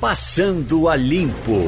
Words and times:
Passando 0.00 0.88
a 0.88 0.94
Limpo. 0.94 1.58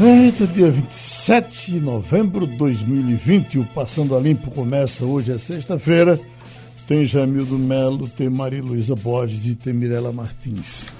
Eita, 0.00 0.46
dia 0.46 0.70
27 0.70 1.72
de 1.72 1.80
novembro 1.80 2.46
de 2.46 2.56
2020, 2.56 3.58
o 3.58 3.64
Passando 3.66 4.16
a 4.16 4.18
Limpo 4.18 4.50
começa 4.50 5.04
hoje, 5.04 5.32
é 5.32 5.36
sexta-feira. 5.36 6.18
Tem 6.86 7.04
Jamildo 7.04 7.58
Melo, 7.58 8.08
tem 8.08 8.30
Maria 8.30 8.62
Luísa 8.62 8.94
Borges 8.94 9.44
e 9.44 9.54
tem 9.54 9.74
Mirela 9.74 10.10
Martins. 10.10 10.90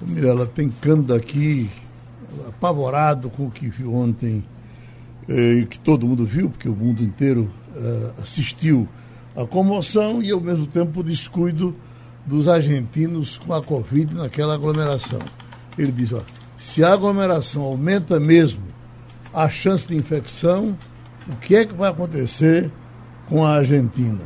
Mirela 0.00 0.46
tem 0.46 0.70
Cândida 0.70 1.16
aqui, 1.16 1.68
apavorado 2.48 3.28
com 3.28 3.44
o 3.44 3.50
que 3.50 3.68
viu 3.68 3.94
ontem, 3.94 4.42
eh, 5.28 5.52
e 5.56 5.66
que 5.66 5.78
todo 5.78 6.06
mundo 6.06 6.24
viu, 6.24 6.48
porque 6.48 6.68
o 6.68 6.74
mundo 6.74 7.02
inteiro 7.02 7.50
uh, 7.76 8.22
assistiu 8.22 8.88
a 9.36 9.44
comoção 9.44 10.22
e, 10.22 10.30
ao 10.30 10.40
mesmo 10.40 10.66
tempo, 10.66 11.00
o 11.00 11.02
descuido 11.04 11.76
dos 12.26 12.48
argentinos 12.48 13.38
com 13.38 13.52
a 13.52 13.62
Covid 13.62 14.14
naquela 14.14 14.54
aglomeração. 14.54 15.20
Ele 15.78 15.92
diz, 15.92 16.12
ó, 16.12 16.20
se 16.58 16.84
a 16.84 16.92
aglomeração 16.92 17.62
aumenta 17.62 18.20
mesmo 18.20 18.62
a 19.32 19.48
chance 19.48 19.86
de 19.88 19.96
infecção, 19.96 20.76
o 21.28 21.36
que 21.36 21.56
é 21.56 21.64
que 21.64 21.74
vai 21.74 21.90
acontecer 21.90 22.70
com 23.28 23.44
a 23.44 23.56
Argentina? 23.56 24.24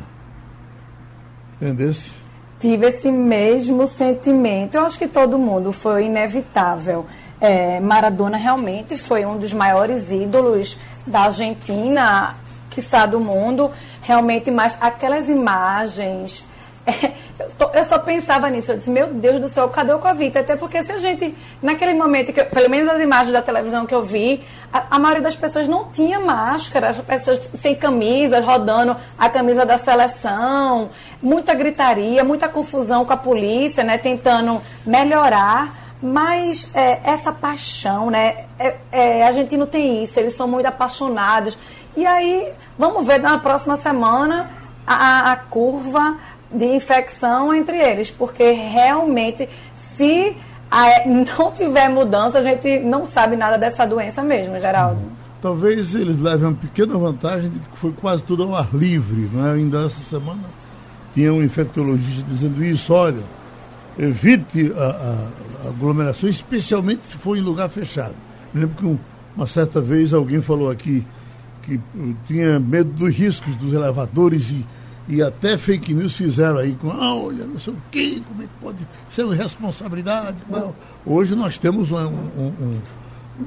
Entendesse? 1.60 2.24
Tive 2.58 2.86
esse 2.86 3.12
mesmo 3.12 3.86
sentimento. 3.86 4.74
Eu 4.76 4.86
acho 4.86 4.98
que 4.98 5.06
todo 5.06 5.38
mundo 5.38 5.72
foi 5.72 6.06
inevitável. 6.06 7.06
É, 7.40 7.78
Maradona 7.78 8.36
realmente 8.36 8.96
foi 8.96 9.26
um 9.26 9.36
dos 9.36 9.52
maiores 9.52 10.10
ídolos 10.10 10.78
da 11.06 11.22
Argentina, 11.22 12.34
quiçá 12.70 13.06
do 13.06 13.20
mundo. 13.20 13.70
Realmente, 14.02 14.50
mas 14.50 14.76
aquelas 14.80 15.28
imagens 15.28 16.44
é, 16.86 17.12
eu, 17.38 17.50
tô, 17.58 17.68
eu, 17.76 17.84
só 17.84 17.98
pensava 17.98 18.48
nisso. 18.48 18.72
Eu 18.72 18.78
disse, 18.78 18.90
meu 18.90 19.08
Deus 19.08 19.40
do 19.40 19.48
céu, 19.48 19.68
cadê 19.68 19.92
o 19.92 19.98
Covid? 19.98 20.38
Até 20.38 20.54
porque 20.54 20.82
se 20.84 20.92
a 20.92 20.98
gente, 20.98 21.34
naquele 21.60 21.94
momento, 21.94 22.32
que, 22.32 22.44
pelo 22.44 22.70
menos 22.70 22.92
as 22.92 23.00
imagens 23.00 23.32
da 23.32 23.42
televisão 23.42 23.86
que 23.86 23.94
eu 23.94 24.02
vi, 24.02 24.42
a, 24.72 24.96
a, 24.96 24.98
maioria 24.98 25.22
das 25.22 25.34
pessoas 25.34 25.66
não 25.66 25.86
tinha 25.86 26.20
máscara, 26.20 26.90
as 26.90 26.98
pessoas 26.98 27.48
sem 27.54 27.74
camisa, 27.74 28.40
rodando 28.40 28.96
a 29.18 29.28
camisa 29.28 29.66
da 29.66 29.78
seleção, 29.78 30.90
muita 31.20 31.54
gritaria, 31.54 32.22
muita 32.22 32.48
confusão 32.48 33.04
com 33.04 33.12
a 33.12 33.16
polícia, 33.16 33.82
né, 33.82 33.98
tentando 33.98 34.60
melhorar. 34.86 35.82
Mas 36.00 36.68
é, 36.74 37.00
essa 37.02 37.32
paixão, 37.32 38.10
né? 38.10 38.44
É, 38.58 38.74
é, 38.92 39.26
a 39.26 39.32
gente 39.32 39.56
não 39.56 39.66
tem 39.66 40.02
isso, 40.02 40.20
eles 40.20 40.36
são 40.36 40.46
muito 40.46 40.66
apaixonados. 40.66 41.56
E 41.96 42.04
aí, 42.04 42.50
vamos 42.78 43.06
ver 43.06 43.20
na 43.20 43.38
próxima 43.38 43.76
semana 43.78 44.50
a, 44.86 45.32
a 45.32 45.36
curva 45.36 46.18
de 46.54 46.64
infecção 46.64 47.54
entre 47.54 47.76
eles, 47.76 48.10
porque 48.10 48.52
realmente, 48.52 49.48
se 49.74 50.36
não 51.06 51.52
tiver 51.52 51.88
mudança, 51.88 52.38
a 52.38 52.42
gente 52.42 52.80
não 52.80 53.04
sabe 53.06 53.36
nada 53.36 53.58
dessa 53.58 53.86
doença 53.86 54.22
mesmo, 54.22 54.58
Geraldo. 54.58 55.00
Talvez 55.40 55.94
eles 55.94 56.16
levem 56.18 56.46
uma 56.46 56.54
pequena 56.54 56.96
vantagem 56.96 57.50
de 57.50 57.58
que 57.60 57.76
foi 57.76 57.92
quase 57.92 58.24
tudo 58.24 58.44
ao 58.44 58.56
ar 58.56 58.68
livre, 58.72 59.28
não 59.32 59.46
é? 59.46 59.52
Ainda 59.52 59.86
essa 59.86 60.02
semana 60.08 60.40
tinha 61.12 61.32
um 61.32 61.42
infectologista 61.42 62.24
dizendo 62.26 62.64
isso, 62.64 62.92
olha, 62.92 63.22
evite 63.98 64.72
a, 64.76 64.82
a, 64.82 65.66
a 65.66 65.68
aglomeração, 65.68 66.28
especialmente 66.28 67.04
se 67.06 67.12
for 67.12 67.36
em 67.36 67.40
lugar 67.40 67.68
fechado. 67.68 68.14
Me 68.52 68.62
lembro 68.62 68.76
que 68.76 68.86
um, 68.86 68.98
uma 69.36 69.46
certa 69.46 69.80
vez 69.80 70.12
alguém 70.14 70.40
falou 70.40 70.70
aqui 70.70 71.04
que 71.62 71.80
tinha 72.26 72.58
medo 72.58 72.90
dos 72.92 73.14
riscos 73.14 73.54
dos 73.56 73.72
elevadores 73.72 74.50
e 74.50 74.64
e 75.08 75.22
até 75.22 75.58
fake 75.58 75.94
news 75.94 76.16
fizeram 76.16 76.58
aí 76.58 76.72
com, 76.72 76.90
ah, 76.90 77.14
olha, 77.14 77.44
não 77.44 77.58
sei 77.58 77.72
o 77.72 77.76
quê, 77.90 78.22
como 78.26 78.42
é 78.42 78.46
que 78.46 78.52
pode 78.60 78.88
ser 79.10 79.26
responsabilidade? 79.28 80.36
Não. 80.48 80.74
Hoje 81.04 81.34
nós 81.34 81.58
temos 81.58 81.92
um, 81.92 81.96
um, 81.96 82.52
um, 82.60 82.80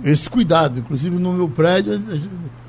esse 0.03 0.30
cuidado, 0.30 0.80
inclusive 0.80 1.17
no 1.17 1.33
meu 1.33 1.49
prédio 1.49 1.99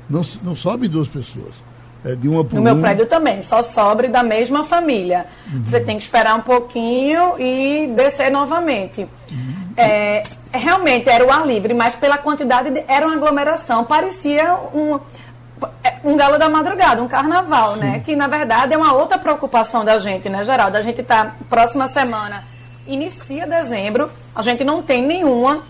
não, 0.09 0.21
não 0.43 0.55
sobe 0.55 0.87
duas 0.87 1.07
pessoas. 1.07 1.69
É 2.03 2.15
de 2.15 2.29
uma 2.29 2.45
por 2.45 2.55
No 2.55 2.61
meu 2.61 2.77
prédio 2.79 3.05
também, 3.05 3.41
só 3.41 3.61
sobre 3.61 4.07
da 4.07 4.23
mesma 4.23 4.63
família. 4.63 5.25
Uhum. 5.51 5.63
Você 5.63 5.81
tem 5.81 5.97
que 5.97 6.03
esperar 6.03 6.33
um 6.35 6.41
pouquinho 6.41 7.37
e 7.37 7.87
descer 7.87 8.31
novamente. 8.31 9.01
Uhum. 9.29 9.55
É, 9.75 10.23
realmente 10.51 11.09
era 11.09 11.25
o 11.25 11.29
ar 11.29 11.45
livre, 11.45 11.73
mas 11.73 11.95
pela 11.95 12.17
quantidade 12.17 12.71
de, 12.71 12.83
era 12.87 13.05
uma 13.05 13.15
aglomeração, 13.15 13.83
parecia 13.83 14.55
um 14.73 14.97
um 16.03 16.15
galo 16.15 16.37
da 16.37 16.49
madrugada, 16.49 17.01
um 17.01 17.07
carnaval, 17.07 17.75
né? 17.75 17.85
Sim. 17.85 17.91
né? 17.91 17.99
Que 17.99 18.15
na 18.15 18.27
verdade 18.27 18.73
é 18.73 18.77
uma 18.77 18.93
outra 18.93 19.17
preocupação 19.17 19.83
da 19.83 19.99
gente, 19.99 20.29
né, 20.29 20.43
Geraldo? 20.43 20.77
A 20.77 20.81
gente 20.81 21.03
tá 21.03 21.35
próxima 21.49 21.87
semana, 21.87 22.43
inicia 22.87 23.45
dezembro, 23.45 24.09
a 24.35 24.41
gente 24.41 24.63
não 24.63 24.81
tem 24.81 25.01
nenhuma, 25.01 25.61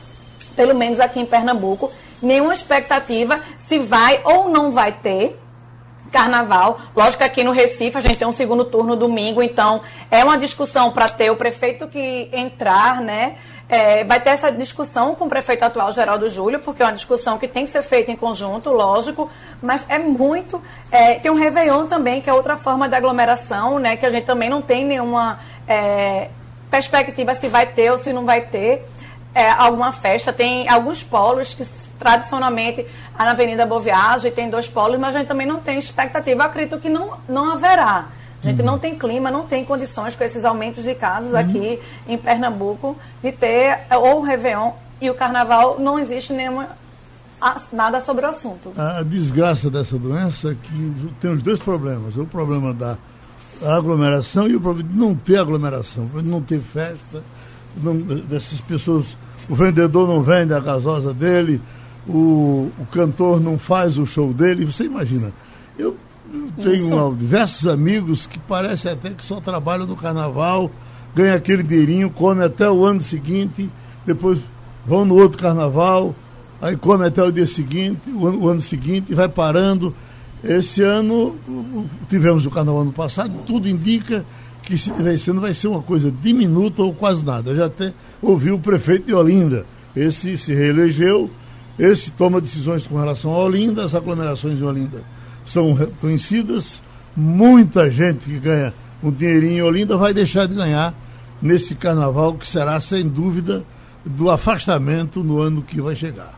pelo 0.55 0.75
menos 0.75 0.99
aqui 0.99 1.19
em 1.19 1.25
Pernambuco, 1.25 1.91
nenhuma 2.21 2.53
expectativa 2.53 3.39
se 3.57 3.79
vai 3.79 4.21
ou 4.23 4.49
não 4.49 4.71
vai 4.71 4.91
ter 4.91 5.39
carnaval. 6.11 6.79
Lógico 6.95 7.19
que 7.19 7.23
aqui 7.23 7.43
no 7.43 7.51
Recife 7.51 7.97
a 7.97 8.01
gente 8.01 8.17
tem 8.17 8.27
um 8.27 8.31
segundo 8.31 8.65
turno 8.65 8.95
domingo, 8.95 9.41
então 9.41 9.81
é 10.09 10.23
uma 10.23 10.37
discussão 10.37 10.91
para 10.91 11.07
ter 11.07 11.29
o 11.29 11.35
prefeito 11.35 11.87
que 11.87 12.29
entrar, 12.33 13.01
né? 13.01 13.35
É, 13.69 14.03
vai 14.03 14.19
ter 14.19 14.31
essa 14.31 14.51
discussão 14.51 15.13
com 15.13 15.25
o 15.25 15.29
prefeito 15.29 15.63
atual, 15.63 15.93
Geraldo 15.93 16.27
Júlio, 16.27 16.59
porque 16.59 16.81
é 16.81 16.85
uma 16.87 16.91
discussão 16.91 17.37
que 17.37 17.47
tem 17.47 17.65
que 17.65 17.71
ser 17.71 17.83
feita 17.83 18.11
em 18.11 18.15
conjunto, 18.15 18.71
lógico, 18.71 19.29
mas 19.61 19.85
é 19.87 19.99
muito. 19.99 20.59
É, 20.91 21.19
tem 21.19 21.29
um 21.29 21.35
Réveillon 21.35 21.85
também, 21.85 22.19
que 22.19 22.27
é 22.27 22.33
outra 22.33 22.57
forma 22.57 22.89
de 22.89 22.95
aglomeração, 22.95 23.77
né? 23.77 23.95
Que 23.95 24.07
a 24.07 24.09
gente 24.09 24.25
também 24.25 24.49
não 24.49 24.59
tem 24.59 24.83
nenhuma 24.83 25.39
é, 25.67 26.29
perspectiva 26.71 27.35
se 27.35 27.47
vai 27.47 27.67
ter 27.67 27.91
ou 27.91 27.99
se 27.99 28.11
não 28.11 28.25
vai 28.25 28.41
ter. 28.41 28.83
É, 29.35 29.51
alguma 29.51 29.91
festa, 29.91 30.33
tem 30.33 30.67
alguns 30.67 31.03
polos 31.03 31.53
que 31.53 31.63
tradicionalmente 31.99 32.83
na 33.15 33.29
Avenida 33.29 33.67
Boa 33.67 33.83
tem 34.35 34.49
dois 34.49 34.67
polos, 34.67 34.97
mas 34.97 35.15
a 35.15 35.19
gente 35.19 35.27
também 35.27 35.45
não 35.45 35.59
tem 35.59 35.77
expectativa. 35.77 36.41
Eu 36.41 36.47
acredito 36.47 36.79
que 36.79 36.89
não, 36.89 37.19
não 37.27 37.51
haverá. 37.51 38.07
A 38.41 38.45
gente 38.45 38.59
uhum. 38.59 38.65
não 38.65 38.79
tem 38.79 38.97
clima, 38.97 39.29
não 39.29 39.45
tem 39.45 39.65
condições 39.65 40.15
com 40.15 40.23
esses 40.23 40.45
aumentos 40.45 40.83
de 40.83 40.95
casos 40.95 41.31
uhum. 41.31 41.37
aqui 41.37 41.79
em 42.07 42.17
Pernambuco 42.17 42.97
de 43.21 43.31
ter 43.31 43.79
ou 43.91 44.19
o 44.19 44.21
Réveillon 44.21 44.71
e 45.01 45.09
o 45.09 45.13
Carnaval 45.13 45.77
não 45.79 45.99
existe 45.99 46.33
nenhuma 46.33 46.67
nada 47.71 48.01
sobre 48.01 48.25
o 48.25 48.29
assunto. 48.29 48.73
A 48.77 49.01
desgraça 49.01 49.69
dessa 49.69 49.97
doença 49.97 50.51
é 50.51 50.55
que 50.55 51.09
tem 51.21 51.31
os 51.31 51.41
dois 51.41 51.59
problemas. 51.59 52.17
O 52.17 52.25
problema 52.25 52.73
da 52.73 52.97
aglomeração 53.65 54.47
e 54.47 54.55
o 54.55 54.61
problema 54.61 54.89
de 54.89 54.97
não 54.97 55.15
ter 55.15 55.37
aglomeração, 55.37 56.05
de 56.05 56.23
não 56.23 56.41
ter 56.41 56.59
festa, 56.59 57.23
não, 57.77 57.95
dessas 57.95 58.59
pessoas, 58.61 59.17
o 59.49 59.55
vendedor 59.55 60.07
não 60.07 60.21
vende 60.21 60.53
a 60.53 60.59
gasosa 60.59 61.13
dele, 61.13 61.61
o, 62.07 62.71
o 62.77 62.85
cantor 62.91 63.39
não 63.39 63.57
faz 63.57 63.97
o 63.97 64.05
show 64.05 64.33
dele, 64.33 64.65
você 64.65 64.85
imagina. 64.85 65.31
Eu 65.77 65.95
tenho 66.61 67.15
diversos 67.15 67.67
amigos 67.67 68.27
que 68.27 68.37
parecem 68.39 68.91
até 68.91 69.09
que 69.11 69.23
só 69.23 69.39
trabalham 69.39 69.85
no 69.85 69.95
carnaval, 69.95 70.71
ganham 71.15 71.35
aquele 71.35 71.63
dinheirinho, 71.63 72.09
come 72.09 72.43
até 72.43 72.69
o 72.69 72.85
ano 72.85 72.99
seguinte, 72.99 73.69
depois 74.05 74.39
vão 74.85 75.05
no 75.05 75.15
outro 75.15 75.41
carnaval, 75.41 76.15
aí 76.61 76.75
come 76.75 77.05
até 77.05 77.23
o 77.23 77.31
dia 77.31 77.47
seguinte, 77.47 78.01
o 78.09 78.27
ano, 78.27 78.39
o 78.39 78.47
ano 78.47 78.61
seguinte, 78.61 79.07
e 79.09 79.15
vai 79.15 79.27
parando. 79.27 79.93
Esse 80.43 80.81
ano, 80.81 81.35
tivemos 82.09 82.45
o 82.45 82.51
carnaval 82.51 82.81
ano 82.81 82.93
passado, 82.93 83.33
tudo 83.45 83.67
indica 83.67 84.25
que 84.63 84.77
se 84.77 84.91
tiver 84.91 85.15
esse 85.15 85.29
ano 85.31 85.41
vai 85.41 85.53
ser 85.53 85.67
uma 85.67 85.81
coisa 85.81 86.11
diminuta 86.11 86.81
ou 86.81 86.93
quase 86.93 87.25
nada. 87.25 87.51
Eu 87.51 87.57
já 87.57 87.65
até 87.65 87.93
ouvi 88.21 88.51
o 88.51 88.59
prefeito 88.59 89.07
de 89.07 89.13
Olinda, 89.13 89.65
esse 89.95 90.37
se 90.37 90.53
reelegeu, 90.53 91.29
esse 91.77 92.11
toma 92.11 92.39
decisões 92.39 92.87
com 92.87 92.97
relação 92.97 93.31
a 93.31 93.37
Olinda, 93.37 93.83
as 93.83 93.95
aglomerações 93.95 94.57
de 94.57 94.63
Olinda 94.63 95.03
são 95.51 95.73
reconhecidas. 95.73 96.81
Muita 97.15 97.89
gente 97.89 98.19
que 98.19 98.39
ganha 98.39 98.73
um 99.03 99.11
dinheirinho 99.11 99.57
em 99.57 99.61
Olinda 99.61 99.97
vai 99.97 100.13
deixar 100.13 100.47
de 100.47 100.55
ganhar 100.55 100.93
nesse 101.41 101.75
carnaval, 101.75 102.33
que 102.33 102.47
será, 102.47 102.79
sem 102.79 103.07
dúvida, 103.07 103.63
do 104.05 104.29
afastamento 104.29 105.23
no 105.23 105.39
ano 105.39 105.61
que 105.61 105.81
vai 105.81 105.95
chegar. 105.95 106.37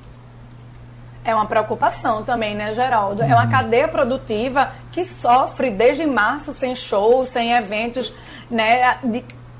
É 1.24 1.36
uma 1.36 1.46
preocupação 1.46 2.24
também, 2.24 2.56
né, 2.56 2.74
Geraldo? 2.74 3.22
Uhum. 3.22 3.30
É 3.30 3.34
uma 3.34 3.44
uhum. 3.44 3.52
cadeia 3.52 3.88
produtiva 3.88 4.72
que 4.92 5.06
sofre 5.06 5.70
desde 5.70 6.06
março 6.06 6.54
sem 6.54 6.74
shows, 6.74 7.30
sem 7.30 7.52
eventos, 7.54 8.14
né? 8.50 8.98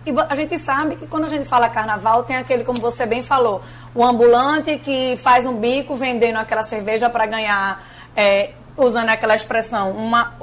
E 0.04 0.12
a 0.28 0.36
gente 0.36 0.58
sabe 0.58 0.96
que 0.96 1.06
quando 1.06 1.26
a 1.26 1.28
gente 1.28 1.46
fala 1.46 1.70
carnaval, 1.70 2.24
tem 2.24 2.36
aquele, 2.36 2.64
como 2.64 2.82
você 2.82 3.06
bem 3.06 3.22
falou, 3.22 3.62
o 3.94 4.04
ambulante 4.04 4.80
que 4.80 5.16
faz 5.18 5.46
um 5.46 5.56
bico 5.56 5.96
vendendo 5.96 6.38
aquela 6.38 6.64
cerveja 6.64 7.08
para 7.08 7.28
ganhar 7.28 7.84
é, 8.16 8.52
usando 8.78 9.10
aquela 9.10 9.36
expressão, 9.36 9.92
uma, 9.92 10.34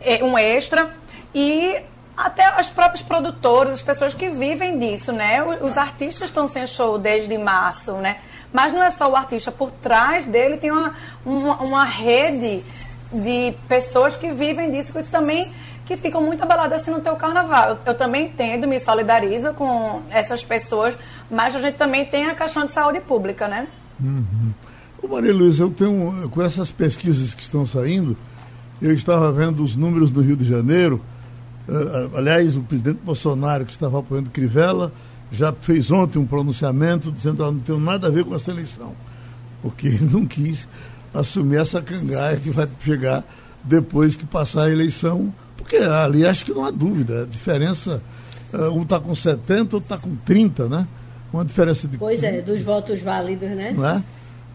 é, 0.00 0.22
um 0.22 0.38
extra, 0.38 0.90
e 1.34 1.80
até 2.16 2.58
os 2.60 2.68
próprios 2.68 3.02
produtores, 3.02 3.74
as 3.74 3.82
pessoas 3.82 4.12
que 4.12 4.28
vivem 4.28 4.78
disso, 4.78 5.12
né? 5.12 5.42
Os 5.42 5.76
artistas 5.78 6.28
estão 6.28 6.48
sem 6.48 6.66
show 6.66 6.98
desde 6.98 7.38
março, 7.38 7.92
né? 7.92 8.18
Mas 8.52 8.72
não 8.72 8.82
é 8.82 8.90
só 8.90 9.08
o 9.08 9.14
artista, 9.14 9.52
por 9.52 9.70
trás 9.70 10.24
dele 10.24 10.56
tem 10.56 10.72
uma, 10.72 10.94
uma, 11.24 11.56
uma 11.56 11.84
rede 11.84 12.64
de 13.12 13.54
pessoas 13.68 14.16
que 14.16 14.30
vivem 14.32 14.70
disso, 14.70 14.92
que 14.92 15.02
também 15.04 15.52
que 15.86 15.96
ficam 15.96 16.20
muito 16.20 16.42
abaladas 16.42 16.82
assim 16.82 16.90
no 16.90 17.00
teu 17.00 17.16
carnaval. 17.16 17.70
Eu, 17.70 17.78
eu, 17.86 17.94
também 17.94 18.26
entendo, 18.26 18.66
me 18.66 18.78
solidarizo 18.78 19.54
com 19.54 20.02
essas 20.10 20.44
pessoas, 20.44 20.96
mas 21.30 21.56
a 21.56 21.60
gente 21.60 21.76
também 21.76 22.04
tem 22.04 22.26
a 22.26 22.34
questão 22.34 22.66
de 22.66 22.72
saúde 22.72 23.00
pública, 23.00 23.48
né? 23.48 23.66
Uhum. 23.98 24.52
Ô 25.00 25.06
Maria 25.06 25.32
Luiza, 25.32 25.62
eu 25.62 25.70
tenho, 25.70 26.28
com 26.30 26.42
essas 26.42 26.70
pesquisas 26.70 27.34
que 27.34 27.42
estão 27.42 27.64
saindo, 27.64 28.16
eu 28.82 28.92
estava 28.92 29.30
vendo 29.30 29.62
os 29.62 29.76
números 29.76 30.10
do 30.10 30.20
Rio 30.20 30.36
de 30.36 30.44
Janeiro, 30.48 31.00
uh, 31.68 32.16
aliás, 32.16 32.56
o 32.56 32.62
presidente 32.62 32.98
Bolsonaro, 33.04 33.64
que 33.64 33.70
estava 33.70 34.00
apoiando 34.00 34.30
Crivella, 34.30 34.92
já 35.30 35.52
fez 35.52 35.92
ontem 35.92 36.18
um 36.18 36.26
pronunciamento 36.26 37.12
dizendo 37.12 37.36
que 37.36 37.42
não 37.42 37.58
tem 37.58 37.78
nada 37.78 38.08
a 38.08 38.10
ver 38.10 38.24
com 38.24 38.34
essa 38.34 38.50
eleição, 38.50 38.92
porque 39.62 39.86
ele 39.86 40.08
não 40.10 40.26
quis 40.26 40.66
assumir 41.14 41.56
essa 41.56 41.80
cangaia 41.80 42.36
que 42.36 42.50
vai 42.50 42.68
chegar 42.84 43.24
depois 43.62 44.16
que 44.16 44.26
passar 44.26 44.64
a 44.64 44.70
eleição, 44.70 45.32
porque 45.56 45.76
ali 45.76 46.26
acho 46.26 46.44
que 46.44 46.52
não 46.52 46.64
há 46.64 46.72
dúvida, 46.72 47.22
a 47.22 47.26
diferença, 47.26 48.02
uh, 48.52 48.70
um 48.70 48.82
está 48.82 48.98
com 48.98 49.14
70, 49.14 49.76
outro 49.76 49.78
está 49.78 49.96
com 49.96 50.16
30, 50.16 50.68
né? 50.68 50.88
Uma 51.32 51.44
diferença 51.44 51.86
de. 51.86 51.98
Pois 51.98 52.22
é, 52.22 52.40
dos 52.40 52.62
votos 52.62 53.00
válidos, 53.00 53.50
né? 53.50 53.74
Não 53.76 53.86
é? 53.86 54.02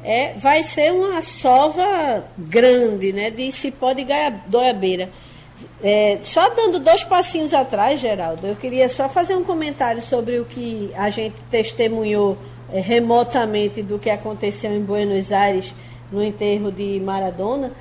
É, 0.03 0.33
vai 0.33 0.63
ser 0.63 0.91
uma 0.91 1.21
sova 1.21 2.25
grande, 2.37 3.13
né? 3.13 3.31
De 3.31 3.51
se 3.51 3.71
pode 3.71 4.05
goiabeira. 4.49 5.09
É, 5.81 6.19
só 6.23 6.49
dando 6.49 6.79
dois 6.79 7.03
passinhos 7.03 7.53
atrás, 7.53 7.99
Geraldo, 7.99 8.47
eu 8.47 8.55
queria 8.55 8.89
só 8.89 9.07
fazer 9.07 9.35
um 9.35 9.43
comentário 9.43 10.01
sobre 10.01 10.39
o 10.39 10.45
que 10.45 10.91
a 10.95 11.09
gente 11.09 11.35
testemunhou 11.49 12.37
é, 12.71 12.79
remotamente 12.79 13.81
do 13.81 13.99
que 13.99 14.09
aconteceu 14.09 14.71
em 14.71 14.81
Buenos 14.81 15.31
Aires 15.31 15.73
no 16.11 16.23
enterro 16.23 16.71
de 16.71 16.99
Maradona. 16.99 17.71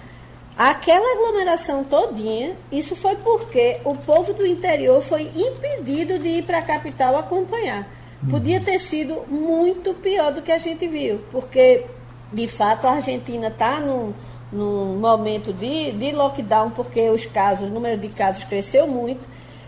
Aquela 0.57 1.15
aglomeração 1.15 1.83
todinha, 1.83 2.55
isso 2.71 2.95
foi 2.95 3.17
porque 3.17 3.79
o 3.85 3.97
povo 3.97 4.33
do 4.33 4.47
interior 4.47 5.01
foi 5.01 5.31
impedido 5.35 6.19
de 6.19 6.29
ir 6.29 6.45
para 6.45 6.59
a 6.59 6.63
capital 6.63 7.17
acompanhar. 7.17 7.89
Podia 8.31 8.61
ter 8.61 8.79
sido 8.79 9.25
muito 9.29 9.95
pior 9.95 10.31
do 10.31 10.43
que 10.43 10.53
a 10.53 10.59
gente 10.59 10.87
viu, 10.87 11.21
porque 11.33 11.85
de 12.33 12.49
fato 12.49 12.87
a 12.87 12.93
Argentina 12.93 13.49
está 13.49 13.81
num, 13.81 14.13
num 14.53 14.97
momento 14.97 15.53
de, 15.53 15.93
de 15.93 16.13
lockdown, 16.13 16.71
porque 16.71 17.09
os 17.11 17.27
casos, 17.27 17.69
o 17.69 17.73
número 17.73 17.99
de 17.99 18.09
casos 18.09 18.45
cresceu 18.45 18.87
muito. 18.87 19.21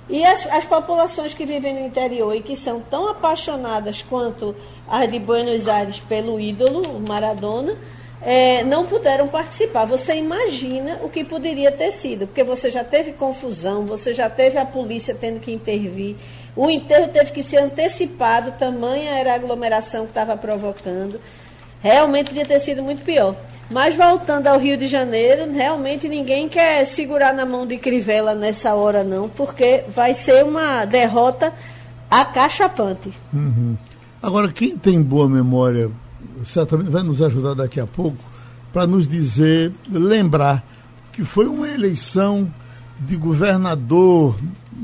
E 0.08 0.24
as, 0.24 0.46
as 0.46 0.64
populações 0.64 1.32
que 1.32 1.46
vivem 1.46 1.74
no 1.74 1.86
interior 1.86 2.34
e 2.36 2.42
que 2.42 2.56
são 2.56 2.80
tão 2.80 3.08
apaixonadas 3.08 4.02
quanto 4.02 4.54
as 4.86 5.10
de 5.10 5.18
Buenos 5.18 5.66
Aires 5.66 5.98
pelo 6.00 6.38
ídolo, 6.38 6.82
o 6.82 7.00
Maradona, 7.00 7.76
é, 8.20 8.62
não 8.64 8.86
puderam 8.86 9.28
participar. 9.28 9.86
Você 9.86 10.14
imagina 10.14 10.98
o 11.02 11.08
que 11.08 11.24
poderia 11.24 11.72
ter 11.72 11.90
sido, 11.90 12.26
porque 12.26 12.44
você 12.44 12.70
já 12.70 12.84
teve 12.84 13.12
confusão, 13.12 13.86
você 13.86 14.12
já 14.12 14.28
teve 14.28 14.58
a 14.58 14.66
polícia 14.66 15.16
tendo 15.18 15.40
que 15.40 15.52
intervir, 15.52 16.16
o 16.56 16.70
enterro 16.70 17.08
teve 17.08 17.32
que 17.32 17.42
ser 17.42 17.58
antecipado, 17.58 18.52
tamanha 18.52 19.10
era 19.18 19.32
a 19.32 19.34
aglomeração 19.34 20.04
que 20.04 20.10
estava 20.10 20.36
provocando. 20.36 21.20
Realmente 21.84 22.28
podia 22.28 22.46
ter 22.46 22.60
sido 22.60 22.82
muito 22.82 23.04
pior. 23.04 23.36
Mas 23.70 23.94
voltando 23.94 24.46
ao 24.46 24.58
Rio 24.58 24.76
de 24.78 24.86
Janeiro, 24.86 25.52
realmente 25.52 26.08
ninguém 26.08 26.48
quer 26.48 26.86
segurar 26.86 27.34
na 27.34 27.44
mão 27.44 27.66
de 27.66 27.76
Crivella 27.76 28.34
nessa 28.34 28.74
hora, 28.74 29.04
não, 29.04 29.28
porque 29.28 29.84
vai 29.94 30.14
ser 30.14 30.44
uma 30.44 30.86
derrota 30.86 31.52
acachapante. 32.10 33.12
Uhum. 33.32 33.76
Agora, 34.22 34.50
quem 34.50 34.76
tem 34.78 35.02
boa 35.02 35.28
memória 35.28 35.90
certamente 36.46 36.90
vai 36.90 37.02
nos 37.02 37.20
ajudar 37.20 37.52
daqui 37.52 37.78
a 37.78 37.86
pouco 37.86 38.18
para 38.72 38.86
nos 38.86 39.06
dizer, 39.06 39.70
lembrar 39.90 40.64
que 41.12 41.22
foi 41.22 41.46
uma 41.46 41.68
eleição 41.68 42.50
de 42.98 43.14
governador, 43.14 44.36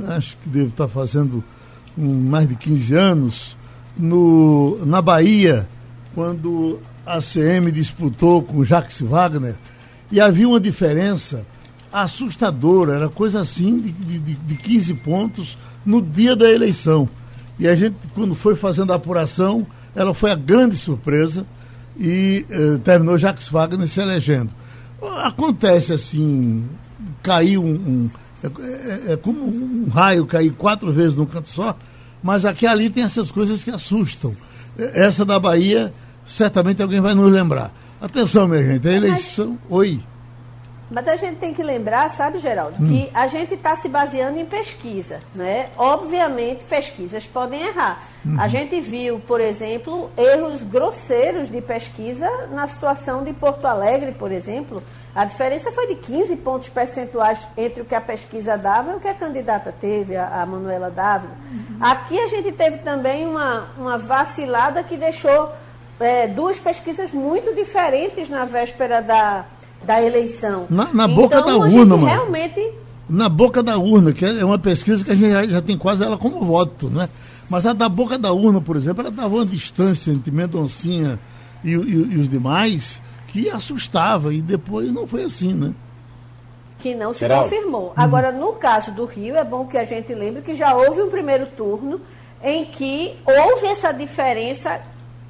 acho 0.08 0.37
que 0.37 0.49
deve 0.50 0.67
estar 0.67 0.88
fazendo 0.88 1.43
um, 1.96 2.29
mais 2.29 2.46
de 2.46 2.56
15 2.56 2.94
anos, 2.94 3.56
no, 3.96 4.85
na 4.85 5.03
Bahia, 5.03 5.69
quando 6.14 6.79
a 7.16 7.20
CM 7.20 7.72
disputou 7.72 8.42
com 8.42 8.64
Jacques 8.64 9.00
Wagner, 9.00 9.56
e 10.12 10.20
havia 10.20 10.48
uma 10.48 10.60
diferença 10.60 11.46
assustadora, 11.92 12.94
era 12.94 13.08
coisa 13.08 13.40
assim 13.40 13.78
de, 13.80 13.90
de, 13.90 14.34
de 14.34 14.54
15 14.56 14.94
pontos 14.94 15.58
no 15.84 16.00
dia 16.00 16.36
da 16.36 16.50
eleição. 16.50 17.08
E 17.58 17.66
a 17.66 17.74
gente, 17.74 17.96
quando 18.14 18.34
foi 18.34 18.54
fazendo 18.54 18.92
a 18.92 18.96
apuração, 18.96 19.66
ela 19.94 20.14
foi 20.14 20.30
a 20.30 20.36
grande 20.36 20.76
surpresa 20.76 21.46
e 21.98 22.46
eh, 22.48 22.78
terminou 22.84 23.18
Jacques 23.18 23.48
Wagner 23.48 23.86
se 23.86 24.00
elegendo. 24.00 24.50
Acontece 25.24 25.92
assim, 25.92 26.64
caiu 27.22 27.62
um. 27.62 27.74
um 27.74 28.10
é, 28.42 28.46
é, 28.46 29.12
é, 29.12 29.16
como 29.16 29.44
um 29.44 29.88
raio 29.88 30.24
cair 30.24 30.52
quatro 30.52 30.90
vezes 30.90 31.16
num 31.16 31.26
canto 31.26 31.48
só, 31.48 31.76
mas 32.22 32.44
aqui 32.44 32.66
ali 32.66 32.88
tem 32.88 33.02
essas 33.02 33.30
coisas 33.30 33.62
que 33.62 33.70
assustam. 33.70 34.34
Essa 34.78 35.24
da 35.24 35.38
Bahia, 35.38 35.92
certamente 36.26 36.82
alguém 36.82 37.00
vai 37.00 37.14
nos 37.14 37.31
lembrar. 37.31 37.72
Atenção, 38.00 38.49
minha 38.49 38.62
gente, 38.62 38.88
a 38.88 38.93
eleição. 38.93 39.58
Oi. 39.69 40.02
Mas 40.90 41.06
a 41.06 41.14
gente 41.14 41.37
tem 41.37 41.55
que 41.55 41.62
lembrar, 41.62 42.11
sabe, 42.11 42.38
Geraldo, 42.38 42.82
hum. 42.82 42.88
que 42.88 43.11
a 43.14 43.28
gente 43.28 43.55
está 43.55 43.76
se 43.76 43.88
baseando 43.88 44.40
em 44.40 44.44
pesquisa. 44.44 45.20
Né? 45.34 45.69
Obviamente, 45.78 46.64
pesquisas 46.64 47.25
podem 47.26 47.62
errar. 47.62 48.02
Uhum. 48.25 48.40
A 48.40 48.49
gente 48.49 48.81
viu, 48.81 49.20
por 49.20 49.40
exemplo, 49.40 50.11
erros 50.17 50.62
grosseiros 50.62 51.49
de 51.49 51.61
pesquisa 51.61 52.28
na 52.50 52.67
situação 52.67 53.22
de 53.22 53.32
Porto 53.32 53.67
Alegre, 53.67 54.12
por 54.12 54.32
exemplo. 54.32 54.82
A 55.14 55.25
diferença 55.25 55.70
foi 55.70 55.87
de 55.88 55.94
15 55.96 56.37
pontos 56.37 56.69
percentuais 56.69 57.46
entre 57.56 57.82
o 57.82 57.84
que 57.84 57.94
a 57.94 58.00
pesquisa 58.00 58.58
dava 58.58 58.93
e 58.93 58.96
o 58.96 59.00
que 59.00 59.08
a 59.08 59.14
candidata 59.14 59.72
teve, 59.72 60.17
a, 60.17 60.43
a 60.43 60.46
Manuela 60.46 60.90
Dávila. 60.90 61.34
Uhum. 61.52 61.76
Aqui 61.81 62.19
a 62.19 62.26
gente 62.26 62.50
teve 62.52 62.78
também 62.78 63.26
uma, 63.26 63.69
uma 63.78 63.96
vacilada 63.96 64.82
que 64.82 64.96
deixou 64.96 65.52
é, 66.00 66.26
duas 66.26 66.58
pesquisas 66.58 67.12
muito 67.12 67.55
diferentes 67.55 68.29
na 68.29 68.44
véspera 68.44 69.00
da 69.00 69.44
da 69.82 70.02
eleição. 70.02 70.67
Na, 70.69 70.93
na 70.93 71.08
boca 71.08 71.38
então, 71.38 71.58
da 71.58 71.67
urna, 71.67 71.97
mano. 71.97 72.06
Realmente... 72.06 72.73
Na 73.08 73.29
boca 73.29 73.62
da 73.62 73.76
urna, 73.79 74.12
que 74.12 74.25
é 74.25 74.44
uma 74.44 74.58
pesquisa 74.58 75.05
que 75.05 75.11
a 75.11 75.14
gente 75.14 75.32
já, 75.32 75.47
já 75.47 75.62
tem 75.62 75.76
quase 75.76 76.05
ela 76.05 76.17
como 76.17 76.44
voto, 76.44 76.88
né? 76.88 77.08
Mas 77.49 77.67
a 77.67 77.73
da 77.73 77.88
boca 77.88 78.17
da 78.17 78.32
urna, 78.32 78.61
por 78.61 78.76
exemplo, 78.76 79.00
ela 79.00 79.11
dava 79.11 79.35
uma 79.35 79.47
distância 79.47 80.12
entre 80.12 80.31
Mendoncinha 80.31 81.19
e, 81.64 81.70
e, 81.70 81.75
e 81.75 82.17
os 82.19 82.29
demais 82.29 83.00
que 83.26 83.50
assustava, 83.50 84.32
e 84.32 84.41
depois 84.41 84.93
não 84.93 85.06
foi 85.06 85.25
assim, 85.25 85.55
né? 85.55 85.73
que 86.79 86.94
não 86.94 87.12
se 87.12 87.20
Geral. 87.20 87.43
confirmou. 87.43 87.93
Agora, 87.94 88.32
no 88.32 88.55
caso 88.55 88.91
do 88.91 89.05
Rio, 89.05 89.37
é 89.37 89.44
bom 89.44 89.67
que 89.67 89.76
a 89.76 89.85
gente 89.85 90.14
lembre 90.14 90.41
que 90.41 90.55
já 90.55 90.75
houve 90.75 91.03
um 91.03 91.11
primeiro 91.11 91.46
turno 91.46 92.00
em 92.43 92.64
que 92.64 93.14
houve 93.26 93.67
essa 93.67 93.93
diferença 93.93 94.81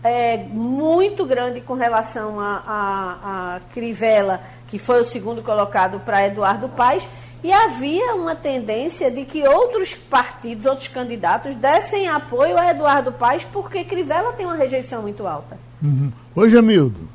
é, 0.03 0.39
muito 0.39 1.25
grande 1.25 1.61
com 1.61 1.75
relação 1.75 2.41
a, 2.41 2.63
a, 2.67 3.57
a 3.57 3.61
Crivella, 3.73 4.41
que 4.69 4.79
foi 4.79 5.01
o 5.03 5.05
segundo 5.05 5.43
colocado 5.43 6.01
para 6.01 6.27
Eduardo 6.27 6.69
Paes, 6.69 7.03
e 7.43 7.53
havia 7.53 8.15
uma 8.15 8.37
tendência 8.37 9.11
de 9.11 9.25
que 9.25 9.47
outros 9.47 9.95
partidos, 9.95 10.67
outros 10.67 10.89
candidatos, 10.89 11.57
dessem 11.57 12.09
apoio 12.09 12.57
a 12.59 12.71
Eduardo 12.71 13.13
Paes, 13.13 13.45
porque 13.51 13.85
Crivella 13.85 14.33
tem 14.33 14.45
uma 14.45 14.57
rejeição 14.57 15.03
muito 15.03 15.27
alta. 15.27 15.59
Uhum. 15.83 16.13
Oi, 16.37 16.51
Jamildo. 16.51 17.09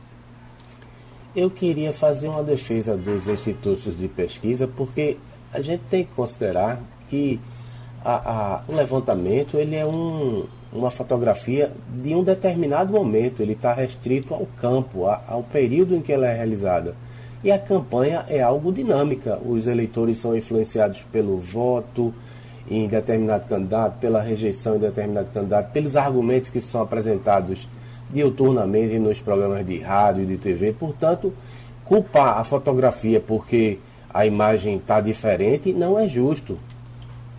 Eu 1.36 1.51
queria 1.51 1.94
fazer 1.94 2.27
uma 2.27 2.44
defesa 2.44 2.98
dos 2.98 3.27
institutos 3.27 3.96
de 3.96 4.08
pesquisa, 4.08 4.68
porque 4.68 5.18
a 5.54 5.62
gente 5.62 5.84
tem 5.89 6.04
que 6.04 6.12
considerar 6.15 6.80
que 7.10 7.39
a, 8.04 8.13
a, 8.13 8.62
o 8.68 8.75
levantamento 8.75 9.58
ele 9.58 9.75
é 9.75 9.86
um, 9.86 10.46
uma 10.77 10.91
fotografia 10.91 11.72
de 11.89 12.13
um 12.13 12.24
determinado 12.24 12.94
momento, 12.94 13.41
ele 13.41 13.53
está 13.53 13.74
restrito 13.74 14.34
ao 14.34 14.48
campo, 14.60 15.05
ao 15.05 15.44
período 15.44 15.96
em 15.96 16.01
que 16.01 16.12
ela 16.12 16.27
é 16.27 16.36
realizada. 16.36 16.96
E 17.44 17.51
a 17.51 17.60
campanha 17.60 18.25
é 18.27 18.41
algo 18.41 18.72
dinâmica, 18.72 19.39
os 19.46 19.67
eleitores 19.67 20.17
são 20.17 20.36
influenciados 20.36 21.03
pelo 21.12 21.38
voto 21.38 22.13
em 22.70 22.88
determinado 22.88 23.48
candidato, 23.48 24.00
pela 24.00 24.22
rejeição 24.22 24.75
em 24.75 24.79
determinado 24.79 25.29
candidato, 25.32 25.72
pelos 25.72 25.96
argumentos 25.96 26.50
que 26.50 26.60
são 26.60 26.82
apresentados 26.82 27.67
diuturnamente 28.10 28.98
nos 28.98 29.20
programas 29.20 29.65
de 29.65 29.79
rádio 29.79 30.24
e 30.24 30.25
de 30.25 30.38
TV. 30.38 30.74
Portanto, 30.74 31.34
culpar 31.84 32.39
a 32.39 32.44
fotografia 32.44 33.20
porque 33.20 33.77
a 34.12 34.25
imagem 34.25 34.77
está 34.77 35.00
diferente 35.00 35.72
não 35.74 36.00
é 36.00 36.08
justo. 36.08 36.58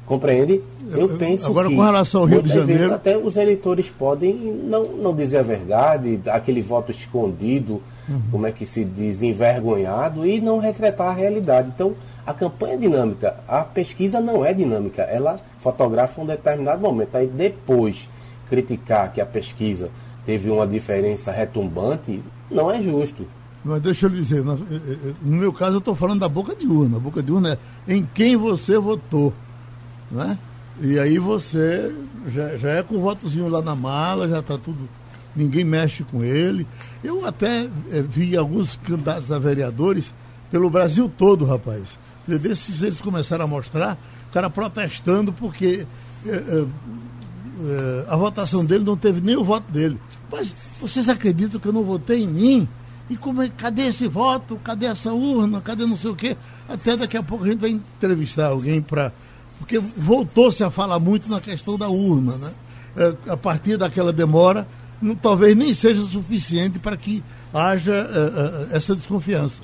Compreende? 0.07 0.63
Eu, 0.89 1.01
eu 1.01 1.19
penso 1.19 1.47
agora, 1.47 1.69
que. 1.69 1.75
com 1.75 1.83
relação 1.83 2.21
ao 2.21 2.27
Rio 2.29 2.41
de 2.41 2.49
Janeiro. 2.49 2.95
até 2.95 3.19
os 3.19 3.37
eleitores 3.37 3.91
podem 3.91 4.35
não, 4.35 4.85
não 4.85 5.15
dizer 5.15 5.39
a 5.39 5.43
verdade, 5.43 6.21
aquele 6.27 6.63
voto 6.63 6.93
escondido, 6.93 7.83
uhum. 8.09 8.23
como 8.31 8.47
é 8.47 8.53
que 8.53 8.67
se 8.67 8.85
diz, 8.85 9.21
envergonhado, 9.23 10.25
e 10.25 10.41
não 10.41 10.59
retratar 10.59 11.09
a 11.09 11.13
realidade. 11.13 11.73
Então, 11.75 11.95
a 12.25 12.33
campanha 12.33 12.75
é 12.75 12.77
dinâmica. 12.77 13.37
A 13.49 13.65
pesquisa 13.65 14.21
não 14.21 14.45
é 14.45 14.55
dinâmica. 14.55 15.03
Ela 15.03 15.39
fotografa 15.59 16.21
um 16.21 16.27
determinado 16.27 16.81
momento. 16.81 17.17
Aí 17.17 17.27
depois 17.27 18.09
criticar 18.49 19.13
que 19.13 19.21
a 19.21 19.27
pesquisa 19.27 19.91
teve 20.25 20.51
uma 20.51 20.67
diferença 20.67 21.33
retumbante, 21.33 22.23
não 22.51 22.71
é 22.71 22.81
justo. 22.81 23.27
Mas 23.65 23.81
deixa 23.81 24.07
eu 24.07 24.11
lhe 24.11 24.17
dizer, 24.17 24.45
no, 24.45 24.57
no 24.57 25.37
meu 25.37 25.53
caso 25.53 25.77
eu 25.77 25.79
estou 25.79 25.95
falando 25.95 26.21
da 26.21 26.29
boca 26.29 26.55
de 26.55 26.67
urna. 26.67 26.99
A 26.99 27.01
boca 27.01 27.21
de 27.21 27.33
urna 27.33 27.59
é 27.89 27.95
em 27.95 28.09
quem 28.15 28.37
você 28.37 28.79
votou. 28.79 29.33
Né? 30.11 30.39
E 30.81 30.99
aí 30.99 31.19
você 31.19 31.95
já, 32.29 32.57
já 32.57 32.71
é 32.71 32.83
com 32.83 32.97
o 32.97 33.01
votozinho 33.01 33.49
lá 33.49 33.63
na 33.63 33.75
mala, 33.75 34.29
já 34.29 34.41
está 34.41 34.59
tudo. 34.59 34.89
Ninguém 35.35 35.65
mexe 35.65 36.03
com 36.05 36.25
ele. 36.25 36.67
Eu 37.03 37.27
até 37.27 37.69
é, 37.91 38.03
vi 38.03 38.37
alguns 38.37 38.77
candidatos 38.77 39.31
a 39.31 39.39
vereadores 39.39 40.13
pelo 40.51 40.71
Brasil 40.71 41.11
todo, 41.17 41.45
rapaz. 41.45 41.99
Desses 42.27 42.83
eles 42.83 42.99
começaram 42.99 43.45
a 43.45 43.49
mostrar, 43.49 43.97
o 44.29 44.33
cara 44.33 44.51
protestando 44.51 45.33
porque 45.33 45.87
é, 46.27 46.67
é, 47.65 48.05
a 48.09 48.17
votação 48.17 48.65
dele 48.65 48.85
não 48.85 48.97
teve 48.97 49.21
nem 49.21 49.37
o 49.37 49.45
voto 49.45 49.71
dele. 49.71 50.01
Mas 50.31 50.55
vocês 50.81 51.09
acreditam 51.09 51.61
que 51.61 51.69
eu 51.69 51.73
não 51.73 51.85
votei 51.85 52.25
em 52.25 52.29
mim? 52.29 52.69
E 53.09 53.17
como 53.17 53.43
é, 53.43 53.49
cadê 53.49 53.83
esse 53.87 54.09
voto? 54.09 54.57
Cadê 54.63 54.87
essa 54.87 55.13
urna? 55.13 55.61
Cadê 55.61 55.87
não 55.87 55.97
sei 55.97 56.11
o 56.11 56.17
quê? 56.17 56.37
Até 56.69 56.97
daqui 56.97 57.17
a 57.17 57.23
pouco 57.23 57.45
a 57.45 57.49
gente 57.49 57.61
vai 57.61 57.71
entrevistar 57.71 58.49
alguém 58.49 58.83
para. 58.83 59.13
Porque 59.59 59.79
voltou-se 59.79 60.63
a 60.63 60.71
falar 60.71 60.99
muito 60.99 61.29
na 61.29 61.41
questão 61.41 61.79
da 61.79 61.89
urna, 61.89 62.37
né? 62.37 62.51
É, 62.97 63.33
a 63.33 63.37
partir 63.37 63.77
daquela 63.77 64.13
demora, 64.13 64.67
não, 65.01 65.15
talvez 65.15 65.55
nem 65.55 65.75
seja 65.75 66.05
suficiente 66.05 66.79
para 66.79 66.97
que 66.97 67.23
haja 67.53 67.95
é, 67.95 68.73
é, 68.73 68.77
essa 68.77 68.95
desconfiança. 68.95 69.63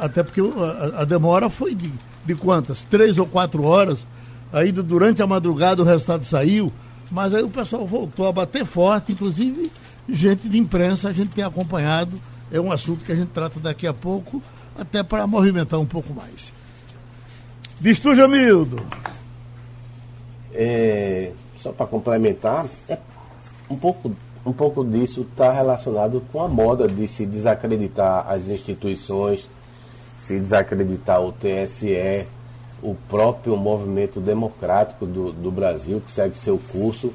Até 0.00 0.22
porque 0.22 0.40
a, 0.40 1.02
a 1.02 1.04
demora 1.04 1.48
foi 1.48 1.74
de, 1.74 1.92
de 2.24 2.34
quantas? 2.34 2.84
Três 2.84 3.18
ou 3.18 3.26
quatro 3.26 3.62
horas. 3.62 4.06
Ainda 4.52 4.82
durante 4.82 5.22
a 5.22 5.26
madrugada 5.26 5.80
o 5.80 5.84
resultado 5.84 6.24
saiu, 6.24 6.72
mas 7.10 7.32
aí 7.32 7.42
o 7.42 7.48
pessoal 7.48 7.86
voltou 7.86 8.26
a 8.26 8.32
bater 8.32 8.66
forte, 8.66 9.12
inclusive 9.12 9.70
gente 10.08 10.48
de 10.48 10.58
imprensa 10.58 11.08
a 11.08 11.12
gente 11.12 11.30
tem 11.30 11.44
acompanhado. 11.44 12.20
É 12.50 12.60
um 12.60 12.70
assunto 12.70 13.04
que 13.04 13.12
a 13.12 13.14
gente 13.14 13.28
trata 13.28 13.58
daqui 13.60 13.86
a 13.86 13.94
pouco, 13.94 14.42
até 14.78 15.02
para 15.02 15.26
movimentar 15.26 15.80
um 15.80 15.86
pouco 15.86 16.12
mais. 16.12 16.52
Diz 17.82 18.00
tu, 18.00 18.14
Jamildo. 18.14 18.80
É, 20.54 21.32
só 21.58 21.72
para 21.72 21.86
complementar, 21.86 22.64
é 22.88 22.96
um 23.68 23.76
pouco, 23.76 24.12
um 24.46 24.52
pouco 24.52 24.84
disso 24.84 25.22
está 25.22 25.52
relacionado 25.52 26.22
com 26.32 26.40
a 26.42 26.48
moda 26.48 26.88
de 26.88 27.06
se 27.08 27.26
desacreditar 27.26 28.24
as 28.26 28.48
instituições, 28.48 29.48
se 30.18 30.38
desacreditar 30.38 31.20
o 31.20 31.32
TSE, 31.32 32.26
o 32.82 32.94
próprio 33.08 33.56
movimento 33.56 34.20
democrático 34.20 35.04
do, 35.04 35.32
do 35.32 35.50
Brasil, 35.50 36.00
que 36.00 36.10
segue 36.10 36.38
seu 36.38 36.58
curso 36.70 37.12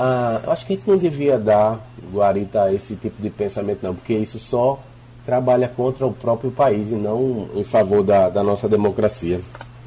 ah, 0.00 0.40
acho 0.46 0.64
que 0.64 0.74
a 0.74 0.76
gente 0.76 0.88
não 0.88 0.96
devia 0.96 1.36
dar 1.36 1.80
guarita 2.12 2.62
a 2.62 2.72
esse 2.72 2.94
tipo 2.94 3.20
de 3.20 3.30
pensamento, 3.30 3.80
não, 3.82 3.96
porque 3.96 4.14
isso 4.14 4.38
só 4.38 4.78
trabalha 5.26 5.66
contra 5.66 6.06
o 6.06 6.12
próprio 6.12 6.52
país 6.52 6.92
e 6.92 6.94
não 6.94 7.48
em 7.52 7.64
favor 7.64 8.04
da, 8.04 8.28
da 8.28 8.44
nossa 8.44 8.68
democracia, 8.68 9.40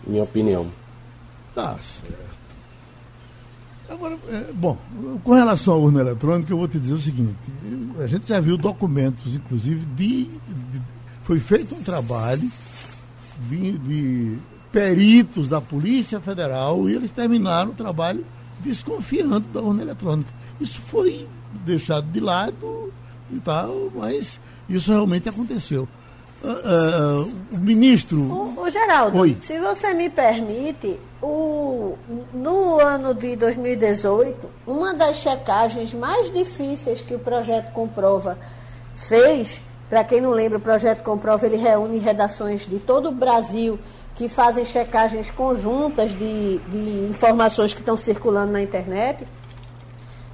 minha 0.06 0.24
opinião. 0.24 0.68
Tá 1.54 1.78
certo. 1.80 2.32
Agora, 3.90 4.18
é, 4.30 4.54
bom, 4.54 4.78
com 5.22 5.34
relação 5.34 5.74
à 5.74 5.78
urna 5.78 6.00
eletrônica, 6.00 6.52
eu 6.52 6.58
vou 6.58 6.68
te 6.68 6.80
dizer 6.80 6.94
o 6.94 7.00
seguinte: 7.00 7.36
a 8.00 8.08
gente 8.08 8.28
já 8.28 8.40
viu 8.40 8.58
documentos, 8.58 9.36
inclusive, 9.36 9.86
de. 9.86 10.24
de 10.26 10.82
foi 11.24 11.40
feito 11.40 11.76
um 11.76 11.84
trabalho 11.84 12.50
de, 13.50 13.78
de 13.78 14.38
peritos 14.72 15.50
da 15.50 15.60
Polícia 15.62 16.20
Federal 16.20 16.90
e 16.90 16.96
eles 16.96 17.12
terminaram 17.12 17.72
o 17.72 17.76
trabalho 17.76 18.26
desconfiando 18.60 19.42
da 19.54 19.62
urna 19.62 19.82
eletrônica. 19.82 20.30
Isso 20.60 20.80
foi 20.82 21.28
deixado 21.66 22.10
de 22.12 22.20
lado 22.20 22.92
e 23.32 23.40
tal, 23.40 23.92
mas 23.96 24.40
isso 24.70 24.92
realmente 24.92 25.28
aconteceu. 25.28 25.88
Uh, 26.44 27.24
uh, 27.24 27.32
o 27.52 27.58
ministro. 27.58 28.20
O, 28.20 28.64
o 28.64 28.70
Geraldo, 28.70 29.20
Oi. 29.20 29.38
se 29.46 29.60
você 29.60 29.94
me 29.94 30.10
permite, 30.10 31.00
o, 31.22 31.96
no 32.34 32.80
ano 32.80 33.14
de 33.14 33.36
2018, 33.36 34.50
uma 34.66 34.94
das 34.94 35.18
checagens 35.18 35.94
mais 35.94 36.32
difíceis 36.32 37.00
que 37.00 37.14
o 37.14 37.20
projeto 37.20 37.72
Comprova 37.74 38.40
fez, 38.96 39.62
para 39.88 40.04
quem 40.04 40.20
não 40.20 40.32
lembra, 40.32 40.58
o 40.58 40.62
projeto 40.62 41.04
Comprova 41.04 41.46
ele 41.46 41.58
reúne 41.58 42.00
redações 42.00 42.66
de 42.66 42.80
todo 42.80 43.10
o 43.10 43.12
Brasil 43.12 43.78
que 44.16 44.28
fazem 44.28 44.66
checagens 44.66 45.30
conjuntas 45.32 46.12
de, 46.12 46.58
de 46.58 47.08
informações 47.10 47.74
que 47.74 47.80
estão 47.80 47.98
circulando 47.98 48.52
na 48.52 48.62
internet. 48.62 49.28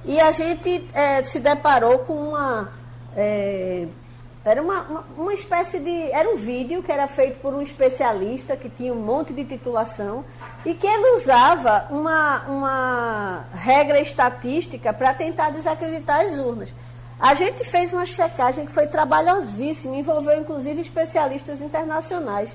E 0.04 0.20
a 0.20 0.30
gente 0.30 0.88
é, 0.94 1.22
se 1.24 1.40
deparou 1.40 1.98
com 2.00 2.14
uma. 2.14 2.72
É, 3.16 3.86
era 4.48 4.62
uma, 4.62 4.82
uma, 4.82 5.04
uma, 5.16 5.34
espécie 5.34 5.78
de. 5.78 6.10
Era 6.10 6.28
um 6.30 6.36
vídeo 6.36 6.82
que 6.82 6.90
era 6.90 7.06
feito 7.06 7.40
por 7.40 7.54
um 7.54 7.60
especialista 7.60 8.56
que 8.56 8.68
tinha 8.68 8.92
um 8.92 9.00
monte 9.00 9.32
de 9.32 9.44
titulação 9.44 10.24
e 10.64 10.74
que 10.74 10.86
ele 10.86 11.16
usava 11.16 11.86
uma, 11.90 12.44
uma 12.48 13.44
regra 13.52 14.00
estatística 14.00 14.92
para 14.92 15.12
tentar 15.14 15.50
desacreditar 15.50 16.20
as 16.20 16.38
urnas. 16.38 16.74
A 17.20 17.34
gente 17.34 17.64
fez 17.64 17.92
uma 17.92 18.06
checagem 18.06 18.64
que 18.64 18.72
foi 18.72 18.86
trabalhosíssima, 18.86 19.96
envolveu 19.96 20.40
inclusive 20.40 20.80
especialistas 20.80 21.60
internacionais. 21.60 22.50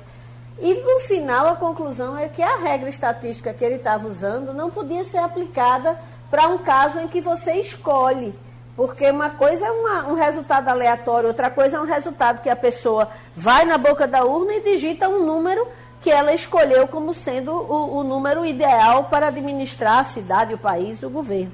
E 0.60 0.74
no 0.76 1.02
final 1.02 1.48
a 1.48 1.56
conclusão 1.56 2.18
é 2.18 2.30
que 2.30 2.42
a 2.42 2.58
regra 2.58 2.90
estatística 2.90 3.54
que 3.54 3.64
ele 3.66 3.76
estava 3.76 4.08
usando 4.08 4.54
não 4.54 4.70
podia 4.70 5.04
ser 5.04 5.18
aplicada 5.18 6.00
para 6.30 6.48
um 6.48 6.58
caso 6.60 7.00
em 7.00 7.08
que 7.08 7.20
você 7.20 7.54
escolhe. 7.54 8.34
Porque 8.76 9.10
uma 9.10 9.30
coisa 9.30 9.68
é 9.68 9.72
uma, 9.72 10.08
um 10.08 10.16
resultado 10.16 10.68
aleatório, 10.68 11.28
outra 11.28 11.50
coisa 11.50 11.78
é 11.78 11.80
um 11.80 11.86
resultado 11.86 12.42
que 12.42 12.50
a 12.50 12.56
pessoa 12.56 13.10
vai 13.36 13.66
na 13.66 13.78
boca 13.78 14.08
da 14.08 14.24
urna 14.26 14.54
e 14.56 14.62
digita 14.62 15.08
um 15.08 15.26
número 15.26 15.68
que 16.02 16.10
ela 16.10 16.34
escolheu 16.34 16.88
como 16.88 17.14
sendo 17.14 17.52
o, 17.52 18.00
o 18.00 18.04
número 18.04 18.46
ideal 18.46 19.06
para 19.06 19.28
administrar 19.28 20.00
a 20.00 20.06
cidade, 20.06 20.54
o 20.54 20.58
país, 20.58 21.02
o 21.04 21.10
governo. 21.10 21.52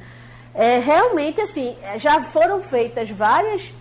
É, 0.56 0.80
realmente, 0.80 1.40
assim, 1.40 1.76
já 1.98 2.24
foram 2.24 2.60
feitas 2.62 3.10
várias 3.10 3.72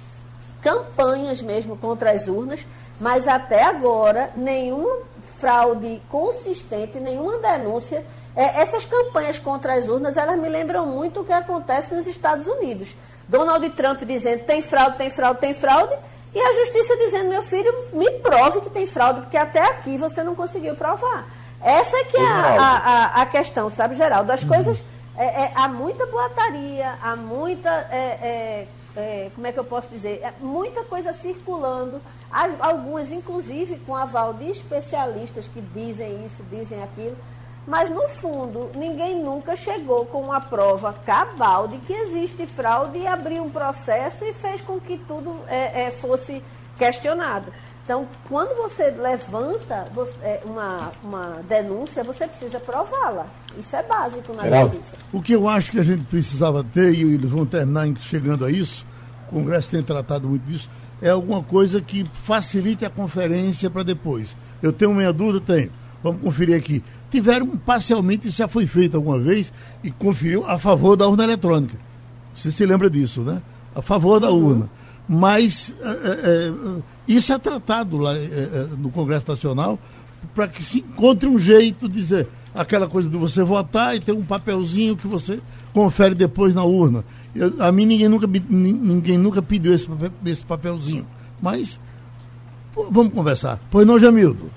campanhas 0.60 1.40
mesmo 1.40 1.76
contra 1.76 2.10
as 2.10 2.26
urnas, 2.28 2.66
mas 3.00 3.26
até 3.26 3.62
agora 3.62 4.30
nenhuma 4.36 4.98
fraude 5.38 6.00
consistente, 6.10 7.00
nenhuma 7.00 7.38
denúncia. 7.38 8.04
É, 8.36 8.60
essas 8.62 8.84
campanhas 8.84 9.38
contra 9.38 9.74
as 9.74 9.88
urnas, 9.88 10.16
elas 10.16 10.38
me 10.38 10.48
lembram 10.48 10.86
muito 10.86 11.20
o 11.20 11.24
que 11.24 11.32
acontece 11.32 11.92
nos 11.94 12.06
Estados 12.06 12.46
Unidos. 12.46 12.94
Donald 13.28 13.68
Trump 13.70 14.02
dizendo 14.02 14.44
tem 14.44 14.62
fraude, 14.62 14.96
tem 14.96 15.10
fraude, 15.10 15.40
tem 15.40 15.54
fraude, 15.54 15.96
e 16.34 16.40
a 16.40 16.52
justiça 16.54 16.96
dizendo, 16.96 17.30
meu 17.30 17.42
filho, 17.42 17.72
me 17.92 18.10
prove 18.20 18.60
que 18.60 18.70
tem 18.70 18.86
fraude, 18.86 19.22
porque 19.22 19.36
até 19.36 19.60
aqui 19.60 19.96
você 19.96 20.22
não 20.22 20.34
conseguiu 20.34 20.76
provar. 20.76 21.26
Essa 21.60 21.96
é 21.96 22.04
que 22.04 22.16
é 22.16 22.26
a, 22.26 22.68
a, 23.16 23.22
a, 23.22 23.26
questão, 23.26 23.70
sabe, 23.70 23.94
Geraldo? 23.94 24.30
As 24.30 24.42
uhum. 24.42 24.48
coisas. 24.48 24.84
É, 25.16 25.24
é, 25.24 25.52
há 25.56 25.66
muita 25.66 26.06
boataria, 26.06 26.94
há 27.02 27.16
muita 27.16 27.70
é, 27.90 27.96
é, 27.96 28.68
é, 28.96 29.30
como 29.34 29.46
é 29.46 29.52
que 29.52 29.58
eu 29.58 29.64
posso 29.64 29.88
dizer, 29.88 30.20
é 30.22 30.32
muita 30.40 30.84
coisa 30.84 31.12
circulando, 31.12 32.00
algumas 32.30 33.10
inclusive 33.10 33.78
com 33.86 33.94
aval 33.94 34.34
de 34.34 34.50
especialistas 34.50 35.48
que 35.48 35.60
dizem 35.60 36.24
isso, 36.26 36.42
dizem 36.50 36.82
aquilo, 36.82 37.16
mas 37.66 37.90
no 37.90 38.08
fundo 38.08 38.70
ninguém 38.74 39.22
nunca 39.22 39.56
chegou 39.56 40.06
com 40.06 40.22
uma 40.22 40.40
prova 40.40 40.92
cabal 41.04 41.68
de 41.68 41.78
que 41.78 41.92
existe 41.92 42.46
fraude 42.46 42.98
e 42.98 43.06
abriu 43.06 43.44
um 43.44 43.50
processo 43.50 44.24
e 44.24 44.32
fez 44.32 44.60
com 44.60 44.78
que 44.78 44.98
tudo 45.06 45.40
é, 45.46 45.86
é 45.86 45.90
fosse 45.90 46.42
questionado. 46.78 47.52
Então, 47.88 48.06
quando 48.28 48.54
você 48.54 48.90
levanta 48.90 49.88
é, 50.22 50.42
uma, 50.44 50.92
uma 51.02 51.42
denúncia, 51.48 52.04
você 52.04 52.28
precisa 52.28 52.60
prová-la. 52.60 53.26
Isso 53.56 53.74
é 53.74 53.82
básico 53.82 54.34
na 54.34 54.42
justiça. 54.46 54.94
O 55.10 55.22
que 55.22 55.32
eu 55.32 55.48
acho 55.48 55.70
que 55.70 55.80
a 55.80 55.82
gente 55.82 56.04
precisava 56.04 56.62
ter, 56.62 56.92
e 56.92 57.00
eles 57.00 57.30
vão 57.30 57.46
terminar 57.46 57.88
chegando 57.98 58.44
a 58.44 58.50
isso, 58.50 58.84
o 59.26 59.30
Congresso 59.30 59.70
tem 59.70 59.82
tratado 59.82 60.28
muito 60.28 60.42
disso, 60.42 60.68
é 61.00 61.10
alguma 61.10 61.42
coisa 61.42 61.80
que 61.80 62.04
facilite 62.12 62.84
a 62.84 62.90
conferência 62.90 63.70
para 63.70 63.82
depois. 63.82 64.36
Eu 64.62 64.72
tenho 64.72 64.94
meia 64.94 65.12
dúvida? 65.12 65.40
Tenho. 65.40 65.70
Vamos 66.02 66.22
conferir 66.22 66.56
aqui. 66.56 66.82
Tiveram 67.10 67.46
parcialmente, 67.48 68.28
isso 68.28 68.38
já 68.38 68.48
foi 68.48 68.66
feito 68.66 68.96
alguma 68.96 69.18
vez, 69.18 69.52
e 69.82 69.90
conferiu 69.90 70.44
a 70.48 70.58
favor 70.58 70.96
da 70.96 71.08
urna 71.08 71.24
eletrônica. 71.24 71.78
Você 72.34 72.52
se 72.52 72.64
lembra 72.66 72.90
disso, 72.90 73.22
né? 73.22 73.42
A 73.74 73.82
favor 73.82 74.20
da 74.20 74.30
uhum. 74.30 74.46
urna. 74.46 74.70
Mas 75.08 75.74
é, 75.80 75.88
é, 75.88 76.52
isso 77.06 77.32
é 77.32 77.38
tratado 77.38 77.96
lá 77.96 78.14
é, 78.14 78.18
é, 78.18 78.68
no 78.76 78.90
Congresso 78.90 79.26
Nacional 79.26 79.78
para 80.34 80.46
que 80.46 80.62
se 80.62 80.80
encontre 80.80 81.28
um 81.28 81.38
jeito 81.38 81.88
de 81.88 81.94
dizer 81.94 82.28
aquela 82.54 82.88
coisa 82.88 83.08
de 83.08 83.16
você 83.16 83.42
votar 83.42 83.96
e 83.96 84.00
ter 84.00 84.12
um 84.12 84.24
papelzinho 84.24 84.96
que 84.96 85.06
você 85.06 85.40
confere 85.72 86.14
depois 86.14 86.54
na 86.54 86.64
urna. 86.64 87.04
Eu, 87.34 87.52
a 87.60 87.70
mim 87.70 87.86
ninguém 87.86 88.08
nunca, 88.08 88.26
ninguém 88.48 89.18
nunca 89.18 89.42
pediu 89.42 89.74
esse, 89.74 89.88
esse 90.26 90.44
papelzinho. 90.44 91.06
Mas 91.40 91.78
pô, 92.74 92.88
vamos 92.90 93.12
conversar. 93.12 93.60
Pois 93.70 93.86
não, 93.86 93.98
Jamildo? 93.98 94.50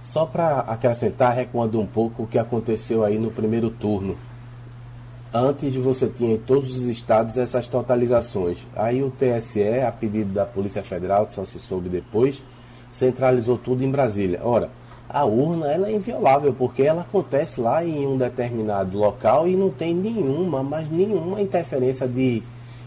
Só 0.00 0.24
para 0.24 0.60
acrescentar, 0.60 1.34
recuando 1.34 1.80
um 1.80 1.86
pouco 1.86 2.22
o 2.22 2.26
que 2.26 2.38
aconteceu 2.38 3.04
aí 3.04 3.18
no 3.18 3.30
primeiro 3.30 3.70
turno. 3.70 4.16
Antes 5.32 5.76
você 5.76 6.08
tinha 6.08 6.34
em 6.34 6.38
todos 6.38 6.74
os 6.74 6.84
estados 6.84 7.36
essas 7.36 7.66
totalizações. 7.66 8.66
Aí 8.74 9.02
o 9.02 9.10
TSE, 9.10 9.80
a 9.86 9.92
pedido 9.92 10.32
da 10.32 10.46
Polícia 10.46 10.82
Federal, 10.82 11.28
só 11.30 11.44
se 11.44 11.60
soube 11.60 11.90
depois, 11.90 12.42
centralizou 12.90 13.58
tudo 13.58 13.84
em 13.84 13.90
Brasília. 13.90 14.40
Ora, 14.42 14.70
a 15.08 15.24
urna 15.24 15.72
ela 15.72 15.88
é 15.88 15.92
inviolável 15.92 16.52
porque 16.52 16.82
ela 16.82 17.00
acontece 17.00 17.60
lá 17.60 17.84
em 17.84 18.06
um 18.06 18.16
determinado 18.16 18.96
local 18.98 19.48
e 19.48 19.56
não 19.56 19.70
tem 19.70 19.94
nenhuma, 19.94 20.62
mas 20.62 20.90
nenhuma 20.90 21.40
interferência 21.40 22.06
de 22.06 22.42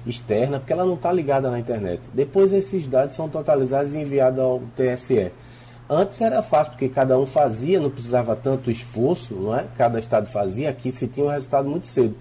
externa, 0.05 0.59
porque 0.59 0.73
ela 0.73 0.85
não 0.85 0.95
está 0.95 1.11
ligada 1.11 1.49
na 1.49 1.59
internet. 1.59 2.01
Depois 2.13 2.53
esses 2.53 2.85
dados 2.87 3.15
são 3.15 3.27
totalizados 3.27 3.93
e 3.93 3.97
enviados 3.97 4.39
ao 4.39 4.61
TSE. 4.75 5.31
Antes 5.89 6.21
era 6.21 6.41
fácil, 6.41 6.71
porque 6.71 6.89
cada 6.89 7.19
um 7.19 7.25
fazia, 7.25 7.79
não 7.79 7.89
precisava 7.89 8.35
tanto 8.35 8.71
esforço, 8.71 9.33
não 9.35 9.57
é? 9.57 9.65
Cada 9.77 9.99
estado 9.99 10.27
fazia, 10.27 10.69
aqui 10.69 10.91
se 10.91 11.07
tinha 11.07 11.25
um 11.25 11.29
resultado 11.29 11.67
muito 11.67 11.87
cedo. 11.87 12.15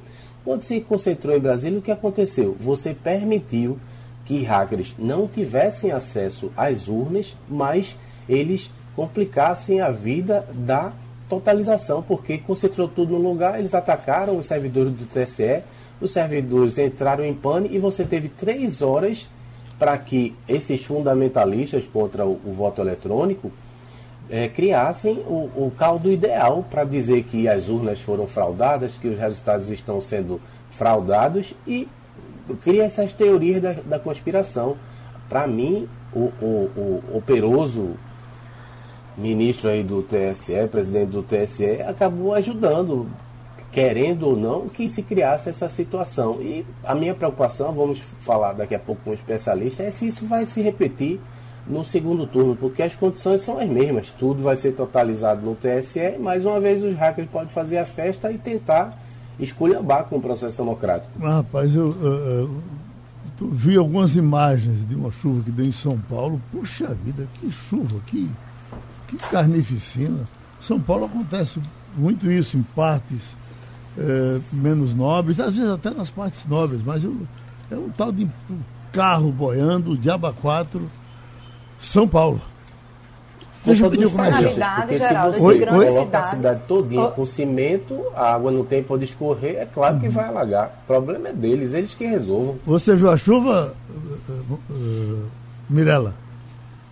Quando 0.44 0.64
se 0.64 0.80
concentrou 0.80 1.36
em 1.36 1.40
Brasília, 1.40 1.78
o 1.78 1.82
que 1.82 1.90
aconteceu? 1.90 2.56
Você 2.58 2.94
permitiu 2.94 3.78
que 4.24 4.42
hackers 4.42 4.94
não 4.98 5.28
tivessem 5.28 5.92
acesso 5.92 6.50
às 6.56 6.88
urnas, 6.88 7.36
mas 7.48 7.96
eles 8.28 8.70
complicassem 9.00 9.80
a 9.80 9.90
vida 9.90 10.46
da 10.52 10.92
totalização, 11.26 12.02
porque 12.02 12.36
concentrou 12.36 12.86
tudo 12.86 13.18
no 13.18 13.30
lugar, 13.30 13.58
eles 13.58 13.74
atacaram 13.74 14.36
os 14.36 14.44
servidores 14.44 14.92
do 14.92 15.06
TSE, 15.06 15.62
os 16.02 16.12
servidores 16.12 16.76
entraram 16.76 17.24
em 17.24 17.32
pane 17.32 17.74
e 17.74 17.78
você 17.78 18.04
teve 18.04 18.28
três 18.28 18.82
horas 18.82 19.26
para 19.78 19.96
que 19.96 20.36
esses 20.46 20.84
fundamentalistas 20.84 21.86
contra 21.86 22.26
o, 22.26 22.38
o 22.44 22.52
voto 22.52 22.82
eletrônico 22.82 23.50
é, 24.28 24.50
criassem 24.50 25.14
o, 25.26 25.48
o, 25.56 25.72
caldo 25.78 26.12
ideal 26.12 26.62
para 26.70 26.84
dizer 26.84 27.22
que 27.22 27.48
as 27.48 27.70
urnas 27.70 28.00
foram 28.00 28.26
fraudadas, 28.26 28.98
que 28.98 29.08
os 29.08 29.18
resultados 29.18 29.70
estão 29.70 30.02
sendo 30.02 30.38
fraudados 30.70 31.54
e 31.66 31.88
cria 32.62 32.84
essas 32.84 33.14
teorias 33.14 33.62
da, 33.62 33.72
da 33.72 33.98
conspiração. 33.98 34.76
Para 35.26 35.46
mim, 35.46 35.88
o, 36.12 36.30
o, 36.42 36.70
o 36.76 37.16
operoso 37.16 37.96
ministro 39.20 39.70
aí 39.70 39.82
do 39.82 40.02
TSE, 40.02 40.66
presidente 40.70 41.10
do 41.10 41.22
TSE, 41.22 41.82
acabou 41.82 42.34
ajudando 42.34 43.06
querendo 43.72 44.26
ou 44.26 44.36
não, 44.36 44.68
que 44.68 44.90
se 44.90 45.02
criasse 45.02 45.48
essa 45.48 45.68
situação. 45.68 46.40
E 46.40 46.66
a 46.82 46.94
minha 46.94 47.14
preocupação, 47.14 47.72
vamos 47.72 48.00
falar 48.20 48.52
daqui 48.52 48.74
a 48.74 48.78
pouco 48.78 49.02
com 49.04 49.10
um 49.10 49.14
especialista, 49.14 49.82
é 49.82 49.90
se 49.90 50.06
isso 50.06 50.26
vai 50.26 50.44
se 50.44 50.60
repetir 50.60 51.20
no 51.66 51.84
segundo 51.84 52.26
turno, 52.26 52.56
porque 52.56 52.82
as 52.82 52.94
condições 52.94 53.42
são 53.42 53.58
as 53.58 53.68
mesmas. 53.68 54.10
Tudo 54.10 54.42
vai 54.42 54.56
ser 54.56 54.72
totalizado 54.72 55.42
no 55.42 55.54
TSE, 55.54 56.18
mais 56.18 56.44
uma 56.44 56.58
vez 56.58 56.82
os 56.82 56.96
hackers 56.96 57.28
podem 57.30 57.48
fazer 57.48 57.78
a 57.78 57.86
festa 57.86 58.32
e 58.32 58.38
tentar 58.38 58.98
esculhambar 59.38 60.04
com 60.04 60.16
o 60.16 60.20
processo 60.20 60.56
democrático. 60.56 61.12
Ah, 61.22 61.36
rapaz, 61.36 61.74
eu, 61.74 61.94
eu, 62.02 62.14
eu, 62.26 62.60
vi 63.52 63.76
algumas 63.76 64.16
imagens 64.16 64.86
de 64.86 64.94
uma 64.94 65.10
chuva 65.10 65.42
que 65.44 65.50
deu 65.50 65.64
em 65.64 65.72
São 65.72 65.98
Paulo. 65.98 66.40
Puxa 66.52 66.88
vida, 67.04 67.26
que 67.34 67.50
chuva, 67.50 68.00
que, 68.06 68.28
que 69.16 69.30
carnificina. 69.30 70.24
São 70.60 70.80
Paulo 70.80 71.06
acontece 71.06 71.60
muito 71.96 72.30
isso 72.30 72.56
em 72.56 72.62
partes 72.62 73.34
é, 73.98 74.40
menos 74.52 74.94
nobres, 74.94 75.40
às 75.40 75.54
vezes 75.54 75.70
até 75.70 75.90
nas 75.90 76.10
partes 76.10 76.46
nobres, 76.46 76.82
mas 76.82 77.02
eu, 77.02 77.16
é 77.70 77.76
um 77.76 77.90
tal 77.90 78.12
de 78.12 78.28
carro 78.92 79.30
boiando, 79.32 79.96
Diaba 79.96 80.32
4, 80.32 80.90
São 81.78 82.06
Paulo. 82.06 82.40
Deixa 83.64 83.84
eu 83.84 83.90
pedir 83.90 84.06
o 84.06 84.10
comercial. 84.10 84.52
Porque 84.76 84.98
se 84.98 85.14
você 85.14 85.40
oi, 85.42 85.66
coloca 85.66 86.18
a 86.18 86.22
cidade 86.22 86.62
todinha 86.66 87.08
com 87.08 87.26
cimento, 87.26 88.02
a 88.16 88.34
água 88.34 88.50
não 88.50 88.64
tem 88.64 88.82
para 88.82 89.04
escorrer, 89.04 89.56
é 89.56 89.66
claro 89.66 90.00
que 90.00 90.08
vai 90.08 90.26
alagar. 90.26 90.80
O 90.84 90.86
problema 90.86 91.28
é 91.28 91.32
deles, 91.32 91.74
eles 91.74 91.94
que 91.94 92.06
resolvam. 92.06 92.58
Você 92.64 92.96
viu 92.96 93.10
a 93.10 93.18
chuva, 93.18 93.74
uh, 93.90 94.54
uh, 94.54 95.28
Mirella? 95.68 96.14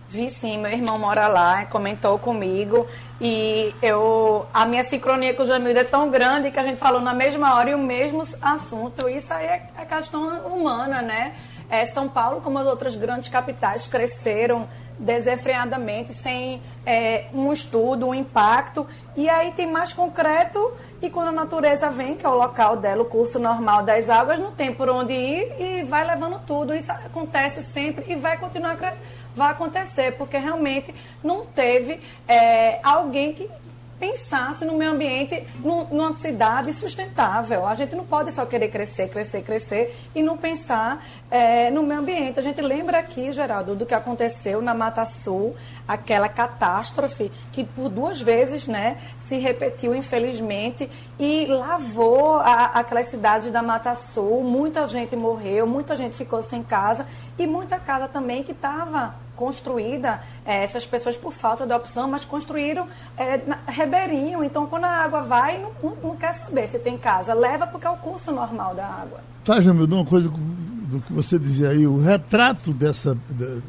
Vi 0.09 0.27
sim, 0.31 0.57
meu 0.57 0.71
irmão 0.71 0.97
mora 0.97 1.27
lá, 1.27 1.65
comentou 1.65 2.17
comigo 2.17 2.87
e 3.21 3.71
eu 3.79 4.47
a 4.51 4.65
minha 4.65 4.83
sincronia 4.83 5.35
com 5.35 5.43
o 5.43 5.45
Jamildo 5.45 5.77
é 5.77 5.83
tão 5.83 6.09
grande 6.09 6.49
que 6.49 6.57
a 6.57 6.63
gente 6.63 6.79
falou 6.79 6.99
na 6.99 7.13
mesma 7.13 7.53
hora 7.53 7.69
e 7.69 7.75
o 7.75 7.77
mesmo 7.77 8.23
assunto. 8.41 9.07
Isso 9.07 9.31
aí 9.31 9.45
é, 9.45 9.69
é 9.77 9.85
questão 9.85 10.47
humana, 10.47 11.03
né? 11.03 11.35
É, 11.69 11.85
São 11.85 12.09
Paulo, 12.09 12.41
como 12.41 12.57
as 12.57 12.65
outras 12.65 12.95
grandes 12.95 13.29
capitais, 13.29 13.85
cresceram 13.85 14.67
desenfreadamente, 14.97 16.11
sem 16.11 16.59
é, 16.83 17.25
um 17.31 17.53
estudo, 17.53 18.07
um 18.07 18.15
impacto. 18.15 18.87
E 19.15 19.29
aí 19.29 19.51
tem 19.51 19.71
mais 19.71 19.93
concreto, 19.93 20.73
e 21.03 21.09
quando 21.11 21.27
a 21.27 21.31
natureza 21.31 21.91
vem, 21.91 22.15
que 22.15 22.25
é 22.25 22.29
o 22.29 22.33
local 22.33 22.75
dela, 22.75 23.03
o 23.03 23.05
curso 23.05 23.37
normal 23.37 23.83
das 23.83 24.09
águas, 24.09 24.39
não 24.39 24.51
tem 24.51 24.73
por 24.73 24.89
onde 24.89 25.13
ir 25.13 25.53
e 25.59 25.83
vai 25.83 26.05
levando 26.05 26.41
tudo. 26.47 26.73
Isso 26.73 26.91
acontece 26.91 27.61
sempre 27.61 28.11
e 28.11 28.15
vai 28.15 28.37
continuar 28.37 28.75
crescendo 28.75 29.18
vai 29.35 29.51
acontecer, 29.51 30.13
porque 30.13 30.37
realmente 30.37 30.93
não 31.23 31.45
teve 31.45 31.99
é, 32.27 32.79
alguém 32.83 33.33
que 33.33 33.49
pensasse 33.99 34.63
no 34.63 34.75
meio 34.75 34.91
ambiente, 34.91 35.45
numa 35.61 36.15
cidade 36.15 36.71
sustentável. 36.73 37.67
A 37.67 37.75
gente 37.75 37.95
não 37.95 38.05
pode 38.05 38.31
só 38.31 38.45
querer 38.45 38.69
crescer, 38.69 39.09
crescer, 39.09 39.41
crescer 39.43 39.95
e 40.15 40.21
não 40.21 40.37
pensar 40.37 41.05
é, 41.29 41.69
no 41.69 41.83
meio 41.83 41.99
ambiente. 41.99 42.39
A 42.39 42.41
gente 42.41 42.61
lembra 42.61 42.99
aqui, 42.99 43.31
Geraldo, 43.31 43.75
do 43.75 43.85
que 43.85 43.93
aconteceu 43.93 44.61
na 44.61 44.73
Mata 44.73 45.05
Sul, 45.05 45.55
aquela 45.87 46.29
catástrofe 46.29 47.31
que 47.51 47.63
por 47.63 47.89
duas 47.89 48.21
vezes 48.21 48.67
né, 48.67 48.97
se 49.17 49.37
repetiu, 49.37 49.93
infelizmente, 49.93 50.89
e 51.19 51.45
lavou 51.45 52.35
a, 52.35 52.65
aquelas 52.75 53.07
cidades 53.07 53.51
da 53.51 53.61
Mata 53.61 53.93
Sul. 53.95 54.43
Muita 54.43 54.87
gente 54.87 55.15
morreu, 55.15 55.67
muita 55.67 55.95
gente 55.95 56.15
ficou 56.15 56.41
sem 56.41 56.63
casa 56.63 57.05
e 57.37 57.45
muita 57.45 57.77
casa 57.77 58.07
também 58.07 58.43
que 58.43 58.53
estava 58.53 59.13
construída, 59.39 60.19
é, 60.45 60.65
essas 60.65 60.85
pessoas 60.85 61.15
por 61.15 61.31
falta 61.31 61.65
de 61.65 61.73
opção, 61.73 62.09
mas 62.09 62.25
construíram 62.25 62.85
é, 63.17 63.39
ribeirinho. 63.71 64.43
Então, 64.43 64.67
quando 64.67 64.83
a 64.83 64.89
água 64.89 65.21
vai, 65.21 65.57
não, 65.57 65.95
não, 66.03 66.17
quer 66.17 66.33
saber 66.33 66.67
se 66.67 66.77
tem 66.77 66.97
casa. 66.97 67.33
Leva 67.33 67.65
porque 67.65 67.87
é 67.87 67.89
o 67.89 67.95
curso 67.95 68.33
normal 68.33 68.75
da 68.75 68.85
água. 68.85 69.21
Tá, 69.45 69.61
Jamil, 69.61 69.85
uma 69.85 70.05
coisa 70.05 70.27
do 70.27 70.99
que 70.99 71.13
você 71.13 71.39
dizia 71.39 71.69
aí, 71.69 71.87
o 71.87 71.97
retrato 71.97 72.73
dessa, 72.73 73.17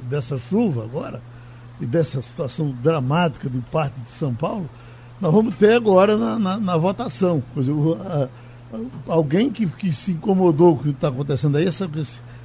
dessa 0.08 0.36
chuva 0.38 0.82
agora 0.82 1.22
e 1.80 1.86
dessa 1.86 2.20
situação 2.20 2.74
dramática 2.82 3.48
do 3.48 3.62
Parque 3.70 4.00
de 4.00 4.10
São 4.10 4.34
Paulo, 4.34 4.68
nós 5.20 5.32
vamos 5.32 5.54
ter 5.54 5.74
agora 5.74 6.16
na, 6.16 6.36
na, 6.36 6.56
na 6.58 6.76
votação. 6.76 7.44
A, 7.56 8.24
a, 8.24 8.78
alguém 9.06 9.50
que, 9.50 9.66
que 9.66 9.92
se 9.92 10.10
incomodou 10.10 10.74
com 10.74 10.80
o 10.80 10.84
que 10.84 10.90
está 10.90 11.08
acontecendo 11.08 11.56
aí, 11.58 11.68
essa, 11.68 11.88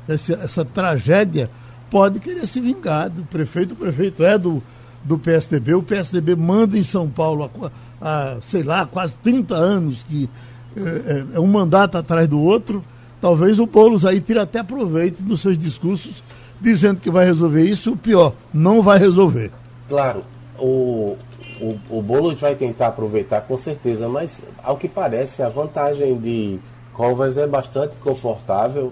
essa, 0.08 0.34
essa 0.34 0.64
tragédia 0.64 1.50
pode 1.96 2.20
querer 2.20 2.46
se 2.46 2.60
vingar 2.60 3.10
do 3.10 3.24
prefeito. 3.24 3.72
O 3.72 3.78
prefeito 3.78 4.22
é 4.22 4.38
do, 4.38 4.62
do 5.02 5.18
PSDB. 5.18 5.76
O 5.76 5.82
PSDB 5.82 6.36
manda 6.36 6.78
em 6.78 6.84
São 6.84 7.10
Paulo 7.10 7.50
há, 7.50 7.72
há 8.02 8.38
sei 8.42 8.64
lá, 8.64 8.86
quase 8.86 9.16
30 9.24 9.56
anos, 9.56 10.04
que 10.04 10.30
é, 10.76 11.24
é, 11.36 11.40
um 11.40 11.48
mandato 11.48 11.98
atrás 11.98 12.28
do 12.28 12.38
outro. 12.38 12.84
Talvez 13.22 13.60
o 13.60 13.66
Boulos 13.66 14.06
aí 14.06 14.20
tire 14.20 14.40
até 14.40 14.62
proveito 14.62 15.24
dos 15.24 15.40
seus 15.40 15.58
discursos, 15.58 16.22
dizendo 16.60 17.00
que 17.00 17.10
vai 17.10 17.24
resolver 17.24 17.64
isso. 17.64 17.94
O 17.94 17.98
pior, 17.98 18.34
não 18.54 18.82
vai 18.82 19.00
resolver. 19.00 19.54
Claro, 19.88 20.26
o, 20.60 21.16
o, 21.62 21.80
o 21.90 22.02
Boulos 22.02 22.42
vai 22.42 22.56
tentar 22.56 22.88
aproveitar 22.88 23.40
com 23.40 23.58
certeza, 23.58 24.10
mas 24.10 24.44
ao 24.62 24.76
que 24.76 24.90
parece, 24.90 25.42
a 25.42 25.48
vantagem 25.48 26.18
de 26.18 26.60
Covas 26.92 27.38
é 27.38 27.48
bastante 27.48 27.96
confortável 28.04 28.92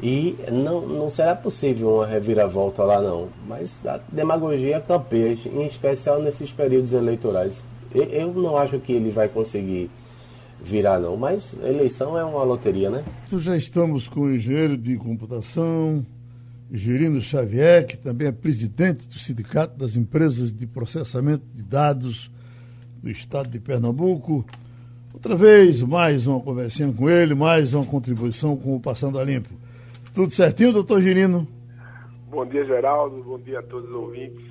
e 0.00 0.36
não, 0.52 0.86
não 0.86 1.10
será 1.10 1.34
possível 1.34 1.96
uma 1.96 2.06
reviravolta 2.06 2.84
lá 2.84 3.02
não. 3.02 3.28
Mas 3.46 3.80
a 3.84 4.00
demagogia 4.10 4.80
campeia, 4.80 5.36
em 5.46 5.66
especial 5.66 6.22
nesses 6.22 6.52
períodos 6.52 6.92
eleitorais. 6.92 7.62
Eu 7.92 8.32
não 8.34 8.56
acho 8.56 8.78
que 8.78 8.92
ele 8.92 9.10
vai 9.10 9.28
conseguir 9.28 9.90
virar 10.62 10.98
não, 10.98 11.16
mas 11.16 11.56
eleição 11.62 12.18
é 12.18 12.24
uma 12.24 12.42
loteria, 12.42 12.90
né? 12.90 13.04
Então 13.26 13.38
já 13.38 13.56
estamos 13.56 14.08
com 14.08 14.20
o 14.20 14.34
engenheiro 14.34 14.76
de 14.76 14.96
computação, 14.96 16.04
Gerino 16.70 17.20
Xavier, 17.20 17.86
que 17.86 17.96
também 17.96 18.28
é 18.28 18.32
presidente 18.32 19.08
do 19.08 19.18
Sindicato 19.18 19.78
das 19.78 19.96
Empresas 19.96 20.52
de 20.52 20.66
Processamento 20.66 21.44
de 21.54 21.62
Dados 21.62 22.30
do 23.00 23.08
Estado 23.08 23.48
de 23.48 23.58
Pernambuco. 23.58 24.44
Outra 25.14 25.34
vez, 25.34 25.80
mais 25.82 26.26
uma 26.26 26.40
conversinha 26.40 26.92
com 26.92 27.08
ele, 27.08 27.34
mais 27.34 27.72
uma 27.72 27.84
contribuição 27.84 28.56
com 28.56 28.76
o 28.76 28.80
Passando 28.80 29.18
a 29.18 29.24
Limpo. 29.24 29.54
Tudo 30.18 30.32
certinho, 30.32 30.72
doutor 30.72 31.00
Girino? 31.00 31.46
Bom 32.28 32.44
dia, 32.44 32.64
Geraldo. 32.64 33.22
Bom 33.22 33.38
dia 33.38 33.60
a 33.60 33.62
todos 33.62 33.88
os 33.88 33.94
ouvintes. 33.94 34.44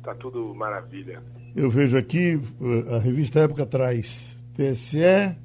Tá 0.00 0.14
tudo 0.14 0.54
maravilha. 0.54 1.20
Eu 1.56 1.68
vejo 1.68 1.96
aqui, 1.96 2.40
eh, 2.62 2.94
a 2.94 3.00
revista 3.00 3.40
Época 3.40 3.66
traz 3.66 4.38
TSE, 4.54 5.00
é, 5.00 5.36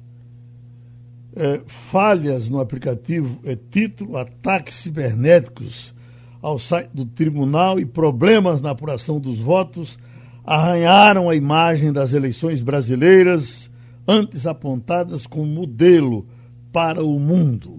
falhas 1.66 2.48
no 2.48 2.60
aplicativo, 2.60 3.40
é 3.44 3.56
título, 3.56 4.16
ataques 4.16 4.74
cibernéticos 4.74 5.92
ao 6.40 6.56
site 6.56 6.90
do 6.94 7.04
tribunal 7.04 7.80
e 7.80 7.84
problemas 7.84 8.60
na 8.60 8.70
apuração 8.70 9.18
dos 9.18 9.40
votos 9.40 9.98
arranharam 10.44 11.28
a 11.28 11.34
imagem 11.34 11.92
das 11.92 12.12
eleições 12.12 12.62
brasileiras, 12.62 13.68
antes 14.06 14.46
apontadas 14.46 15.26
como 15.26 15.46
modelo 15.46 16.28
para 16.72 17.02
o 17.02 17.18
mundo. 17.18 17.73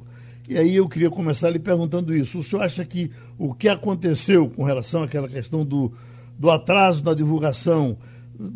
E 0.48 0.58
aí 0.58 0.76
eu 0.76 0.88
queria 0.88 1.10
começar 1.10 1.50
lhe 1.50 1.60
perguntando 1.60 2.16
isso. 2.16 2.40
O 2.40 2.44
senhor 2.44 2.64
acha 2.64 2.86
que 2.86 3.12
o 3.38 3.54
que 3.54 3.68
aconteceu 3.68 4.50
com 4.50 4.64
relação 4.64 5.02
àquela 5.02 5.28
questão 5.28 5.66
do, 5.66 5.92
do 6.38 6.52
atraso 6.52 7.04
da 7.04 7.14
divulgação 7.14 7.98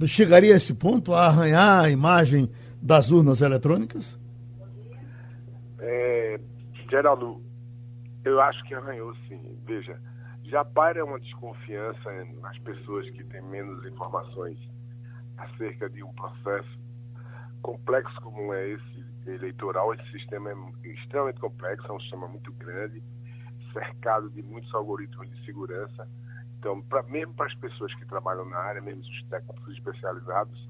chegaria 0.05 0.53
a 0.53 0.57
esse 0.57 0.73
ponto, 0.73 1.13
a 1.13 1.27
arranhar 1.27 1.85
a 1.85 1.89
imagem 1.89 2.49
das 2.81 3.11
urnas 3.11 3.41
eletrônicas? 3.41 4.19
É, 5.79 6.39
Geraldo, 6.89 7.41
eu 8.23 8.39
acho 8.41 8.63
que 8.65 8.73
arranhou 8.73 9.13
sim. 9.27 9.39
Veja, 9.65 9.99
já 10.43 10.63
paira 10.65 11.03
uma 11.03 11.19
desconfiança 11.19 12.11
nas 12.41 12.57
pessoas 12.59 13.09
que 13.11 13.23
têm 13.23 13.41
menos 13.43 13.85
informações 13.85 14.57
acerca 15.37 15.89
de 15.89 16.03
um 16.03 16.13
processo 16.13 16.79
complexo 17.61 18.19
como 18.21 18.53
é 18.53 18.69
esse 18.69 18.98
eleitoral. 19.33 19.93
Esse 19.93 20.11
sistema 20.11 20.51
é 20.51 20.87
extremamente 20.87 21.39
complexo, 21.39 21.87
é 21.87 21.93
um 21.93 21.99
sistema 21.99 22.27
muito 22.27 22.51
grande, 22.53 23.03
cercado 23.73 24.29
de 24.29 24.41
muitos 24.41 24.73
algoritmos 24.73 25.29
de 25.29 25.45
segurança. 25.45 26.07
Então, 26.57 26.81
pra, 26.81 27.03
mesmo 27.03 27.33
para 27.33 27.45
as 27.45 27.55
pessoas 27.55 27.93
que 27.95 28.05
trabalham 28.05 28.45
na 28.45 28.57
área, 28.57 28.81
mesmo 28.81 29.01
os 29.01 29.23
técnicos 29.29 29.73
especializados, 29.73 30.69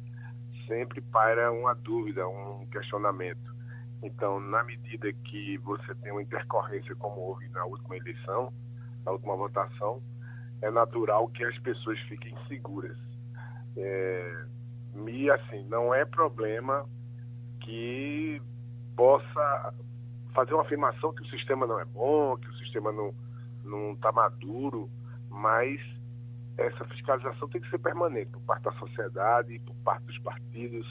sempre 0.67 1.01
paira 1.01 1.51
uma 1.51 1.73
dúvida, 1.73 2.27
um 2.27 2.67
questionamento. 2.71 3.55
Então, 4.03 4.39
na 4.39 4.63
medida 4.63 5.11
que 5.11 5.57
você 5.57 5.95
tem 5.95 6.11
uma 6.11 6.21
intercorrência 6.21 6.95
como 6.95 7.19
houve 7.19 7.49
na 7.49 7.65
última 7.65 7.97
eleição, 7.97 8.53
na 9.03 9.11
última 9.11 9.35
votação, 9.35 10.01
é 10.61 10.69
natural 10.69 11.27
que 11.29 11.43
as 11.43 11.57
pessoas 11.59 11.99
fiquem 12.01 12.35
seguras. 12.47 12.97
É, 13.75 14.45
e 15.07 15.29
assim, 15.31 15.65
não 15.67 15.93
é 15.93 16.05
problema 16.05 16.87
que 17.61 18.41
possa 18.95 19.73
fazer 20.33 20.53
uma 20.53 20.63
afirmação 20.63 21.13
que 21.13 21.21
o 21.21 21.29
sistema 21.29 21.65
não 21.65 21.79
é 21.79 21.85
bom, 21.85 22.37
que 22.37 22.49
o 22.49 22.53
sistema 22.55 22.91
não 22.91 23.13
não 23.63 23.93
está 23.93 24.11
maduro, 24.11 24.89
mas 25.29 25.79
essa 26.57 26.83
fiscalização 26.85 27.47
tem 27.49 27.61
que 27.61 27.69
ser 27.69 27.79
permanente 27.79 28.31
por 28.31 28.41
parte 28.41 28.63
da 28.63 28.71
sociedade, 28.73 29.59
por 29.59 29.75
parte 29.77 30.05
dos 30.05 30.17
partidos, 30.19 30.87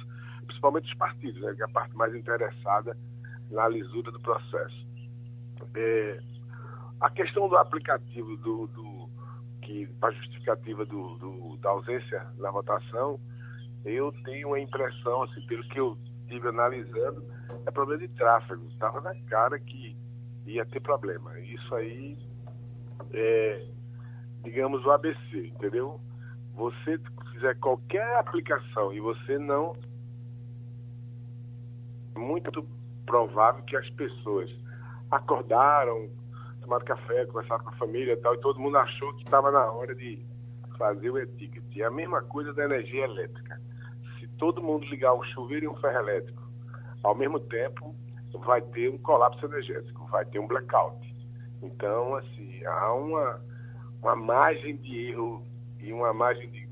principalmente 0.47 0.85
dos 0.85 0.95
partidos, 0.95 1.43
né, 1.43 1.55
que 1.55 1.63
é 1.63 1.65
a 1.65 1.69
parte 1.69 1.95
mais 1.97 2.15
interessada 2.15 2.97
na 3.51 3.69
lisura 3.69 4.11
do 4.11 4.21
processo. 4.21 4.87
É, 5.75 6.21
a 7.01 7.11
questão 7.11 7.49
do 7.49 7.57
aplicativo 7.57 8.37
do, 8.39 8.67
do 8.69 9.11
que 9.63 9.87
para 10.01 10.13
justificativa 10.13 10.85
do, 10.87 11.17
do, 11.19 11.57
da 11.59 11.71
ausência 11.71 12.27
na 12.39 12.51
votação, 12.51 13.21
eu 13.85 14.13
tenho 14.25 14.55
a 14.55 14.61
impressão, 14.61 15.23
assim, 15.25 15.41
pelo 15.47 15.63
que 15.65 15.79
eu 15.79 15.99
estive 16.29 16.49
analisando, 16.49 17.25
é 17.67 17.71
problema 17.71 18.07
de 18.07 18.09
tráfego. 18.15 18.67
Estava 18.69 19.01
na 19.01 19.15
cara 19.23 19.59
que 19.59 19.97
ia 20.47 20.65
ter 20.67 20.81
problema. 20.81 21.39
Isso 21.41 21.75
aí 21.75 22.19
é, 23.13 23.67
digamos, 24.43 24.85
o 24.85 24.91
ABC, 24.91 25.47
entendeu? 25.47 26.01
Você 26.55 26.99
fizer 27.33 27.55
qualquer 27.59 28.17
aplicação 28.17 28.93
e 28.93 29.01
você 29.01 29.39
não. 29.39 29.75
É 32.15 32.19
muito 32.19 32.67
provável 33.07 33.63
que 33.65 33.77
as 33.77 33.89
pessoas 33.91 34.51
acordaram, 35.11 36.11
tomaram 36.61 36.85
café, 36.85 37.25
conversaram 37.27 37.65
com 37.65 37.71
a 37.71 37.77
família 37.77 38.13
e 38.13 38.17
tal, 38.17 38.35
e 38.35 38.41
todo 38.41 38.61
mundo 38.61 38.77
achou 38.77 39.15
que 39.15 39.25
estava 39.25 39.51
na 39.51 39.71
hora 39.73 39.95
de 39.95 40.23
fazer 40.77 41.11
o. 41.11 41.19
E 41.19 41.83
a 41.83 41.91
mesma 41.91 42.23
coisa 42.23 42.53
da 42.53 42.65
energia 42.65 43.05
elétrica. 43.05 43.61
Todo 44.39 44.63
mundo 44.63 44.87
ligar 44.87 45.15
um 45.15 45.23
chuveiro 45.25 45.67
e 45.67 45.69
um 45.69 45.77
ferro 45.77 45.99
elétrico 45.99 46.49
ao 47.03 47.15
mesmo 47.15 47.41
tempo, 47.41 47.95
vai 48.45 48.61
ter 48.61 48.91
um 48.91 48.99
colapso 48.99 49.45
energético, 49.47 50.07
vai 50.09 50.25
ter 50.25 50.39
um 50.39 50.47
blackout. 50.47 50.99
Então, 51.63 52.15
assim, 52.15 52.65
há 52.65 52.93
uma, 52.93 53.41
uma 54.03 54.17
margem 54.17 54.77
de 54.77 55.11
erro 55.11 55.43
e 55.81 55.93
uma 55.93 56.13
margem 56.13 56.49
de 56.51 56.69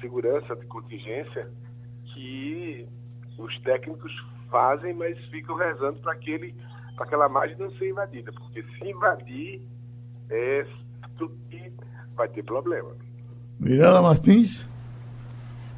segurança, 0.00 0.54
de 0.54 0.66
contingência, 0.66 1.50
que 2.12 2.86
os 3.38 3.58
técnicos 3.60 4.12
fazem, 4.50 4.94
mas 4.94 5.18
ficam 5.26 5.56
rezando 5.56 6.00
para 6.00 6.16
para 6.94 7.06
aquela 7.06 7.28
margem 7.28 7.56
não 7.58 7.70
ser 7.72 7.90
invadida, 7.90 8.32
porque 8.32 8.62
se 8.62 8.88
invadir, 8.88 9.62
é 10.30 10.66
que 11.50 11.72
vai 12.14 12.28
ter 12.28 12.44
problema. 12.44 12.94
Mirela 13.58 14.02
Martins. 14.02 14.73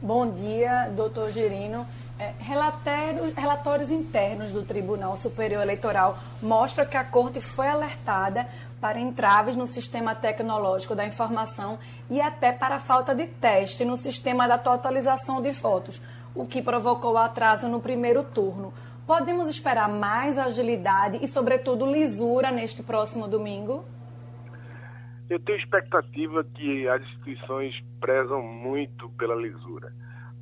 Bom 0.02 0.30
dia, 0.30 0.90
doutor 0.94 1.30
Girino. 1.30 1.86
É, 2.18 2.32
relatórios, 2.38 3.34
relatórios 3.34 3.90
internos 3.90 4.52
do 4.52 4.62
Tribunal 4.62 5.16
Superior 5.16 5.62
Eleitoral 5.62 6.18
mostram 6.42 6.84
que 6.84 6.98
a 6.98 7.04
Corte 7.04 7.40
foi 7.40 7.66
alertada 7.66 8.46
para 8.78 9.00
entraves 9.00 9.56
no 9.56 9.66
sistema 9.66 10.14
tecnológico 10.14 10.94
da 10.94 11.06
informação 11.06 11.78
e 12.10 12.20
até 12.20 12.52
para 12.52 12.78
falta 12.78 13.14
de 13.14 13.26
teste 13.26 13.86
no 13.86 13.96
sistema 13.96 14.46
da 14.46 14.58
totalização 14.58 15.40
de 15.40 15.50
votos, 15.52 15.98
o 16.34 16.44
que 16.44 16.60
provocou 16.60 17.16
atraso 17.16 17.66
no 17.66 17.80
primeiro 17.80 18.22
turno. 18.22 18.74
Podemos 19.06 19.48
esperar 19.48 19.88
mais 19.88 20.36
agilidade 20.36 21.18
e, 21.22 21.28
sobretudo, 21.28 21.90
lisura 21.90 22.50
neste 22.50 22.82
próximo 22.82 23.26
domingo? 23.26 23.82
Eu 25.28 25.40
tenho 25.40 25.58
expectativa 25.58 26.44
que 26.44 26.88
as 26.88 27.02
instituições 27.02 27.74
prezam 28.00 28.42
muito 28.42 29.08
pela 29.10 29.34
lisura 29.34 29.92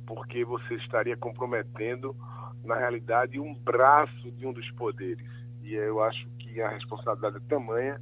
porque 0.05 0.45
você 0.45 0.75
estaria 0.75 1.17
comprometendo, 1.17 2.15
na 2.63 2.75
realidade, 2.75 3.39
um 3.39 3.53
braço 3.53 4.31
de 4.31 4.45
um 4.45 4.53
dos 4.53 4.69
poderes. 4.71 5.25
E 5.63 5.73
eu 5.73 6.01
acho 6.03 6.27
que 6.39 6.61
a 6.61 6.69
responsabilidade 6.69 7.37
é 7.37 7.49
tamanha 7.49 7.99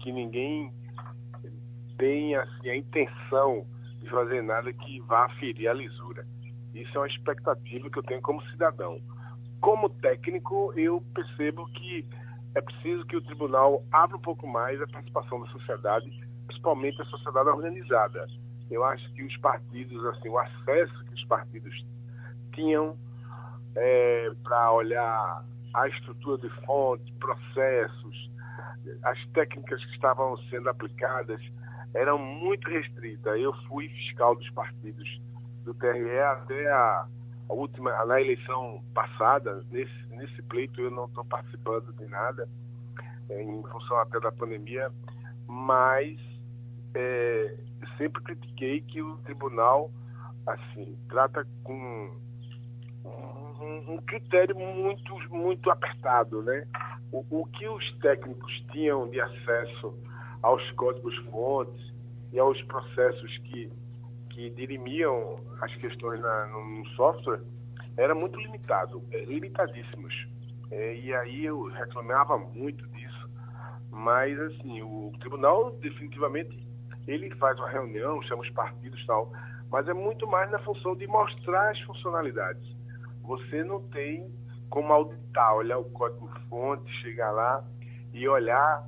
que 0.00 0.12
ninguém 0.12 0.72
tem 1.98 2.34
assim, 2.34 2.68
a 2.68 2.76
intenção 2.76 3.66
de 4.00 4.08
fazer 4.10 4.42
nada 4.42 4.72
que 4.72 5.00
vá 5.00 5.28
ferir 5.40 5.68
a 5.68 5.72
lisura. 5.72 6.26
Isso 6.74 6.96
é 6.96 7.00
uma 7.00 7.06
expectativa 7.06 7.88
que 7.88 7.98
eu 7.98 8.02
tenho 8.02 8.20
como 8.20 8.42
cidadão. 8.50 9.00
Como 9.60 9.88
técnico, 9.88 10.72
eu 10.76 11.02
percebo 11.14 11.66
que 11.72 12.06
é 12.56 12.60
preciso 12.60 13.04
que 13.06 13.16
o 13.16 13.22
tribunal 13.22 13.84
abra 13.92 14.16
um 14.16 14.20
pouco 14.20 14.46
mais 14.46 14.80
a 14.82 14.86
participação 14.88 15.40
da 15.40 15.46
sociedade, 15.48 16.10
principalmente 16.46 17.00
a 17.00 17.04
sociedade 17.04 17.48
organizada 17.48 18.26
eu 18.70 18.84
acho 18.84 19.12
que 19.14 19.22
os 19.22 19.36
partidos, 19.38 20.04
assim, 20.06 20.28
o 20.28 20.38
acesso 20.38 21.04
que 21.04 21.14
os 21.14 21.24
partidos 21.26 21.86
tinham 22.52 22.96
é, 23.76 24.30
para 24.42 24.72
olhar 24.72 25.44
a 25.74 25.88
estrutura 25.88 26.38
de 26.38 26.48
fonte, 26.64 27.12
processos, 27.14 28.30
as 29.02 29.26
técnicas 29.28 29.84
que 29.84 29.92
estavam 29.92 30.36
sendo 30.48 30.68
aplicadas 30.68 31.40
eram 31.94 32.18
muito 32.18 32.68
restritas. 32.68 33.38
Eu 33.38 33.52
fui 33.68 33.88
fiscal 33.88 34.34
dos 34.34 34.48
partidos 34.50 35.20
do 35.64 35.74
TRE 35.74 36.18
até 36.20 36.72
a, 36.72 37.06
a 37.48 37.52
última, 37.52 38.04
na 38.04 38.20
eleição 38.20 38.82
passada, 38.94 39.64
nesse, 39.70 40.06
nesse 40.10 40.42
pleito 40.42 40.80
eu 40.80 40.90
não 40.90 41.06
estou 41.06 41.24
participando 41.24 41.92
de 41.92 42.06
nada, 42.06 42.48
é, 43.28 43.42
em 43.42 43.62
função 43.62 43.98
até 43.98 44.18
da 44.20 44.32
pandemia, 44.32 44.90
mas 45.46 46.18
é, 46.94 47.56
sempre 47.96 48.22
critiquei 48.22 48.80
que 48.80 49.00
o 49.00 49.18
tribunal 49.18 49.90
assim 50.46 50.96
trata 51.08 51.46
com 51.62 52.12
um, 53.04 53.94
um 53.94 53.98
critério 53.98 54.56
muito 54.56 55.14
muito 55.30 55.70
apertado, 55.70 56.42
né? 56.42 56.66
O, 57.12 57.24
o, 57.30 57.46
que 57.46 57.68
os 57.68 57.98
técnicos 57.98 58.52
tinham 58.72 59.08
de 59.08 59.20
acesso 59.20 59.94
aos 60.42 60.68
códigos 60.72 61.16
fontes 61.30 61.94
e 62.32 62.38
aos 62.38 62.60
processos 62.62 63.38
que 63.38 63.70
que 64.36 64.50
dirimiam 64.50 65.40
as 65.62 65.74
questões 65.76 66.20
na, 66.20 66.46
no 66.48 66.86
software 66.88 67.40
era 67.96 68.14
muito 68.14 68.38
limitado, 68.38 69.02
é, 69.10 69.24
limitadíssimos. 69.24 70.12
É, 70.70 70.94
e 70.94 71.14
aí 71.14 71.46
eu 71.46 71.62
reclamava 71.70 72.36
muito 72.36 72.86
disso, 72.88 73.30
mas 73.90 74.38
assim 74.38 74.82
o 74.82 75.10
tribunal 75.20 75.70
definitivamente 75.78 76.68
ele 77.08 77.34
faz 77.36 77.58
uma 77.58 77.70
reunião, 77.70 78.20
chama 78.24 78.42
os 78.42 78.50
partidos 78.50 79.00
e 79.00 79.06
tal, 79.06 79.32
mas 79.70 79.88
é 79.88 79.94
muito 79.94 80.26
mais 80.26 80.50
na 80.50 80.58
função 80.58 80.94
de 80.94 81.06
mostrar 81.06 81.70
as 81.70 81.80
funcionalidades. 81.80 82.76
Você 83.22 83.64
não 83.64 83.88
tem 83.88 84.30
como 84.68 84.92
auditar, 84.92 85.54
olhar 85.54 85.78
o 85.78 85.90
código-fonte, 85.92 86.92
chegar 87.00 87.30
lá 87.30 87.64
e 88.12 88.28
olhar 88.28 88.86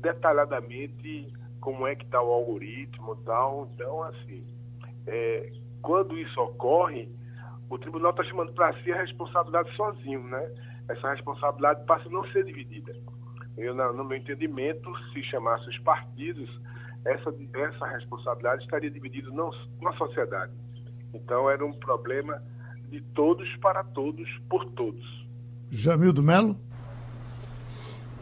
detalhadamente 0.00 1.30
como 1.60 1.86
é 1.86 1.94
que 1.94 2.04
está 2.06 2.22
o 2.22 2.32
algoritmo 2.32 3.18
e 3.20 3.24
tal. 3.24 3.68
Então, 3.74 4.02
assim, 4.04 4.59
é, 5.06 5.52
quando 5.82 6.18
isso 6.18 6.40
ocorre, 6.40 7.08
o 7.68 7.78
tribunal 7.78 8.10
está 8.10 8.24
chamando 8.24 8.52
para 8.52 8.72
si 8.82 8.92
a 8.92 9.00
responsabilidade 9.00 9.74
sozinho, 9.76 10.22
né? 10.24 10.50
Essa 10.88 11.10
responsabilidade 11.12 11.84
passa 11.86 12.08
a 12.08 12.12
não 12.12 12.24
ser 12.32 12.44
dividida. 12.44 12.94
Eu, 13.56 13.74
no 13.74 14.04
meu 14.04 14.18
entendimento, 14.18 14.90
se 15.12 15.22
chamasse 15.24 15.68
os 15.68 15.78
partidos, 15.80 16.50
essa, 17.04 17.32
essa 17.54 17.86
responsabilidade 17.86 18.62
estaria 18.64 18.90
dividida 18.90 19.30
não 19.30 19.50
na 19.80 19.92
sociedade. 19.94 20.52
Então 21.14 21.48
era 21.50 21.64
um 21.64 21.72
problema 21.72 22.42
de 22.88 23.00
todos 23.14 23.48
para 23.56 23.84
todos, 23.84 24.28
por 24.48 24.64
todos. 24.72 25.26
Jamildo 25.70 26.22
Melo? 26.22 26.56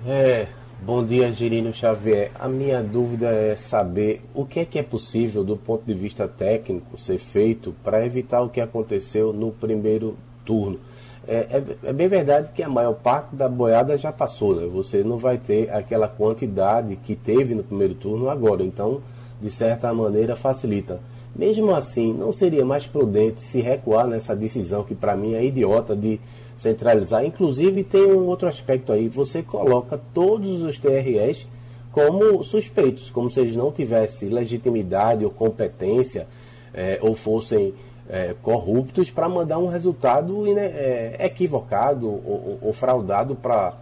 É, 0.06 0.48
bom 0.80 1.04
dia, 1.04 1.30
Girino 1.32 1.72
Xavier. 1.72 2.30
A 2.38 2.48
minha 2.48 2.82
dúvida 2.82 3.28
é 3.28 3.56
saber 3.56 4.22
o 4.34 4.44
que 4.44 4.60
é 4.60 4.64
que 4.64 4.78
é 4.78 4.82
possível, 4.82 5.44
do 5.44 5.56
ponto 5.56 5.84
de 5.84 5.94
vista 5.94 6.26
técnico, 6.26 6.96
ser 6.96 7.18
feito 7.18 7.74
para 7.82 8.04
evitar 8.04 8.42
o 8.42 8.48
que 8.48 8.60
aconteceu 8.60 9.32
no 9.32 9.50
primeiro 9.52 10.16
turno. 10.44 10.78
É, 11.26 11.34
é, 11.34 11.90
é, 11.90 11.92
bem 11.92 12.08
verdade 12.08 12.52
que 12.52 12.62
a 12.62 12.68
maior 12.68 12.94
parte 12.94 13.36
da 13.36 13.48
boiada 13.48 13.98
já 13.98 14.10
passou, 14.10 14.56
né? 14.56 14.66
Você 14.66 15.02
não 15.04 15.18
vai 15.18 15.36
ter 15.36 15.70
aquela 15.70 16.08
quantidade 16.08 16.96
que 16.96 17.14
teve 17.14 17.54
no 17.54 17.62
primeiro 17.62 17.94
turno 17.94 18.30
agora. 18.30 18.62
Então, 18.62 19.02
de 19.40 19.50
certa 19.50 19.92
maneira, 19.92 20.36
facilita. 20.36 21.00
Mesmo 21.36 21.74
assim, 21.74 22.14
não 22.14 22.32
seria 22.32 22.64
mais 22.64 22.86
prudente 22.86 23.42
se 23.42 23.60
recuar 23.60 24.06
nessa 24.06 24.34
decisão 24.34 24.82
que 24.82 24.94
para 24.94 25.14
mim 25.14 25.34
é 25.34 25.44
idiota 25.44 25.94
de 25.94 26.18
centralizar. 26.58 27.24
Inclusive, 27.24 27.84
tem 27.84 28.04
um 28.04 28.26
outro 28.26 28.48
aspecto 28.48 28.92
aí: 28.92 29.08
você 29.08 29.42
coloca 29.42 29.96
todos 29.96 30.62
os 30.62 30.76
TREs 30.76 31.46
como 31.92 32.42
suspeitos, 32.42 33.08
como 33.10 33.30
se 33.30 33.40
eles 33.40 33.56
não 33.56 33.72
tivessem 33.72 34.28
legitimidade 34.28 35.24
ou 35.24 35.30
competência 35.30 36.26
é, 36.74 36.98
ou 37.00 37.14
fossem 37.14 37.72
é, 38.08 38.34
corruptos 38.42 39.10
para 39.10 39.28
mandar 39.28 39.58
um 39.58 39.68
resultado 39.68 40.46
é, 40.58 41.24
equivocado 41.24 42.06
ou, 42.08 42.58
ou 42.60 42.72
fraudado 42.72 43.34
para 43.34 43.76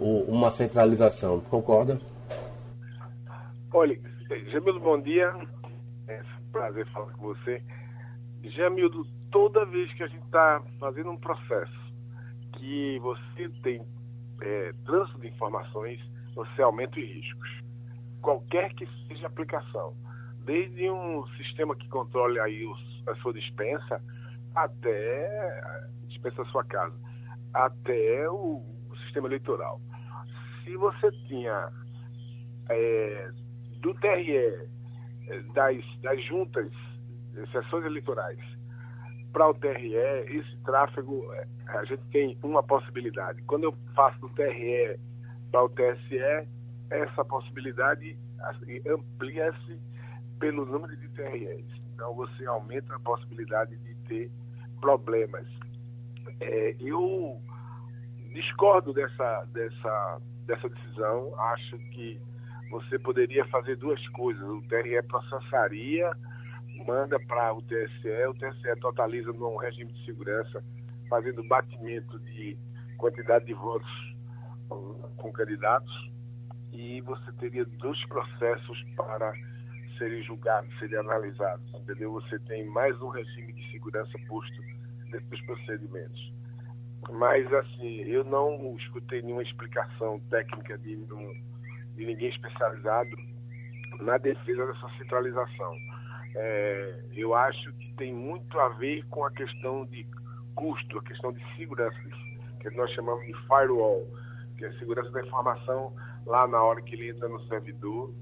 uma 0.00 0.50
centralização. 0.50 1.40
Concorda? 1.40 2.00
Olha, 3.72 3.98
Jamildo, 4.50 4.80
bom 4.80 5.00
dia. 5.00 5.32
É 6.08 6.20
um 6.20 6.50
prazer 6.50 6.86
falar 6.88 7.12
com 7.12 7.28
você. 7.28 7.62
Jamildo, 8.42 9.06
toda 9.30 9.64
vez 9.64 9.92
que 9.94 10.02
a 10.02 10.06
gente 10.06 10.24
está 10.24 10.62
fazendo 10.78 11.10
um 11.10 11.16
processo 11.16 11.83
que 12.56 12.98
você 13.00 13.48
tem 13.62 13.86
é, 14.42 14.72
trânsito 14.84 15.20
de 15.20 15.28
informações, 15.28 16.00
você 16.34 16.62
aumenta 16.62 16.98
os 16.98 17.06
riscos. 17.06 17.60
Qualquer 18.20 18.72
que 18.74 18.86
seja 19.06 19.26
a 19.26 19.30
aplicação, 19.30 19.94
desde 20.44 20.90
um 20.90 21.26
sistema 21.36 21.74
que 21.76 21.88
controle 21.88 22.38
aí 22.40 22.66
os, 22.66 23.08
a 23.08 23.14
sua 23.16 23.32
dispensa, 23.32 24.02
até 24.54 25.62
dispensa 26.08 26.44
da 26.44 26.50
sua 26.50 26.64
casa, 26.64 26.94
até 27.52 28.28
o, 28.30 28.62
o 28.90 28.96
sistema 29.04 29.28
eleitoral. 29.28 29.80
Se 30.64 30.76
você 30.76 31.10
tinha 31.28 31.70
é, 32.70 33.30
do 33.80 33.94
TRE, 33.94 34.68
das, 35.54 36.00
das 36.00 36.24
juntas, 36.24 36.70
sessões 37.52 37.84
eleitorais, 37.84 38.38
para 39.34 39.50
o 39.50 39.54
TRE, 39.54 39.92
esse 39.94 40.56
tráfego, 40.64 41.30
é, 41.34 41.46
a 41.66 41.84
gente 41.84 42.02
tem 42.12 42.38
uma 42.40 42.62
possibilidade. 42.62 43.42
Quando 43.42 43.64
eu 43.64 43.74
faço 43.94 44.18
do 44.20 44.28
TRE 44.30 44.98
para 45.50 45.64
o 45.64 45.68
TSE, 45.68 46.48
essa 46.88 47.24
possibilidade 47.24 48.16
assim, 48.38 48.80
amplia-se 48.88 49.80
pelo 50.38 50.64
número 50.64 50.96
de 50.96 51.08
TREs. 51.08 51.66
Então 51.92 52.14
você 52.14 52.46
aumenta 52.46 52.94
a 52.94 53.00
possibilidade 53.00 53.76
de 53.78 53.94
ter 54.06 54.30
problemas. 54.80 55.46
É, 56.40 56.76
eu 56.78 57.40
discordo 58.32 58.92
dessa, 58.92 59.44
dessa, 59.52 60.20
dessa 60.46 60.68
decisão. 60.68 61.34
Acho 61.40 61.76
que 61.90 62.20
você 62.70 63.00
poderia 63.00 63.44
fazer 63.46 63.76
duas 63.76 64.06
coisas. 64.10 64.42
O 64.42 64.62
TRE 64.68 65.02
processaria 65.02 66.12
manda 66.86 67.18
para 67.20 67.52
o 67.54 67.62
TSE, 67.62 68.26
o 68.28 68.34
TSE 68.34 68.80
totaliza 68.80 69.32
num 69.32 69.56
regime 69.56 69.92
de 69.92 70.04
segurança, 70.04 70.62
fazendo 71.08 71.46
batimento 71.48 72.18
de 72.20 72.56
quantidade 72.98 73.46
de 73.46 73.54
votos 73.54 73.90
com 74.68 75.32
candidatos, 75.32 76.12
e 76.72 77.00
você 77.02 77.32
teria 77.32 77.64
dois 77.64 78.04
processos 78.06 78.82
para 78.96 79.32
serem 79.98 80.22
julgados, 80.22 80.76
serem 80.78 80.98
analisados, 80.98 81.64
entendeu? 81.74 82.12
Você 82.12 82.38
tem 82.40 82.64
mais 82.66 83.00
um 83.00 83.08
regime 83.08 83.52
de 83.52 83.70
segurança 83.70 84.18
posto 84.26 84.62
dos 85.30 85.40
procedimentos. 85.42 86.32
Mas, 87.12 87.52
assim, 87.52 88.00
eu 88.00 88.24
não 88.24 88.74
escutei 88.76 89.22
nenhuma 89.22 89.42
explicação 89.42 90.18
técnica 90.30 90.76
de, 90.78 90.96
de 90.96 92.04
ninguém 92.04 92.28
especializado 92.28 93.16
na 94.00 94.18
defesa 94.18 94.66
dessa 94.66 94.88
centralização 94.98 95.76
é, 96.34 97.00
eu 97.12 97.34
acho 97.34 97.72
que 97.74 97.94
tem 97.94 98.12
muito 98.12 98.58
a 98.58 98.68
ver 98.70 99.04
com 99.06 99.24
a 99.24 99.30
questão 99.30 99.86
de 99.86 100.06
custo, 100.54 100.98
a 100.98 101.02
questão 101.02 101.32
de 101.32 101.40
segurança, 101.56 101.96
que 102.60 102.70
nós 102.70 102.90
chamamos 102.92 103.24
de 103.26 103.34
firewall, 103.46 104.06
que 104.56 104.64
é 104.64 104.68
a 104.68 104.78
segurança 104.78 105.10
da 105.10 105.22
informação 105.22 105.92
lá 106.26 106.46
na 106.48 106.62
hora 106.62 106.80
que 106.82 106.94
ele 106.94 107.10
entra 107.10 107.28
no 107.28 107.40
servidor. 107.46 108.12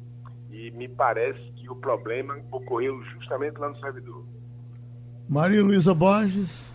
E 0.50 0.70
me 0.72 0.86
parece 0.86 1.40
que 1.52 1.70
o 1.70 1.76
problema 1.76 2.38
ocorreu 2.50 3.02
justamente 3.04 3.56
lá 3.58 3.70
no 3.70 3.78
servidor. 3.78 4.24
Maria 5.26 5.62
Luísa 5.62 5.94
Borges. 5.94 6.70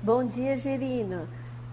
Bom 0.00 0.24
dia, 0.28 0.56
Gerina. 0.56 1.28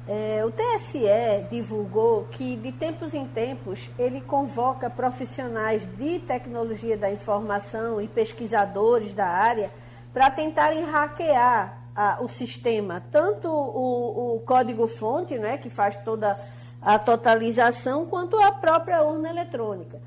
É, 0.06 0.44
o 0.46 0.52
TSE 0.52 1.48
divulgou 1.50 2.26
que, 2.26 2.58
de 2.58 2.74
tempos 2.74 3.14
em 3.14 3.26
tempos, 3.26 3.90
ele 3.98 4.20
convoca 4.20 4.90
profissionais 4.90 5.86
de 5.96 6.20
tecnologia 6.20 6.98
da 6.98 7.10
informação 7.10 8.02
e 8.02 8.08
pesquisadores 8.08 9.14
da 9.14 9.26
área 9.26 9.72
para 10.14 10.30
tentarem 10.30 10.84
hackear 10.84 11.78
a, 11.96 12.18
o 12.22 12.28
sistema, 12.28 13.02
tanto 13.12 13.48
o, 13.48 14.36
o 14.36 14.40
código-fonte, 14.42 15.38
né, 15.38 15.58
que 15.58 15.70
faz 15.70 15.96
toda 16.04 16.38
a 16.82 17.00
totalização, 17.00 18.06
quanto 18.06 18.38
a 18.38 18.52
própria 18.52 19.04
urna 19.04 19.30
eletrônica. 19.30 20.02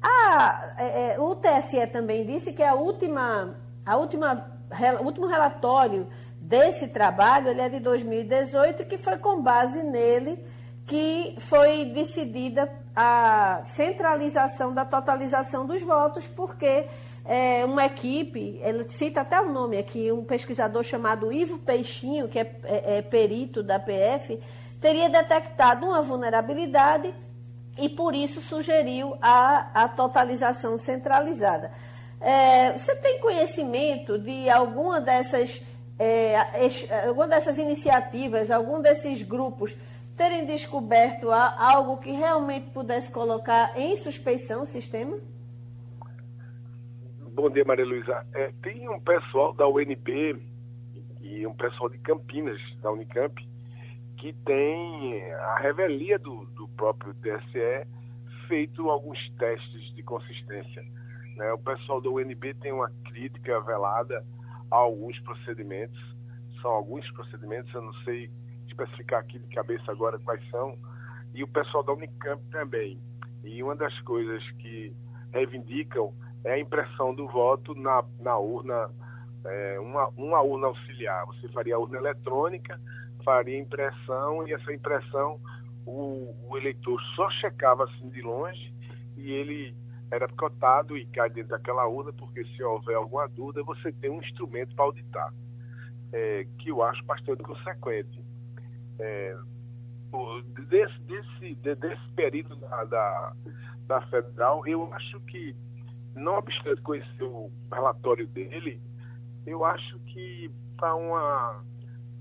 A, 0.00 0.74
é, 0.78 1.12
é 1.12 1.20
o 1.20 1.34
TSE 1.34 1.86
também 1.88 2.24
disse 2.24 2.52
que 2.52 2.62
a 2.62 2.74
última, 2.74 3.56
a 3.84 3.96
última, 3.96 4.50
o 5.00 5.04
último 5.04 5.26
relatório 5.26 6.06
desse 6.54 6.86
trabalho, 6.86 7.48
ele 7.48 7.60
é 7.60 7.68
de 7.68 7.80
2018, 7.80 8.84
que 8.84 8.96
foi 8.96 9.18
com 9.18 9.42
base 9.42 9.82
nele 9.82 10.38
que 10.86 11.34
foi 11.40 11.86
decidida 11.86 12.70
a 12.94 13.62
centralização 13.64 14.72
da 14.72 14.84
totalização 14.84 15.66
dos 15.66 15.82
votos, 15.82 16.28
porque 16.28 16.86
é, 17.24 17.64
uma 17.64 17.86
equipe, 17.86 18.60
ele 18.62 18.88
cita 18.90 19.22
até 19.22 19.40
o 19.40 19.50
nome 19.50 19.78
aqui, 19.78 20.12
um 20.12 20.22
pesquisador 20.22 20.84
chamado 20.84 21.32
Ivo 21.32 21.58
Peixinho, 21.58 22.28
que 22.28 22.38
é, 22.38 22.60
é, 22.64 22.98
é 22.98 23.02
perito 23.02 23.62
da 23.62 23.80
PF, 23.80 24.38
teria 24.80 25.08
detectado 25.08 25.86
uma 25.86 26.02
vulnerabilidade 26.02 27.12
e 27.78 27.88
por 27.88 28.14
isso 28.14 28.40
sugeriu 28.42 29.16
a, 29.20 29.70
a 29.84 29.88
totalização 29.88 30.78
centralizada. 30.78 31.72
É, 32.20 32.72
você 32.72 32.94
tem 32.96 33.18
conhecimento 33.18 34.18
de 34.18 34.48
alguma 34.48 35.00
dessas 35.00 35.60
é, 35.98 36.36
alguma 37.06 37.28
dessas 37.28 37.58
iniciativas, 37.58 38.50
algum 38.50 38.80
desses 38.80 39.22
grupos 39.22 39.76
terem 40.16 40.46
descoberto 40.46 41.30
algo 41.30 41.96
que 41.98 42.10
realmente 42.10 42.70
pudesse 42.70 43.10
colocar 43.10 43.78
em 43.78 43.96
suspeição 43.96 44.62
o 44.62 44.66
sistema? 44.66 45.18
Bom 47.32 47.50
dia, 47.50 47.64
Maria 47.64 47.84
Luísa. 47.84 48.24
É, 48.32 48.52
tem 48.62 48.88
um 48.88 49.00
pessoal 49.00 49.52
da 49.52 49.66
UNB 49.66 50.40
e 51.20 51.44
um 51.46 51.54
pessoal 51.54 51.88
de 51.88 51.98
Campinas, 51.98 52.60
da 52.80 52.92
Unicamp, 52.92 53.34
que 54.18 54.32
tem 54.32 55.32
a 55.32 55.58
revelia 55.58 56.18
do, 56.18 56.44
do 56.54 56.68
próprio 56.68 57.12
TSE 57.14 57.88
feito 58.46 58.88
alguns 58.88 59.18
testes 59.38 59.94
de 59.94 60.02
consistência. 60.02 60.84
Né? 61.36 61.52
O 61.52 61.58
pessoal 61.58 62.00
da 62.00 62.08
UNB 62.08 62.54
tem 62.54 62.72
uma 62.72 62.90
crítica 63.04 63.60
velada 63.60 64.24
alguns 64.82 65.18
procedimentos, 65.20 65.98
são 66.60 66.70
alguns 66.70 67.08
procedimentos, 67.12 67.72
eu 67.74 67.82
não 67.82 67.92
sei 68.04 68.30
especificar 68.66 69.20
aqui 69.20 69.38
de 69.38 69.48
cabeça 69.54 69.90
agora 69.90 70.18
quais 70.18 70.42
são, 70.50 70.76
e 71.34 71.42
o 71.42 71.48
pessoal 71.48 71.82
da 71.82 71.92
Unicamp 71.92 72.42
também. 72.50 73.00
E 73.42 73.62
uma 73.62 73.76
das 73.76 73.98
coisas 74.00 74.42
que 74.52 74.94
reivindicam 75.32 76.12
é 76.44 76.54
a 76.54 76.58
impressão 76.58 77.14
do 77.14 77.26
voto 77.28 77.74
na, 77.74 78.04
na 78.20 78.38
urna, 78.38 78.90
é, 79.44 79.80
uma, 79.80 80.08
uma 80.16 80.40
urna 80.40 80.68
auxiliar. 80.68 81.26
Você 81.26 81.48
faria 81.48 81.74
a 81.74 81.78
urna 81.78 81.98
eletrônica, 81.98 82.80
faria 83.24 83.58
impressão, 83.58 84.46
e 84.46 84.52
essa 84.52 84.72
impressão 84.72 85.40
o, 85.86 86.34
o 86.48 86.56
eleitor 86.56 87.00
só 87.14 87.28
checava 87.30 87.84
assim 87.84 88.08
de 88.08 88.22
longe 88.22 88.72
e 89.16 89.30
ele 89.30 89.76
era 90.14 90.28
cotado 90.28 90.96
e 90.96 91.06
cai 91.06 91.28
dentro 91.28 91.50
daquela 91.50 91.86
urna, 91.88 92.12
porque 92.12 92.44
se 92.44 92.62
houver 92.62 92.96
alguma 92.96 93.28
dúvida, 93.28 93.62
você 93.64 93.90
tem 93.92 94.10
um 94.10 94.20
instrumento 94.20 94.74
para 94.74 94.84
auditar, 94.84 95.34
é, 96.12 96.46
que 96.58 96.68
eu 96.68 96.82
acho 96.82 97.04
bastante 97.04 97.42
consequente. 97.42 98.24
É, 99.00 99.36
desse, 100.68 101.00
desse, 101.00 101.54
desse 101.56 102.08
período 102.14 102.54
da, 102.56 102.84
da, 102.84 103.32
da 103.86 104.00
Federal, 104.02 104.64
eu 104.66 104.92
acho 104.94 105.20
que, 105.22 105.56
não 106.14 106.38
obstante 106.38 106.80
conhecer 106.82 107.24
o 107.24 107.50
relatório 107.72 108.28
dele, 108.28 108.80
eu 109.44 109.64
acho 109.64 109.98
que 110.00 110.48
para 110.76 110.94
uma 110.94 111.64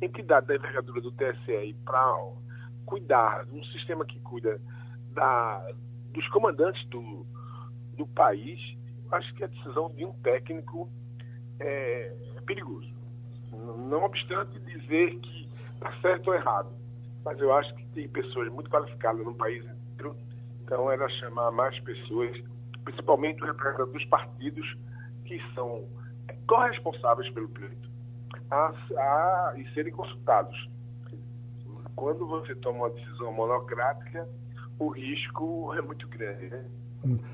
entidade 0.01 0.47
da 0.47 0.55
envergadura 0.55 0.99
do 0.99 1.11
TSE 1.11 1.75
para 1.85 2.15
cuidar, 2.85 3.45
um 3.51 3.63
sistema 3.65 4.03
que 4.03 4.19
cuida 4.21 4.59
da, 5.11 5.63
dos 6.11 6.27
comandantes 6.29 6.83
do, 6.89 7.25
do 7.93 8.07
país, 8.07 8.59
acho 9.11 9.33
que 9.35 9.43
a 9.43 9.47
decisão 9.47 9.89
de 9.91 10.05
um 10.05 10.13
técnico 10.21 10.89
é, 11.59 12.15
é 12.35 12.41
perigoso. 12.41 12.91
Não 13.51 14.03
obstante 14.03 14.59
dizer 14.59 15.19
que 15.19 15.49
está 15.73 15.93
certo 16.01 16.27
ou 16.27 16.33
errado, 16.33 16.73
mas 17.23 17.39
eu 17.39 17.53
acho 17.53 17.73
que 17.75 17.85
tem 17.87 18.07
pessoas 18.09 18.51
muito 18.51 18.69
qualificadas 18.69 19.23
no 19.23 19.35
país 19.35 19.63
inteiro, 19.63 20.15
então 20.63 20.91
era 20.91 21.07
chamar 21.09 21.51
mais 21.51 21.79
pessoas, 21.81 22.35
principalmente 22.83 23.41
os 23.41 23.47
representantes 23.47 23.93
dos 23.93 24.05
partidos 24.05 24.77
que 25.25 25.39
são 25.53 25.87
corresponsáveis 26.47 27.29
pelo 27.31 27.47
pleito, 27.49 27.89
a, 28.49 28.73
a, 28.97 29.53
e 29.57 29.73
serem 29.73 29.93
consultados. 29.93 30.69
Quando 31.95 32.25
você 32.25 32.55
toma 32.55 32.79
uma 32.79 32.89
decisão 32.89 33.31
monocrática, 33.31 34.27
o 34.79 34.89
risco 34.89 35.73
é 35.75 35.81
muito 35.81 36.07
grande. 36.07 36.49
Né? 36.49 36.65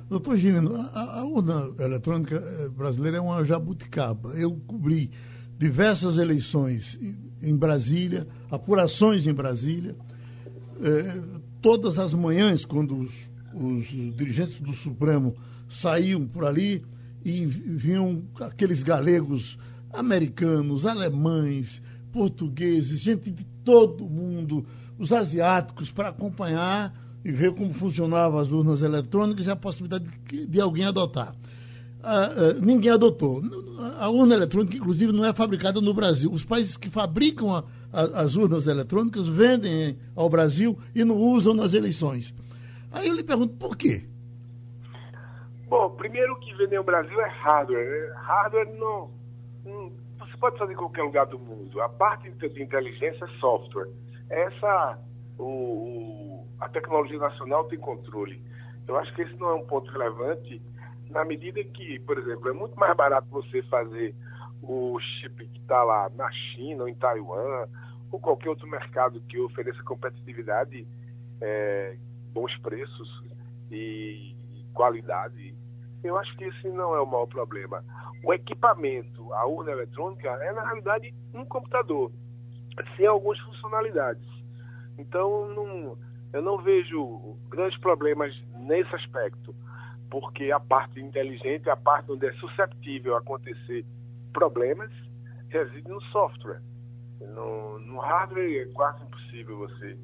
Doutor 0.09 0.37
Girino, 0.37 0.75
a, 0.75 1.19
a, 1.19 1.25
urna 1.25 1.71
eletrônica 1.79 2.35
eh, 2.35 2.69
brasileira 2.69 3.17
é 3.17 3.21
uma 3.21 3.43
jabuticaba. 3.43 4.29
Eu 4.33 4.55
cobri 4.65 5.11
diversas 5.57 6.17
eleições 6.17 6.99
em 7.41 7.55
Brasília, 7.55 8.27
apurações 8.49 9.27
em 9.27 9.33
Brasília. 9.33 9.95
Eh, 10.81 11.21
todas 11.61 11.99
as 11.99 12.13
manhãs, 12.13 12.65
quando 12.65 12.97
os, 12.97 13.11
os 13.53 13.85
dirigentes 14.15 14.59
do 14.59 14.73
Supremo 14.73 15.35
saíam 15.67 16.25
por 16.25 16.45
ali 16.45 16.83
e 17.23 17.45
vinham 17.45 18.23
aqueles 18.41 18.81
galegos 18.81 19.59
americanos, 19.91 20.85
alemães, 20.85 21.81
portugueses, 22.11 23.01
gente 23.01 23.29
de 23.29 23.43
todo 23.63 24.09
mundo, 24.09 24.65
os 24.97 25.13
asiáticos, 25.13 25.91
para 25.91 26.09
acompanhar 26.09 27.08
e 27.23 27.31
ver 27.31 27.53
como 27.53 27.73
funcionavam 27.73 28.39
as 28.39 28.51
urnas 28.51 28.81
eletrônicas 28.81 29.45
e 29.45 29.51
a 29.51 29.55
possibilidade 29.55 30.05
de, 30.27 30.47
de 30.47 30.61
alguém 30.61 30.85
adotar. 30.85 31.35
Ah, 32.01 32.31
ah, 32.31 32.53
ninguém 32.61 32.91
adotou. 32.91 33.41
A 33.99 34.09
urna 34.09 34.35
eletrônica, 34.35 34.77
inclusive, 34.77 35.11
não 35.11 35.25
é 35.25 35.33
fabricada 35.33 35.81
no 35.81 35.93
Brasil. 35.93 36.31
Os 36.31 36.45
países 36.45 36.77
que 36.77 36.89
fabricam 36.89 37.53
a, 37.53 37.63
a, 37.91 38.21
as 38.21 38.35
urnas 38.35 38.67
eletrônicas 38.67 39.27
vendem 39.27 39.97
ao 40.15 40.29
Brasil 40.29 40.77
e 40.95 41.03
não 41.03 41.17
usam 41.17 41.53
nas 41.53 41.73
eleições. 41.73 42.33
Aí 42.91 43.07
eu 43.07 43.15
lhe 43.15 43.23
pergunto, 43.23 43.53
por 43.55 43.75
quê? 43.75 44.05
Bom, 45.67 45.89
primeiro 45.91 46.39
que 46.39 46.53
vender 46.55 46.77
ao 46.77 46.83
Brasil 46.83 47.19
é 47.19 47.27
hardware. 47.27 47.85
Né? 47.85 48.15
Hardware 48.15 48.79
não, 48.79 49.11
não, 49.65 49.91
Você 50.19 50.37
pode 50.37 50.57
fazer 50.57 50.73
em 50.73 50.77
qualquer 50.77 51.03
lugar 51.03 51.25
do 51.25 51.37
mundo. 51.37 51.81
A 51.81 51.89
parte 51.89 52.31
de 52.31 52.63
inteligência 52.63 53.25
é 53.25 53.39
software. 53.39 53.89
Essa. 54.29 54.97
o, 55.37 55.43
o 55.43 56.28
a 56.59 56.69
tecnologia 56.69 57.17
nacional 57.17 57.65
tem 57.65 57.79
controle. 57.79 58.41
Eu 58.87 58.97
acho 58.97 59.13
que 59.13 59.21
esse 59.21 59.35
não 59.35 59.49
é 59.49 59.55
um 59.55 59.65
ponto 59.65 59.89
relevante 59.91 60.61
na 61.09 61.25
medida 61.25 61.63
que, 61.63 61.99
por 61.99 62.17
exemplo, 62.17 62.49
é 62.49 62.53
muito 62.53 62.77
mais 62.77 62.95
barato 62.95 63.27
você 63.29 63.61
fazer 63.63 64.15
o 64.61 64.99
chip 64.99 65.47
que 65.47 65.59
está 65.59 65.83
lá 65.83 66.09
na 66.15 66.29
China 66.31 66.83
ou 66.83 66.89
em 66.89 66.95
Taiwan 66.95 67.67
ou 68.11 68.19
qualquer 68.19 68.49
outro 68.49 68.67
mercado 68.67 69.21
que 69.21 69.39
ofereça 69.39 69.81
competitividade, 69.83 70.87
é, 71.41 71.97
bons 72.33 72.55
preços 72.57 73.23
e, 73.71 74.35
e 74.51 74.65
qualidade. 74.73 75.55
Eu 76.03 76.17
acho 76.17 76.35
que 76.37 76.45
esse 76.45 76.69
não 76.69 76.95
é 76.95 77.01
o 77.01 77.05
maior 77.05 77.27
problema. 77.27 77.83
O 78.23 78.33
equipamento, 78.33 79.33
a 79.33 79.45
urna 79.45 79.71
eletrônica, 79.71 80.27
é 80.27 80.51
na 80.51 80.63
realidade 80.63 81.13
um 81.33 81.45
computador, 81.45 82.11
sem 82.95 83.05
algumas 83.05 83.39
funcionalidades. 83.39 84.27
Então, 84.97 85.47
não, 85.53 85.97
eu 86.33 86.41
não 86.41 86.57
vejo 86.57 87.37
grandes 87.49 87.79
problemas 87.79 88.33
nesse 88.55 88.93
aspecto, 88.95 89.55
porque 90.09 90.51
a 90.51 90.59
parte 90.59 90.99
inteligente, 90.99 91.69
a 91.69 91.75
parte 91.75 92.11
onde 92.11 92.27
é 92.27 92.33
susceptível 92.33 93.15
a 93.15 93.19
acontecer 93.19 93.85
problemas, 94.33 94.91
reside 95.49 95.87
no 95.87 96.01
software. 96.05 96.61
No, 97.19 97.79
no 97.79 97.99
hardware 97.99 98.61
é 98.61 98.65
quase 98.73 99.03
impossível 99.03 99.57
você 99.57 99.97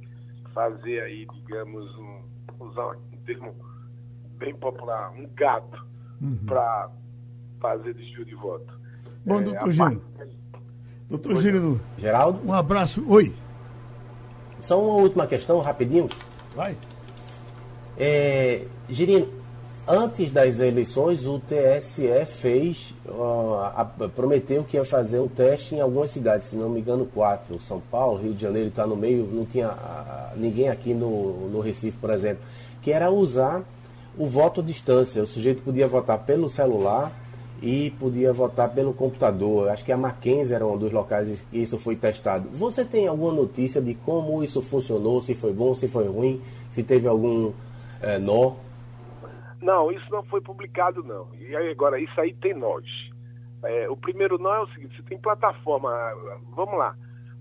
fazer 0.54 1.02
aí, 1.02 1.26
digamos, 1.34 1.96
um, 1.98 2.22
usar 2.60 2.88
um 2.88 3.18
termo 3.26 3.56
bem 4.38 4.56
popular, 4.56 5.12
um 5.12 5.28
gato 5.34 5.86
uhum. 6.22 6.38
para 6.46 6.90
fazer 7.60 7.94
desvio 7.94 8.26
de 8.26 8.36
voto. 8.36 8.80
Bom, 9.26 9.40
é, 9.40 9.44
doutor 9.44 9.72
Gino. 9.72 10.00
Parte... 10.00 10.38
Doutor 11.10 11.42
Gino. 11.42 11.82
Geraldo? 11.98 12.48
Um 12.48 12.54
abraço. 12.54 13.04
Oi. 13.08 13.34
Só 14.66 14.82
uma 14.82 14.96
última 15.02 15.28
questão, 15.28 15.60
rapidinho. 15.60 16.10
Vai. 16.56 16.76
É, 17.98 18.64
Girino, 18.90 19.28
antes 19.88 20.32
das 20.32 20.60
eleições, 20.60 21.28
o 21.28 21.40
TSE 21.40 22.26
fez, 22.26 22.94
uh, 23.06 23.60
a, 23.76 23.86
prometeu 24.14 24.64
que 24.64 24.76
ia 24.76 24.84
fazer 24.84 25.20
um 25.20 25.28
teste 25.28 25.76
em 25.76 25.82
algumas 25.82 26.10
cidades, 26.10 26.48
se 26.48 26.56
não 26.56 26.70
me 26.70 26.80
engano, 26.80 27.06
quatro. 27.14 27.62
São 27.62 27.80
Paulo, 27.80 28.20
Rio 28.20 28.34
de 28.34 28.42
Janeiro 28.42 28.70
está 28.70 28.88
no 28.88 28.96
meio, 28.96 29.28
não 29.32 29.46
tinha 29.46 29.70
uh, 29.70 30.36
ninguém 30.36 30.68
aqui 30.68 30.94
no, 30.94 31.48
no 31.50 31.60
Recife, 31.60 31.98
por 31.98 32.10
exemplo, 32.10 32.44
que 32.82 32.92
era 32.92 33.12
usar 33.12 33.62
o 34.18 34.26
voto 34.28 34.62
à 34.62 34.64
distância. 34.64 35.22
O 35.22 35.28
sujeito 35.28 35.62
podia 35.62 35.88
votar 35.88 36.18
pelo 36.20 36.50
celular 36.50 37.12
e 37.62 37.92
podia 37.92 38.34
votar 38.34 38.74
pelo 38.74 38.94
computador. 38.94 39.70
Acho 39.70 39.86
que 39.86 39.92
a 39.92 39.98
Mackenzie 39.98 40.54
era 40.54 40.66
um 40.66 40.78
dos 40.78 40.92
locais 40.92 41.42
que 41.50 41.58
isso 41.58 41.80
foi 41.80 41.96
testado. 41.96 42.50
Você 42.50 42.84
tem 42.86 43.08
alguma 43.08 43.34
notícia 43.34 43.82
de 43.82 43.96
como 43.96 44.44
isso 44.44 44.62
funcionou, 44.62 45.22
se 45.22 45.34
foi 45.36 45.54
bom, 45.54 45.74
se 45.74 45.88
foi 45.88 46.08
ruim, 46.08 46.42
se 46.70 46.84
teve 46.84 47.08
algum 47.08 47.54
é, 48.02 48.18
nó? 48.18 48.56
Não, 49.62 49.92
isso 49.92 50.06
não 50.12 50.24
foi 50.24 50.42
publicado 50.42 51.04
não. 51.04 51.28
E 51.36 51.56
aí, 51.56 51.72
agora, 51.72 52.00
isso 52.00 52.20
aí 52.20 52.34
tem 52.34 52.54
nós. 52.54 52.86
É, 53.64 53.90
o 53.90 53.98
primeiro 53.98 54.38
nó 54.38 54.54
é 54.54 54.62
o 54.62 54.68
seguinte, 54.68 54.96
você 54.96 55.04
tem 55.04 55.18
plataforma, 55.18 55.90
vamos 56.56 56.78
lá. 56.78 56.96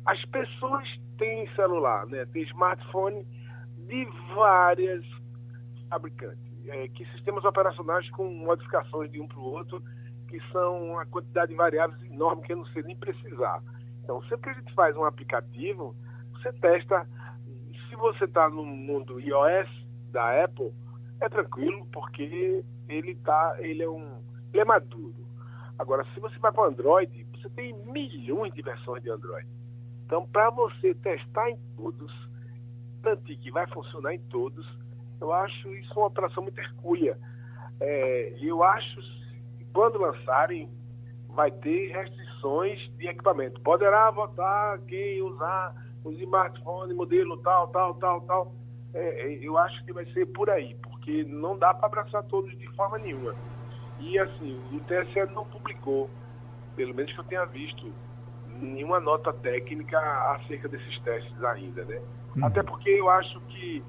As 0.06 0.24
pessoas 0.26 0.88
têm 1.18 1.46
celular, 1.54 2.06
né? 2.06 2.26
Tem 2.32 2.42
smartphone 2.44 3.26
de 3.86 4.08
várias 4.34 5.04
fabricantes. 5.90 6.42
É, 6.66 6.88
que 6.88 7.04
sistemas 7.12 7.44
operacionais 7.44 8.08
com 8.10 8.24
modificações 8.26 9.10
de 9.12 9.20
um 9.20 9.28
para 9.28 9.38
o 9.38 9.44
outro 9.44 9.82
que 10.34 10.52
são 10.52 10.90
uma 10.90 11.06
quantidade 11.06 11.52
de 11.52 11.56
variáveis 11.56 12.02
enorme 12.02 12.42
que 12.42 12.52
eu 12.52 12.56
não 12.56 12.66
sei 12.66 12.82
nem 12.82 12.96
precisar. 12.96 13.62
Então, 14.02 14.20
sempre 14.24 14.42
que 14.42 14.50
a 14.50 14.62
gente 14.62 14.74
faz 14.74 14.96
um 14.96 15.04
aplicativo, 15.04 15.94
você 16.32 16.52
testa. 16.54 17.06
Se 17.88 17.96
você 17.96 18.24
está 18.24 18.48
no 18.48 18.64
mundo 18.64 19.20
iOS 19.20 19.68
da 20.10 20.44
Apple, 20.44 20.72
é 21.20 21.28
tranquilo, 21.28 21.86
porque 21.92 22.64
ele 22.88 23.14
tá, 23.16 23.56
ele 23.60 23.82
é 23.82 23.88
um, 23.88 24.20
ele 24.52 24.62
é 24.62 24.64
maduro. 24.64 25.24
Agora, 25.78 26.04
se 26.12 26.18
você 26.18 26.36
vai 26.40 26.50
para 26.50 26.64
o 26.64 26.66
Android, 26.66 27.26
você 27.32 27.48
tem 27.50 27.72
milhões 27.86 28.52
de 28.52 28.62
versões 28.62 29.02
de 29.02 29.10
Android. 29.10 29.46
Então, 30.04 30.26
para 30.26 30.50
você 30.50 30.94
testar 30.94 31.50
em 31.50 31.58
todos, 31.76 32.12
garantir 33.02 33.36
que 33.36 33.50
vai 33.52 33.66
funcionar 33.68 34.14
em 34.14 34.20
todos, 34.22 34.66
eu 35.20 35.32
acho 35.32 35.72
isso 35.74 35.92
uma 35.96 36.08
operação 36.08 36.42
muito 36.42 36.58
hercúlea. 36.58 37.16
É, 37.80 38.34
eu 38.40 38.62
acho 38.64 39.00
quando 39.74 39.98
lançarem, 39.98 40.70
vai 41.28 41.50
ter 41.50 41.88
restrições 41.88 42.78
de 42.96 43.08
equipamento. 43.08 43.60
Poderá 43.60 44.10
votar 44.10 44.78
quem 44.82 45.20
usar 45.20 45.74
os 46.04 46.18
smartphones, 46.20 46.96
modelo 46.96 47.36
tal, 47.38 47.68
tal, 47.68 47.94
tal, 47.94 48.20
tal. 48.22 48.54
É, 48.94 49.26
é, 49.26 49.38
eu 49.42 49.58
acho 49.58 49.84
que 49.84 49.92
vai 49.92 50.06
ser 50.12 50.26
por 50.26 50.48
aí, 50.48 50.76
porque 50.76 51.24
não 51.24 51.58
dá 51.58 51.74
para 51.74 51.86
abraçar 51.86 52.22
todos 52.24 52.56
de 52.56 52.68
forma 52.76 52.98
nenhuma. 52.98 53.34
E 53.98 54.16
assim, 54.18 54.60
o 54.72 54.78
TSE 54.80 55.34
não 55.34 55.44
publicou, 55.44 56.08
pelo 56.76 56.94
menos 56.94 57.12
que 57.12 57.18
eu 57.18 57.24
tenha 57.24 57.44
visto, 57.44 57.92
nenhuma 58.60 59.00
nota 59.00 59.32
técnica 59.32 59.98
acerca 60.36 60.68
desses 60.68 61.00
testes 61.00 61.42
ainda, 61.42 61.84
né? 61.84 62.00
Hum. 62.36 62.44
Até 62.44 62.62
porque 62.62 62.90
eu 62.90 63.10
acho 63.10 63.40
que, 63.40 63.82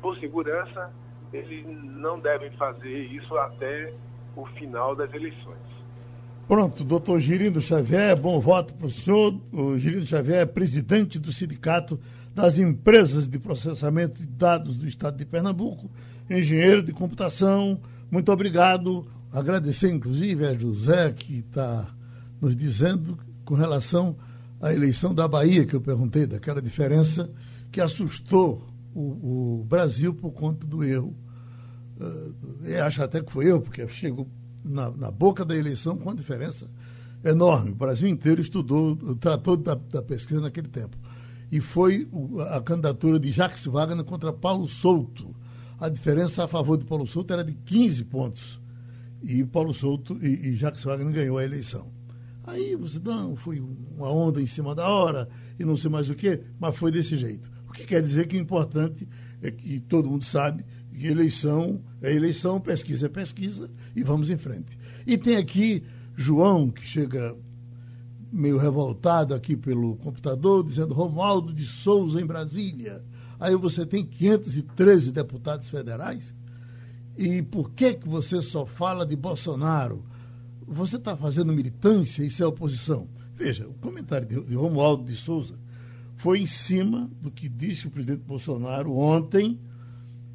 por 0.00 0.16
segurança, 0.18 0.90
eles 1.34 1.66
não 1.66 2.18
devem 2.18 2.50
fazer 2.52 3.04
isso 3.04 3.36
até 3.36 3.92
o 4.42 4.46
final 4.58 4.94
das 4.94 5.12
eleições. 5.12 5.58
Pronto, 6.46 6.82
doutor 6.82 7.20
Girindo 7.20 7.60
Xavier, 7.60 8.18
bom 8.18 8.40
voto 8.40 8.72
para 8.74 8.86
o 8.86 8.90
senhor. 8.90 9.38
O 9.52 9.76
Girindo 9.76 10.06
Xavier 10.06 10.38
é 10.38 10.46
presidente 10.46 11.18
do 11.18 11.32
Sindicato 11.32 12.00
das 12.34 12.58
Empresas 12.58 13.28
de 13.28 13.38
Processamento 13.38 14.20
de 14.20 14.26
Dados 14.26 14.78
do 14.78 14.86
Estado 14.86 15.18
de 15.18 15.26
Pernambuco, 15.26 15.90
engenheiro 16.30 16.82
de 16.82 16.92
computação. 16.92 17.80
Muito 18.10 18.32
obrigado. 18.32 19.06
Agradecer, 19.30 19.90
inclusive, 19.90 20.46
a 20.46 20.54
José, 20.54 21.12
que 21.12 21.40
está 21.40 21.94
nos 22.40 22.56
dizendo 22.56 23.18
com 23.44 23.54
relação 23.54 24.16
à 24.60 24.72
eleição 24.72 25.14
da 25.14 25.28
Bahia, 25.28 25.66
que 25.66 25.74
eu 25.74 25.80
perguntei, 25.80 26.26
daquela 26.26 26.62
diferença 26.62 27.28
que 27.70 27.80
assustou 27.80 28.66
o, 28.94 29.60
o 29.60 29.64
Brasil 29.64 30.14
por 30.14 30.32
conta 30.32 30.66
do 30.66 30.82
erro 30.82 31.14
Uh, 31.98 32.82
acho 32.84 33.02
até 33.02 33.20
que 33.20 33.32
foi 33.32 33.50
eu, 33.50 33.60
porque 33.60 33.86
chegou 33.88 34.28
na, 34.64 34.90
na, 34.90 35.10
boca 35.10 35.44
da 35.44 35.56
eleição 35.56 35.96
com 35.96 36.04
uma 36.04 36.14
diferença 36.14 36.70
enorme. 37.24 37.72
O 37.72 37.74
Brasil 37.74 38.08
inteiro 38.08 38.40
estudou, 38.40 38.96
tratou 39.16 39.56
da, 39.56 39.74
da 39.74 40.00
pesquisa 40.00 40.40
naquele 40.40 40.68
tempo. 40.68 40.96
E 41.50 41.60
foi 41.60 42.06
o, 42.12 42.40
a 42.40 42.62
candidatura 42.62 43.18
de 43.18 43.32
Jacques 43.32 43.64
Wagner 43.66 44.04
contra 44.04 44.32
Paulo 44.32 44.68
Souto. 44.68 45.34
a 45.80 45.88
diferença 45.88 46.44
a 46.44 46.48
favor 46.48 46.76
de 46.76 46.84
Paulo 46.84 47.06
Souto 47.06 47.32
era 47.32 47.42
de 47.42 47.54
15 47.54 48.04
pontos. 48.04 48.60
E 49.22 49.44
Paulo 49.44 49.74
Souto 49.74 50.16
e, 50.22 50.50
e 50.50 50.54
Jacques 50.54 50.84
Wagner 50.84 51.12
ganhou 51.12 51.38
a 51.38 51.44
eleição. 51.44 51.90
Aí 52.46 52.76
você, 52.76 52.98
não, 53.00 53.34
foi 53.34 53.60
uma 53.60 54.10
onda 54.10 54.40
em 54.40 54.46
cima 54.46 54.74
da 54.74 54.88
hora 54.88 55.28
e 55.58 55.64
não 55.64 55.76
sei 55.76 55.90
mais 55.90 56.08
o 56.08 56.14
que, 56.14 56.40
mas 56.58 56.76
foi 56.76 56.90
desse 56.92 57.16
jeito. 57.16 57.50
O 57.68 57.72
que 57.72 57.84
quer 57.84 58.00
dizer 58.00 58.26
que 58.26 58.36
o 58.36 58.40
importante 58.40 59.06
é 59.42 59.50
que 59.50 59.80
todo 59.80 60.08
mundo 60.08 60.24
sabe 60.24 60.64
que 60.98 61.06
eleição 61.06 61.80
é 62.02 62.12
eleição, 62.14 62.60
pesquisa 62.60 63.06
é 63.06 63.08
pesquisa 63.08 63.70
e 63.94 64.02
vamos 64.02 64.30
em 64.30 64.36
frente. 64.36 64.78
E 65.06 65.16
tem 65.16 65.36
aqui 65.36 65.82
João, 66.16 66.70
que 66.70 66.84
chega 66.84 67.36
meio 68.32 68.58
revoltado 68.58 69.34
aqui 69.34 69.56
pelo 69.56 69.96
computador, 69.96 70.64
dizendo 70.64 70.92
Romualdo 70.92 71.52
de 71.52 71.64
Souza 71.64 72.20
em 72.20 72.26
Brasília. 72.26 73.04
Aí 73.38 73.54
você 73.54 73.86
tem 73.86 74.04
513 74.04 75.12
deputados 75.12 75.68
federais. 75.68 76.34
E 77.16 77.42
por 77.42 77.70
que, 77.70 77.94
que 77.94 78.08
você 78.08 78.42
só 78.42 78.66
fala 78.66 79.06
de 79.06 79.16
Bolsonaro? 79.16 80.04
Você 80.66 80.96
está 80.96 81.16
fazendo 81.16 81.52
militância, 81.52 82.22
isso 82.22 82.42
é 82.42 82.46
oposição. 82.46 83.08
Veja, 83.34 83.66
o 83.66 83.74
comentário 83.74 84.26
de, 84.26 84.40
de 84.40 84.54
Romualdo 84.54 85.04
de 85.04 85.16
Souza 85.16 85.54
foi 86.16 86.40
em 86.40 86.46
cima 86.46 87.08
do 87.20 87.30
que 87.30 87.48
disse 87.48 87.86
o 87.86 87.90
presidente 87.90 88.24
Bolsonaro 88.24 88.92
ontem, 88.92 89.58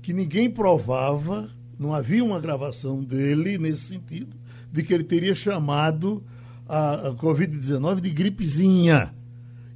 que 0.04 0.12
ninguém 0.12 0.52
provava, 0.52 1.50
não 1.80 1.94
havia 1.94 2.24
uma 2.24 2.40
gravação 2.40 3.02
dele 3.02 3.58
nesse 3.58 3.84
sentido, 3.84 4.36
de 4.70 4.84
que 4.84 4.94
ele 4.94 5.06
teria 5.06 5.34
chamado 5.34 6.22
a, 6.68 7.08
a 7.08 7.12
Covid-19 7.14 8.02
de 8.02 8.10
gripezinha. 8.10 9.16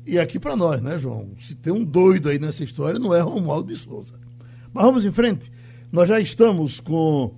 E 0.06 0.20
aqui 0.20 0.38
para 0.38 0.56
nós, 0.56 0.82
né, 0.82 0.98
João? 0.98 1.30
Se 1.40 1.56
tem 1.56 1.72
um 1.72 1.84
doido 1.84 2.28
aí 2.28 2.38
nessa 2.38 2.62
história, 2.62 3.00
não 3.00 3.16
é 3.16 3.22
Romualdo 3.22 3.74
de 3.74 3.80
Souza. 3.80 4.14
Mas 4.74 4.84
vamos 4.84 5.06
em 5.06 5.12
frente. 5.14 5.50
Nós 5.92 6.10
já 6.10 6.20
estamos 6.20 6.82
com 6.82 7.34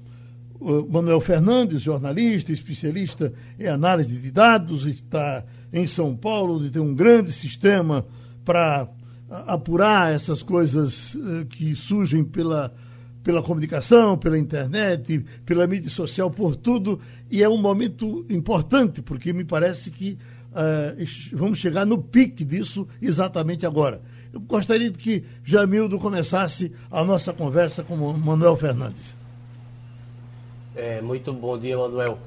o 0.59 0.87
Manuel 0.89 1.21
Fernandes, 1.21 1.81
jornalista, 1.81 2.51
especialista 2.51 3.31
em 3.59 3.67
análise 3.67 4.17
de 4.17 4.31
dados, 4.31 4.87
está 4.87 5.45
em 5.71 5.85
São 5.85 6.15
Paulo, 6.15 6.55
onde 6.55 6.71
tem 6.71 6.81
um 6.81 6.95
grande 6.95 7.31
sistema 7.31 8.05
para 8.43 8.89
apurar 9.29 10.13
essas 10.13 10.41
coisas 10.41 11.13
uh, 11.15 11.45
que 11.45 11.75
surgem 11.75 12.23
pela, 12.23 12.73
pela 13.23 13.41
comunicação, 13.41 14.17
pela 14.17 14.37
internet, 14.37 15.19
pela 15.45 15.67
mídia 15.67 15.89
social, 15.89 16.31
por 16.31 16.55
tudo. 16.55 16.99
E 17.29 17.43
é 17.43 17.49
um 17.49 17.57
momento 17.57 18.25
importante, 18.29 19.01
porque 19.01 19.31
me 19.31 19.43
parece 19.43 19.91
que 19.91 20.17
uh, 20.51 21.35
vamos 21.35 21.59
chegar 21.59 21.85
no 21.85 21.97
pique 22.01 22.43
disso 22.43 22.87
exatamente 23.01 23.65
agora. 23.65 24.01
Eu 24.33 24.39
gostaria 24.39 24.91
que 24.91 25.23
Jamildo 25.43 25.97
começasse 25.97 26.71
a 26.91 27.03
nossa 27.03 27.33
conversa 27.33 27.83
com 27.83 27.95
o 27.95 28.17
Manuel 28.17 28.55
Fernandes. 28.55 29.15
É, 30.75 31.01
muito 31.01 31.33
bom 31.33 31.57
dia, 31.57 31.77
Manuel. 31.77 32.19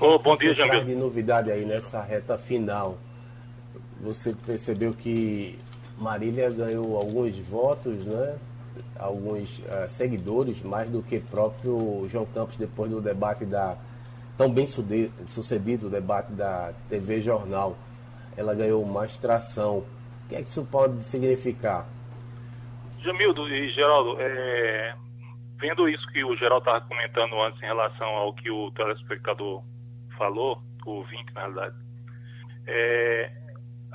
Oh, 0.00 0.18
bom 0.18 0.36
dia, 0.36 0.54
Jamildo. 0.54 0.86
de 0.86 0.94
novidade 0.94 1.50
aí 1.50 1.64
nessa 1.64 2.02
reta 2.02 2.36
final 2.36 2.98
você 4.00 4.34
percebeu 4.34 4.92
que 4.92 5.58
Marília 5.98 6.50
ganhou 6.50 6.96
alguns 6.96 7.38
votos, 7.38 8.04
né? 8.04 8.38
alguns 8.98 9.58
uh, 9.60 9.88
seguidores, 9.88 10.62
mais 10.62 10.90
do 10.90 11.02
que 11.02 11.18
próprio 11.20 12.06
João 12.08 12.26
Campos 12.26 12.56
depois 12.56 12.90
do 12.90 13.00
debate 13.00 13.44
da 13.44 13.76
tão 14.36 14.52
bem 14.52 14.66
sucedido 14.66 15.88
debate 15.88 16.32
da 16.32 16.72
TV 16.90 17.22
Jornal. 17.22 17.76
Ela 18.36 18.54
ganhou 18.54 18.84
mais 18.84 19.16
tração. 19.16 19.78
O 19.78 20.28
que 20.28 20.36
é 20.36 20.42
que 20.42 20.50
isso 20.50 20.64
pode 20.66 21.02
significar? 21.02 21.86
Jamildo 23.00 23.48
e 23.48 23.70
Geraldo, 23.70 24.20
é, 24.20 24.94
vendo 25.58 25.88
isso 25.88 26.06
que 26.12 26.22
o 26.22 26.36
Geraldo 26.36 26.68
estava 26.68 26.84
comentando 26.86 27.40
antes 27.40 27.62
em 27.62 27.66
relação 27.66 28.08
ao 28.08 28.34
que 28.34 28.50
o 28.50 28.70
telespectador 28.72 29.62
falou, 30.18 30.60
o 30.84 30.90
ouvinte 30.90 31.32
na 31.32 31.42
realidade, 31.42 31.76
é, 32.66 33.30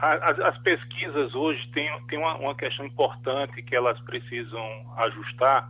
as, 0.02 0.40
as, 0.40 0.58
pesquisas 0.60 1.36
hoje 1.36 1.66
têm, 1.72 1.88
têm 2.08 2.18
uma, 2.18 2.36
uma, 2.38 2.56
questão 2.56 2.86
importante 2.86 3.62
que 3.62 3.76
elas 3.76 4.00
precisam 4.02 4.66
ajustar, 4.98 5.70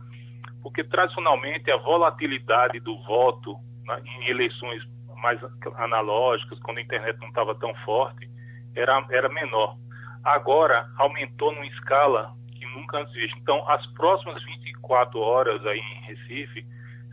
porque 0.62 0.82
tradicionalmente 0.82 1.70
a 1.70 1.76
volatilidade 1.76 2.80
do 2.80 2.98
voto 3.02 3.56
né, 3.86 4.02
em 4.04 4.30
eleições 4.30 4.82
mais 5.20 5.38
analógicas, 5.76 6.58
quando 6.60 6.78
a 6.78 6.82
internet 6.82 7.18
não 7.20 7.28
estava 7.28 7.54
tão 7.56 7.74
forte, 7.84 8.28
era, 8.74 9.04
era 9.10 9.28
menor. 9.28 9.76
Agora 10.24 10.88
aumentou 10.96 11.52
numa 11.52 11.66
escala 11.66 12.32
que 12.54 12.64
nunca 12.74 12.98
antes 12.98 13.12
vista. 13.12 13.38
Então, 13.38 13.68
as 13.68 13.86
próximas 13.88 14.42
24 14.44 15.20
horas 15.20 15.64
aí 15.66 15.78
em 15.78 16.06
Recife 16.06 16.66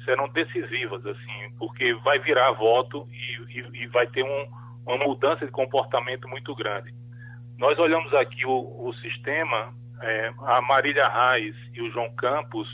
serão 0.05 0.29
decisivas, 0.29 1.05
assim, 1.05 1.53
porque 1.57 1.93
vai 1.95 2.17
virar 2.19 2.51
voto 2.53 3.05
e, 3.11 3.59
e, 3.59 3.83
e 3.83 3.87
vai 3.87 4.07
ter 4.07 4.23
um, 4.23 4.47
uma 4.85 4.97
mudança 5.05 5.45
de 5.45 5.51
comportamento 5.51 6.27
muito 6.29 6.55
grande. 6.55 6.93
Nós 7.59 7.77
olhamos 7.77 8.13
aqui 8.13 8.45
o, 8.45 8.87
o 8.87 8.93
sistema, 9.01 9.73
é, 10.01 10.33
a 10.47 10.61
Marília 10.61 11.07
Reis 11.09 11.55
e 11.73 11.81
o 11.81 11.91
João 11.91 12.09
Campos 12.15 12.67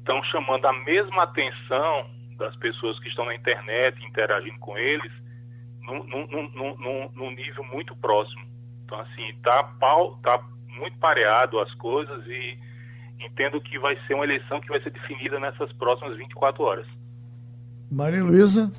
estão 0.00 0.20
chamando 0.24 0.66
a 0.66 0.72
mesma 0.84 1.22
atenção 1.22 2.10
das 2.36 2.54
pessoas 2.56 2.98
que 2.98 3.08
estão 3.08 3.24
na 3.24 3.34
internet 3.34 4.04
interagindo 4.04 4.58
com 4.58 4.76
eles 4.76 5.12
num, 5.82 6.02
num, 6.02 6.26
num, 6.50 7.10
num 7.14 7.30
nível 7.30 7.62
muito 7.72 7.94
próximo. 7.96 8.42
Então, 8.84 8.98
assim, 8.98 9.24
está 9.28 9.62
tá 10.20 10.44
muito 10.66 10.98
pareado 10.98 11.60
as 11.60 11.72
coisas 11.74 12.26
e 12.26 12.58
entendo 13.20 13.60
que 13.60 13.78
vai 13.78 13.96
ser 14.06 14.14
uma 14.14 14.24
eleição 14.24 14.60
que 14.60 14.68
vai 14.68 14.82
ser 14.82 14.90
definida 14.90 15.38
nessas 15.38 15.72
próximas 15.74 16.16
24 16.16 16.62
horas. 16.64 16.86
Maria 17.88 18.24
Luísa. 18.24 18.72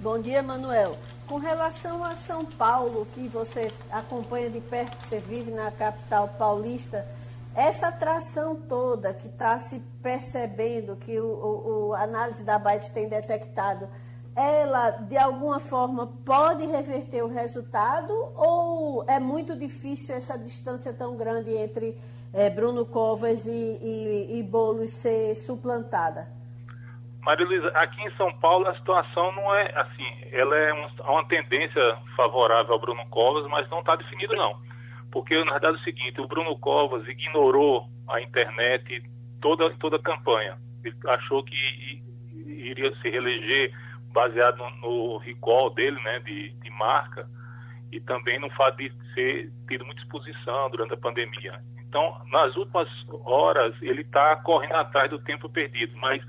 Bom 0.00 0.20
dia, 0.20 0.42
Manuel. 0.42 0.98
Com 1.28 1.38
relação 1.38 2.04
a 2.04 2.14
São 2.16 2.44
Paulo, 2.44 3.06
que 3.14 3.28
você 3.28 3.72
acompanha 3.90 4.50
de 4.50 4.60
perto, 4.60 4.98
que 4.98 5.06
você 5.06 5.18
vive 5.18 5.50
na 5.50 5.70
capital 5.70 6.28
paulista, 6.38 7.06
essa 7.54 7.88
atração 7.88 8.56
toda 8.56 9.14
que 9.14 9.28
está 9.28 9.58
se 9.58 9.80
percebendo, 10.02 10.96
que 10.96 11.18
o, 11.18 11.24
o, 11.24 11.88
o 11.88 11.94
análise 11.94 12.44
da 12.44 12.58
Byte 12.58 12.90
tem 12.90 13.08
detectado, 13.08 13.88
ela 14.36 14.90
de 14.90 15.16
alguma 15.16 15.60
forma 15.60 16.12
pode 16.24 16.66
reverter 16.66 17.22
o 17.22 17.28
resultado 17.28 18.12
ou 18.34 19.04
é 19.06 19.18
muito 19.20 19.56
difícil 19.56 20.14
essa 20.14 20.36
distância 20.36 20.92
tão 20.92 21.16
grande 21.16 21.52
entre 21.54 21.96
é, 22.32 22.50
Bruno 22.50 22.84
Covas 22.84 23.46
e, 23.46 23.50
e, 23.50 24.38
e 24.38 24.42
Boulos 24.42 24.90
ser 24.90 25.36
suplantada? 25.36 26.28
Maria 27.24 27.46
Luísa, 27.46 27.68
aqui 27.68 28.02
em 28.02 28.16
São 28.16 28.30
Paulo 28.38 28.68
a 28.68 28.74
situação 28.74 29.32
não 29.32 29.54
é 29.54 29.72
assim, 29.74 30.28
ela 30.30 30.54
é 30.56 30.74
um, 30.74 30.86
uma 31.10 31.24
tendência 31.26 31.96
favorável 32.14 32.74
ao 32.74 32.80
Bruno 32.80 33.04
Covas, 33.08 33.48
mas 33.48 33.68
não 33.70 33.80
está 33.80 33.96
definido 33.96 34.36
não. 34.36 34.60
Porque, 35.10 35.34
na 35.44 35.52
verdade, 35.52 35.78
é 35.78 35.80
o 35.80 35.84
seguinte, 35.84 36.20
o 36.20 36.28
Bruno 36.28 36.58
Covas 36.58 37.08
ignorou 37.08 37.88
a 38.08 38.20
internet 38.20 39.02
toda, 39.40 39.70
toda 39.78 39.96
a 39.96 40.02
campanha. 40.02 40.58
Ele 40.84 40.94
achou 41.06 41.42
que 41.42 42.02
iria 42.46 42.94
se 42.96 43.08
reeleger 43.08 43.72
baseado 44.12 44.58
no, 44.82 45.16
recall 45.16 45.70
dele, 45.70 45.98
né, 46.02 46.20
de, 46.20 46.50
de 46.50 46.70
marca, 46.70 47.26
e 47.90 48.00
também 48.00 48.38
no 48.38 48.50
fato 48.50 48.76
de 48.76 48.92
ser 49.14 49.50
tido 49.66 49.86
muita 49.86 50.02
exposição 50.02 50.68
durante 50.68 50.92
a 50.92 50.98
pandemia. 50.98 51.58
Então, 51.88 52.20
nas 52.30 52.54
últimas 52.54 52.88
horas, 53.24 53.74
ele 53.80 54.02
está 54.02 54.36
correndo 54.36 54.74
atrás 54.74 55.08
do 55.08 55.18
tempo 55.20 55.48
perdido, 55.48 55.96
mas 55.96 56.22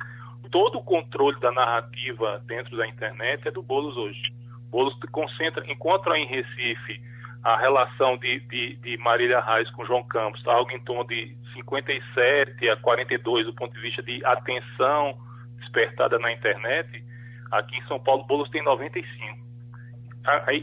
todo 0.49 0.77
o 0.77 0.83
controle 0.83 1.39
da 1.39 1.51
narrativa 1.51 2.41
dentro 2.45 2.77
da 2.77 2.87
internet 2.87 3.47
é 3.47 3.51
do 3.51 3.61
Boulos 3.61 3.97
hoje. 3.97 4.21
Boulos 4.69 4.97
concentra, 5.11 5.63
enquanto 5.71 6.13
em 6.13 6.25
Recife 6.25 7.01
a 7.43 7.57
relação 7.57 8.17
de, 8.17 8.39
de, 8.39 8.75
de 8.77 8.97
Marília 8.97 9.39
Reis 9.39 9.69
com 9.71 9.85
João 9.85 10.03
Campos 10.03 10.39
está 10.39 10.51
algo 10.51 10.71
em 10.71 10.79
torno 10.83 11.05
de 11.07 11.37
57 11.53 12.69
a 12.69 12.77
42 12.77 13.45
do 13.45 13.53
ponto 13.53 13.73
de 13.73 13.81
vista 13.81 14.01
de 14.01 14.25
atenção 14.25 15.15
despertada 15.59 16.17
na 16.17 16.31
internet, 16.31 17.03
aqui 17.51 17.77
em 17.77 17.87
São 17.87 17.99
Paulo 17.99 18.23
Boulos 18.23 18.49
tem 18.49 18.63
95. 18.63 19.45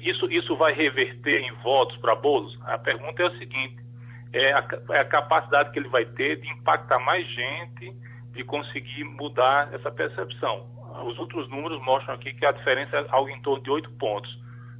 Isso, 0.02 0.30
isso 0.32 0.56
vai 0.56 0.72
reverter 0.72 1.40
em 1.40 1.52
votos 1.62 1.96
para 1.98 2.16
Boulos? 2.16 2.58
A 2.64 2.76
pergunta 2.78 3.22
é 3.22 3.26
a 3.26 3.38
seguinte, 3.38 3.76
é 4.32 4.52
a, 4.52 4.66
é 4.90 4.98
a 4.98 5.04
capacidade 5.04 5.70
que 5.70 5.78
ele 5.78 5.88
vai 5.88 6.04
ter 6.04 6.40
de 6.40 6.48
impactar 6.50 6.98
mais 6.98 7.24
gente 7.28 7.94
de 8.32 8.44
conseguir 8.44 9.04
mudar 9.04 9.72
essa 9.72 9.90
percepção. 9.90 10.66
Os 11.06 11.18
outros 11.18 11.48
números 11.48 11.80
mostram 11.82 12.14
aqui 12.14 12.32
que 12.34 12.44
a 12.44 12.52
diferença 12.52 12.96
é 12.96 13.06
algo 13.10 13.30
em 13.30 13.40
torno 13.42 13.62
de 13.62 13.70
8 13.70 13.90
pontos. 13.92 14.30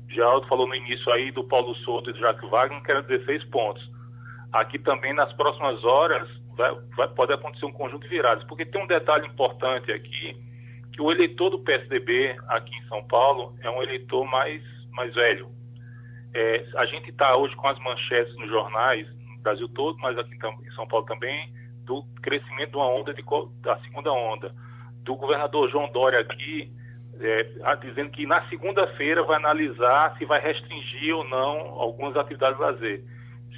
Geraldo 0.09 0.47
falou 0.47 0.69
no 0.69 0.75
início 0.75 1.11
aí 1.13 1.31
do 1.31 1.45
Paulo 1.45 1.75
Souto 1.77 2.11
e 2.11 2.13
do 2.13 2.19
Jacques 2.19 2.49
Wagner, 2.51 2.83
que 2.83 2.91
era 2.91 3.03
16 3.03 3.45
pontos. 3.45 3.83
Aqui 4.53 4.79
também, 4.79 5.15
nas 5.15 5.33
próximas 5.33 5.83
horas, 5.85 6.29
vai, 6.57 6.75
vai, 6.97 7.09
pode 7.09 7.33
acontecer 7.33 7.65
um 7.65 7.73
conjunto 7.73 8.03
de 8.03 8.09
viradas, 8.09 8.45
porque 8.45 8.67
tem 8.67 8.83
um 8.83 8.87
detalhe 8.87 9.27
importante 9.27 9.91
aqui, 9.91 10.37
que 10.93 11.01
o 11.01 11.11
eleitor 11.11 11.51
do 11.51 11.61
PSDB 11.61 12.37
aqui 12.49 12.75
em 12.77 12.89
São 12.89 13.03
Paulo 13.05 13.55
é 13.61 13.71
um 13.71 13.83
eleitor 13.83 14.27
mais, 14.27 14.63
mais 14.91 15.15
velho. 15.15 15.49
É, 16.35 16.67
a 16.77 16.87
gente 16.87 17.11
está 17.11 17.35
hoje 17.37 17.57
com 17.57 17.69
as 17.69 17.79
manchetes 17.79 18.35
nos 18.37 18.49
jornais, 18.49 19.07
no 19.09 19.43
Brasil 19.43 19.69
todo, 19.71 19.99
mas 19.99 20.19
aqui 20.19 20.35
em 20.35 20.71
São 20.73 20.87
Paulo 20.87 21.07
também, 21.07 21.51
do 21.93 22.20
crescimento 22.22 22.70
de 22.70 22.76
uma 22.76 22.88
onda 22.88 23.12
de, 23.12 23.22
da 23.61 23.78
segunda 23.80 24.11
onda, 24.11 24.55
do 25.05 25.14
governador 25.16 25.70
João 25.70 25.90
Dória 25.93 26.20
aqui, 26.20 26.72
é, 27.20 27.76
dizendo 27.76 28.11
que 28.11 28.26
na 28.26 28.49
segunda-feira 28.49 29.22
vai 29.24 29.36
analisar 29.36 30.16
se 30.16 30.24
vai 30.24 30.40
restringir 30.40 31.14
ou 31.14 31.28
não 31.28 31.59
algumas 31.80 32.16
atividades 32.16 32.57
de 32.57 32.62
lazer. 32.62 33.05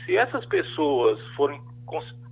Se 0.05 0.16
essas 0.16 0.45
pessoas 0.47 1.20
forem 1.37 1.61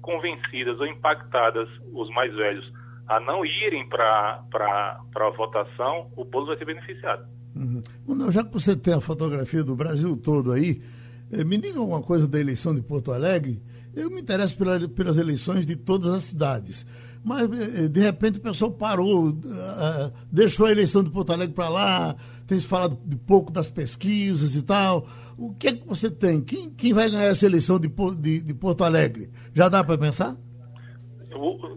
convencidas 0.01 0.79
ou 0.81 0.87
impactadas, 0.87 1.69
os 1.93 2.11
mais 2.11 2.35
velhos, 2.35 2.71
a 3.07 3.21
não 3.21 3.45
irem 3.45 3.89
para 3.89 4.43
a 4.51 5.31
votação, 5.37 6.11
o 6.17 6.25
Boulos 6.25 6.49
vai 6.49 6.59
ser 6.59 6.65
beneficiado. 6.65 7.25
Uhum. 7.55 8.31
já 8.31 8.43
que 8.43 8.53
você 8.53 8.75
tem 8.75 8.95
a 8.95 9.01
fotografia 9.01 9.63
do 9.63 9.77
Brasil 9.77 10.17
todo 10.17 10.53
aí, 10.53 10.83
eh, 11.31 11.45
me 11.45 11.59
diga 11.59 11.79
alguma 11.79 12.03
coisa 12.03 12.27
da 12.27 12.41
eleição 12.41 12.75
de 12.75 12.81
Porto 12.81 13.13
Alegre. 13.13 13.63
Eu 13.95 14.11
me 14.11 14.21
interesso 14.21 14.57
pela, 14.57 14.89
pelas 14.89 15.17
eleições 15.17 15.67
de 15.67 15.77
todas 15.77 16.15
as 16.15 16.23
cidades. 16.25 16.87
Mas, 17.25 17.49
eh, 17.53 17.89
de 17.89 18.01
repente, 18.01 18.39
o 18.39 18.43
pessoal 18.43 18.73
parou, 18.73 19.29
uh, 19.29 20.13
deixou 20.31 20.67
a 20.67 20.73
eleição 20.73 21.05
de 21.05 21.11
Porto 21.11 21.33
Alegre 21.33 21.55
para 21.55 21.69
lá, 21.69 22.17
tem 22.47 22.59
se 22.59 22.67
falado 22.67 22.99
de 23.05 23.17
pouco 23.17 23.53
das 23.53 23.71
pesquisas 23.71 24.57
e 24.57 24.63
tal. 24.65 25.07
O 25.39 25.55
que 25.55 25.69
é 25.69 25.77
que 25.77 25.87
você 25.87 26.11
tem? 26.11 26.43
Quem, 26.43 26.71
quem 26.71 26.93
vai 26.93 27.09
ganhar 27.09 27.25
essa 27.25 27.47
eleição 27.47 27.79
de, 27.79 27.89
de, 28.19 28.41
de 28.41 28.55
Porto 28.55 28.83
Alegre? 28.83 29.31
Já 29.55 29.69
dá 29.69 29.85
para 29.85 29.97
pensar? 29.97 30.37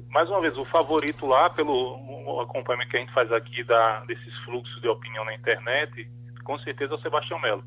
Mais 0.10 0.30
uma 0.30 0.42
vez, 0.42 0.58
o 0.58 0.66
favorito 0.66 1.26
lá, 1.26 1.50
pelo 1.50 2.40
acompanhamento 2.42 2.90
que 2.90 2.98
a 2.98 3.00
gente 3.02 3.14
faz 3.14 3.32
aqui 3.32 3.64
da, 3.66 4.00
desses 4.06 4.34
fluxos 4.46 4.82
de 4.82 4.88
opinião 4.88 5.26
na 5.26 5.36
internet, 5.36 6.10
com 6.44 6.58
certeza 6.60 6.94
é 6.94 6.96
o 6.96 7.02
Sebastião 7.02 7.40
Melo. 7.42 7.64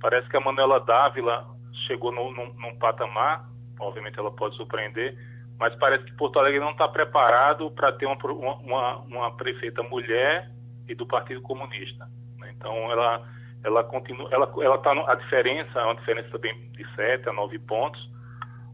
Parece 0.00 0.28
que 0.28 0.36
a 0.36 0.40
Manuela 0.40 0.78
Dávila 0.78 1.46
chegou 1.86 2.12
no, 2.12 2.30
num 2.32 2.78
patamar, 2.78 3.48
obviamente 3.80 4.18
ela 4.18 4.30
pode 4.30 4.56
surpreender, 4.56 5.16
mas 5.58 5.74
parece 5.76 6.04
que 6.04 6.14
Porto 6.14 6.38
Alegre 6.38 6.60
não 6.60 6.70
está 6.70 6.86
preparado 6.88 7.70
para 7.72 7.92
ter 7.92 8.06
uma, 8.06 8.16
uma, 8.16 8.96
uma, 8.98 9.36
prefeita 9.36 9.82
mulher 9.82 10.50
e 10.88 10.94
do 10.94 11.06
Partido 11.06 11.42
Comunista. 11.42 12.08
Né? 12.38 12.52
Então 12.56 12.90
ela 12.90 13.26
ela 13.64 13.82
continua, 13.82 14.28
ela 14.32 14.52
ela 14.62 14.78
tá 14.78 14.92
a 14.92 15.14
diferença 15.16 15.80
é 15.80 15.84
uma 15.84 15.96
diferença 15.96 16.30
também 16.30 16.54
de 16.70 16.94
7 16.94 17.28
a 17.28 17.32
9 17.32 17.58
pontos, 17.60 18.00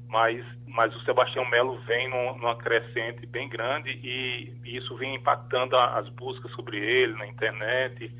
mas 0.09 0.45
mas 0.75 0.95
o 0.95 1.01
Sebastião 1.05 1.49
Melo 1.49 1.79
vem 1.87 2.11
num, 2.11 2.37
numa 2.37 2.57
crescente 2.57 3.25
bem 3.27 3.49
grande 3.49 3.91
e, 3.91 4.53
e 4.65 4.77
isso 4.77 4.97
vem 4.97 5.15
impactando 5.15 5.77
a, 5.77 5.99
as 5.99 6.09
buscas 6.11 6.51
sobre 6.53 6.77
ele 6.77 7.15
na 7.15 7.29
internet, 7.29 8.11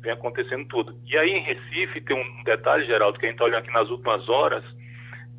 vem 0.00 0.12
acontecendo 0.12 0.66
tudo. 0.66 0.98
E 1.06 1.16
aí 1.16 1.30
em 1.30 1.42
Recife 1.42 2.00
tem 2.00 2.16
um 2.16 2.42
detalhe, 2.42 2.84
Geraldo, 2.84 3.18
que 3.18 3.26
a 3.26 3.28
gente 3.28 3.36
está 3.36 3.44
olhando 3.44 3.60
aqui 3.60 3.72
nas 3.72 3.88
últimas 3.88 4.28
horas, 4.28 4.64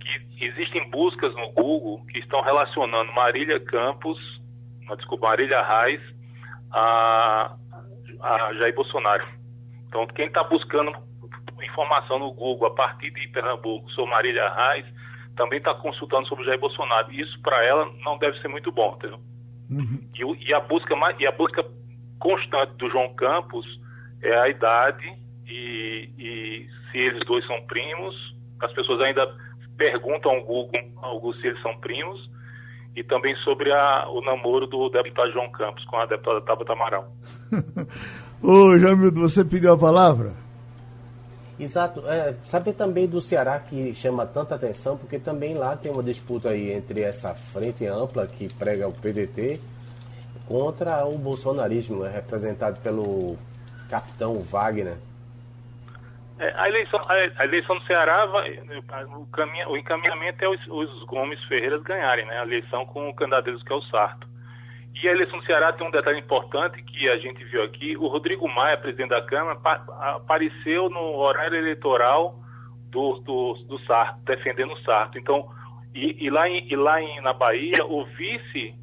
que 0.02 0.46
existem 0.46 0.90
buscas 0.90 1.34
no 1.36 1.52
Google 1.52 2.06
que 2.08 2.20
estão 2.20 2.42
relacionando 2.42 3.12
Marília 3.14 3.60
Campos, 3.60 4.18
desculpa, 4.98 5.28
Marília 5.28 5.62
Reis 5.62 6.02
a, 6.72 7.56
a 8.22 8.54
Jair 8.56 8.76
Bolsonaro. 8.76 9.26
Então, 9.88 10.08
quem 10.08 10.28
está 10.28 10.44
buscando 10.44 10.92
informação 11.64 12.20
no 12.20 12.32
Google 12.34 12.68
a 12.68 12.76
partir 12.76 13.12
de 13.12 13.28
Pernambuco 13.30 13.90
sobre 13.92 14.12
Marília 14.12 14.50
Reis, 14.50 14.86
também 15.36 15.60
está 15.60 15.74
consultando 15.74 16.28
sobre 16.28 16.46
Jair 16.46 16.60
Bolsonaro. 16.60 17.12
Isso, 17.12 17.40
para 17.42 17.64
ela, 17.64 17.92
não 18.04 18.18
deve 18.18 18.40
ser 18.40 18.48
muito 18.48 18.72
bom, 18.72 18.96
entendeu? 18.96 19.20
Uhum. 19.70 20.00
E, 20.14 20.50
e, 20.50 20.54
a 20.54 20.60
busca, 20.60 20.94
e 21.20 21.28
a 21.28 21.32
busca 21.32 21.66
constante 22.20 22.74
do 22.76 22.90
João 22.90 23.14
Campos 23.16 23.66
é 24.22 24.38
a 24.38 24.50
idade 24.50 25.18
e, 25.48 26.10
e 26.18 26.70
se 26.92 26.98
eles 26.98 27.26
dois 27.26 27.46
são 27.48 27.62
primos, 27.66 28.16
as 28.62 28.72
pessoas 28.74 29.02
ainda 29.02 29.26
perguntam 29.82 30.32
ao 30.32 30.44
Google, 30.44 30.80
ao 31.02 31.16
Google 31.16 31.34
se 31.42 31.48
eles 31.48 31.62
são 31.64 31.76
primos, 31.80 32.30
e 32.96 33.04
também 33.04 33.36
sobre 33.38 33.72
a, 33.72 34.08
o 34.10 34.22
namoro 34.22 34.68
do 34.68 34.90
deputado 34.90 35.32
João 35.32 35.50
Campos 35.50 35.84
com 35.86 35.98
a 35.98 36.06
deputada 36.06 36.40
Tabata 36.42 36.74
Amaral. 36.74 37.12
Ô, 38.44 38.78
Jamildo, 38.78 39.22
você 39.22 39.44
pediu 39.44 39.74
a 39.74 39.78
palavra? 39.78 40.34
Exato. 41.60 42.04
É, 42.08 42.36
saber 42.46 42.74
também 42.74 43.08
do 43.08 43.22
Ceará 43.22 43.60
que 43.60 43.96
chama 43.96 44.26
tanta 44.26 44.54
atenção, 44.54 44.98
porque 44.98 45.18
também 45.18 45.56
lá 45.56 45.76
tem 45.76 45.92
uma 45.92 46.04
disputa 46.04 46.50
aí 46.50 46.72
entre 46.72 47.02
essa 47.02 47.34
frente 47.34 47.86
ampla 47.88 48.28
que 48.28 48.54
prega 48.54 48.88
o 48.88 48.94
PDT 48.94 49.60
contra 50.48 51.06
o 51.06 51.18
bolsonarismo, 51.18 52.04
né, 52.04 52.12
representado 52.14 52.80
pelo 52.82 53.36
capitão 53.90 54.42
Wagner. 54.42 54.98
É, 56.42 56.54
a, 56.56 56.68
eleição, 56.68 57.00
a, 57.08 57.46
eleição 57.46 57.78
do 57.78 57.86
Ceará, 57.86 58.26
vai, 58.26 58.58
o, 58.58 59.28
o 59.72 59.78
encaminhamento 59.78 60.44
é 60.44 60.50
os, 60.50 60.60
os 60.68 61.04
Gomes 61.04 61.42
Ferreiras 61.44 61.84
ganharem, 61.84 62.26
né? 62.26 62.40
A 62.40 62.44
eleição 62.44 62.84
com 62.88 63.08
o 63.08 63.14
candidato 63.14 63.64
que 63.64 63.72
é 63.72 63.76
o 63.76 63.82
Sarto. 63.84 64.28
E 64.96 65.08
a 65.08 65.12
eleição 65.12 65.38
do 65.38 65.46
Ceará 65.46 65.72
tem 65.72 65.86
um 65.86 65.92
detalhe 65.92 66.18
importante 66.18 66.82
que 66.82 67.08
a 67.10 67.18
gente 67.20 67.44
viu 67.44 67.64
aqui. 67.64 67.96
O 67.96 68.08
Rodrigo 68.08 68.48
Maia, 68.48 68.76
presidente 68.76 69.10
da 69.10 69.22
Câmara, 69.22 69.60
apareceu 70.16 70.90
no 70.90 71.16
horário 71.18 71.56
eleitoral 71.56 72.36
do, 72.90 73.20
do, 73.20 73.54
do 73.68 73.80
Sarto, 73.86 74.20
defendendo 74.26 74.74
o 74.74 74.82
Sarto. 74.82 75.20
Então, 75.20 75.48
e, 75.94 76.26
e 76.26 76.30
lá, 76.32 76.50
em, 76.50 76.68
e 76.68 76.76
lá 76.76 77.00
em, 77.00 77.22
na 77.22 77.34
Bahia, 77.34 77.86
o 77.86 78.04
vice 78.06 78.74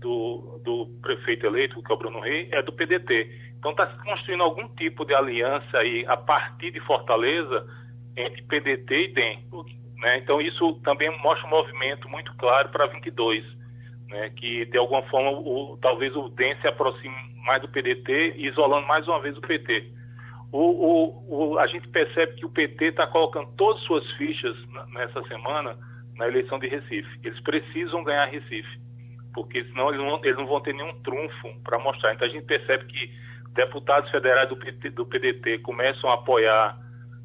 do, 0.00 0.60
do 0.64 0.86
prefeito 1.02 1.46
eleito, 1.46 1.82
que 1.82 1.90
é 1.90 1.94
o 1.96 1.98
Bruno 1.98 2.20
Rei, 2.20 2.48
é 2.52 2.62
do 2.62 2.72
PDT. 2.72 3.47
Então 3.58 3.72
está 3.72 3.86
se 3.88 3.98
construindo 4.04 4.42
algum 4.42 4.68
tipo 4.76 5.04
de 5.04 5.14
aliança 5.14 5.78
aí 5.78 6.04
a 6.06 6.16
partir 6.16 6.70
de 6.70 6.80
Fortaleza 6.80 7.66
entre 8.16 8.42
PDT 8.42 8.94
e 8.94 9.08
DEM. 9.14 9.44
Né? 9.96 10.18
Então 10.18 10.40
isso 10.40 10.74
também 10.84 11.10
mostra 11.20 11.46
um 11.46 11.50
movimento 11.50 12.08
muito 12.08 12.32
claro 12.36 12.68
para 12.68 12.86
22, 12.86 13.44
né? 14.08 14.30
que 14.30 14.64
de 14.66 14.78
alguma 14.78 15.02
forma 15.04 15.30
o, 15.30 15.76
talvez 15.82 16.14
o 16.14 16.28
DEM 16.28 16.56
se 16.60 16.68
aproxime 16.68 17.14
mais 17.44 17.60
do 17.62 17.68
PDT, 17.68 18.34
isolando 18.36 18.86
mais 18.86 19.06
uma 19.08 19.20
vez 19.20 19.36
o 19.36 19.40
PT. 19.40 19.92
O, 20.52 20.58
o, 20.58 21.50
o, 21.50 21.58
a 21.58 21.66
gente 21.66 21.88
percebe 21.88 22.36
que 22.36 22.46
o 22.46 22.50
PT 22.50 22.86
está 22.86 23.06
colocando 23.06 23.50
todas 23.56 23.80
as 23.82 23.86
suas 23.86 24.10
fichas 24.12 24.56
nessa 24.92 25.22
semana 25.24 25.76
na 26.16 26.26
eleição 26.26 26.58
de 26.58 26.68
Recife. 26.68 27.08
Eles 27.22 27.40
precisam 27.40 28.02
ganhar 28.02 28.26
Recife, 28.26 28.80
porque 29.34 29.64
senão 29.64 29.88
eles 29.88 30.00
não, 30.00 30.24
eles 30.24 30.36
não 30.36 30.46
vão 30.46 30.60
ter 30.60 30.74
nenhum 30.74 30.94
trunfo 31.02 31.60
para 31.62 31.78
mostrar. 31.78 32.14
Então 32.14 32.26
a 32.26 32.30
gente 32.30 32.46
percebe 32.46 32.86
que 32.86 33.10
deputados 33.58 34.08
federais 34.10 34.48
do, 34.48 34.56
PT, 34.56 34.90
do 34.90 35.04
PDT 35.04 35.58
começam 35.58 36.08
a 36.08 36.14
apoiar 36.14 36.78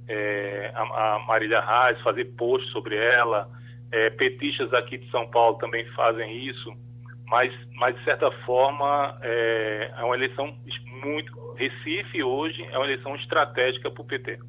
é, 0.08 0.72
a, 0.74 0.82
a, 0.82 1.20
Marília 1.28 1.62
Reis, 1.62 2.02
fazer 2.02 2.26
posts 2.36 2.72
sobre 2.72 2.96
ela, 2.96 3.48
é, 3.92 4.10
petistas 4.10 4.74
aqui 4.74 4.98
de 4.98 5.10
São 5.12 5.30
Paulo 5.30 5.60
também 5.60 5.86
fazem 5.96 6.48
isso, 6.48 6.74
mas, 7.28 7.54
mas 7.76 7.96
de 7.96 8.04
certa 8.04 8.32
forma 8.46 9.16
é, 9.22 9.92
é 9.96 10.04
uma 10.04 10.16
eleição 10.16 10.58
muito. 11.06 11.32
Recife 11.56 12.24
hoje 12.24 12.64
é 12.64 12.78
uma 12.78 12.86
eleição 12.86 13.16
estratégica 13.16 13.92
para 13.92 14.02
o 14.02 14.06
PT. 14.06 14.40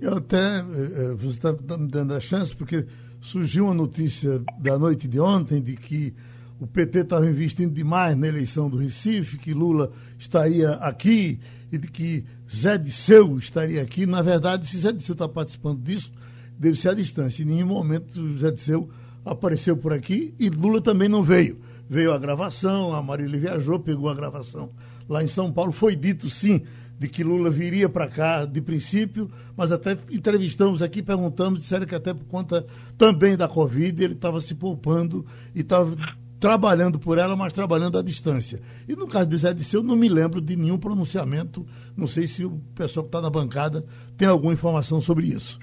Eu 0.00 0.18
até, 0.18 0.36
é, 0.36 0.60
é, 0.60 1.14
você 1.16 1.38
está 1.38 1.52
tá 1.52 1.76
me 1.76 1.88
dando 1.88 2.14
a 2.14 2.20
chance, 2.20 2.56
porque 2.56 2.86
surgiu 3.20 3.64
uma 3.64 3.74
notícia 3.74 4.38
da 4.60 4.78
noite 4.78 5.08
de 5.08 5.18
ontem 5.18 5.60
de 5.60 5.76
que 5.76 6.14
o 6.62 6.66
PT 6.68 7.00
estava 7.00 7.28
investindo 7.28 7.74
demais 7.74 8.16
na 8.16 8.28
eleição 8.28 8.70
do 8.70 8.76
Recife, 8.76 9.36
que 9.36 9.52
Lula 9.52 9.90
estaria 10.16 10.74
aqui 10.74 11.40
e 11.72 11.76
de 11.76 11.88
que 11.88 12.24
Zé 12.48 12.78
Disseu 12.78 13.36
estaria 13.36 13.82
aqui. 13.82 14.06
Na 14.06 14.22
verdade, 14.22 14.64
se 14.64 14.78
Zé 14.78 14.92
Disseu 14.92 15.14
está 15.14 15.28
participando 15.28 15.82
disso, 15.82 16.12
deve 16.56 16.78
ser 16.78 16.90
à 16.90 16.94
distância. 16.94 17.42
Em 17.42 17.46
nenhum 17.46 17.66
momento 17.66 18.38
Zé 18.38 18.52
Disseu 18.52 18.88
apareceu 19.24 19.76
por 19.76 19.92
aqui 19.92 20.36
e 20.38 20.48
Lula 20.50 20.80
também 20.80 21.08
não 21.08 21.20
veio. 21.20 21.58
Veio 21.90 22.12
a 22.12 22.18
gravação, 22.18 22.94
a 22.94 23.02
Marília 23.02 23.40
viajou, 23.40 23.80
pegou 23.80 24.08
a 24.08 24.14
gravação 24.14 24.70
lá 25.08 25.20
em 25.20 25.26
São 25.26 25.52
Paulo. 25.52 25.72
Foi 25.72 25.96
dito, 25.96 26.30
sim, 26.30 26.62
de 26.96 27.08
que 27.08 27.24
Lula 27.24 27.50
viria 27.50 27.88
para 27.88 28.06
cá 28.06 28.44
de 28.44 28.60
princípio, 28.60 29.28
mas 29.56 29.72
até 29.72 29.98
entrevistamos 30.12 30.80
aqui, 30.80 31.02
perguntamos, 31.02 31.62
disseram 31.62 31.86
que 31.86 31.94
até 31.96 32.14
por 32.14 32.26
conta 32.26 32.64
também 32.96 33.36
da 33.36 33.48
Covid, 33.48 34.04
ele 34.04 34.14
estava 34.14 34.40
se 34.40 34.54
poupando 34.54 35.26
e 35.52 35.62
estava 35.62 35.96
trabalhando 36.42 36.98
por 36.98 37.18
ela, 37.18 37.36
mas 37.36 37.52
trabalhando 37.52 37.96
à 37.96 38.02
distância. 38.02 38.60
E 38.88 38.96
no 38.96 39.06
caso 39.06 39.28
de 39.28 39.36
Zé 39.36 39.54
Disseu, 39.54 39.78
eu 39.78 39.84
não 39.84 39.94
me 39.94 40.08
lembro 40.08 40.40
de 40.40 40.56
nenhum 40.56 40.76
pronunciamento. 40.76 41.64
Não 41.96 42.08
sei 42.08 42.26
se 42.26 42.44
o 42.44 42.60
pessoal 42.74 43.04
que 43.04 43.08
está 43.10 43.20
na 43.20 43.30
bancada 43.30 43.86
tem 44.16 44.26
alguma 44.26 44.52
informação 44.52 45.00
sobre 45.00 45.28
isso. 45.28 45.56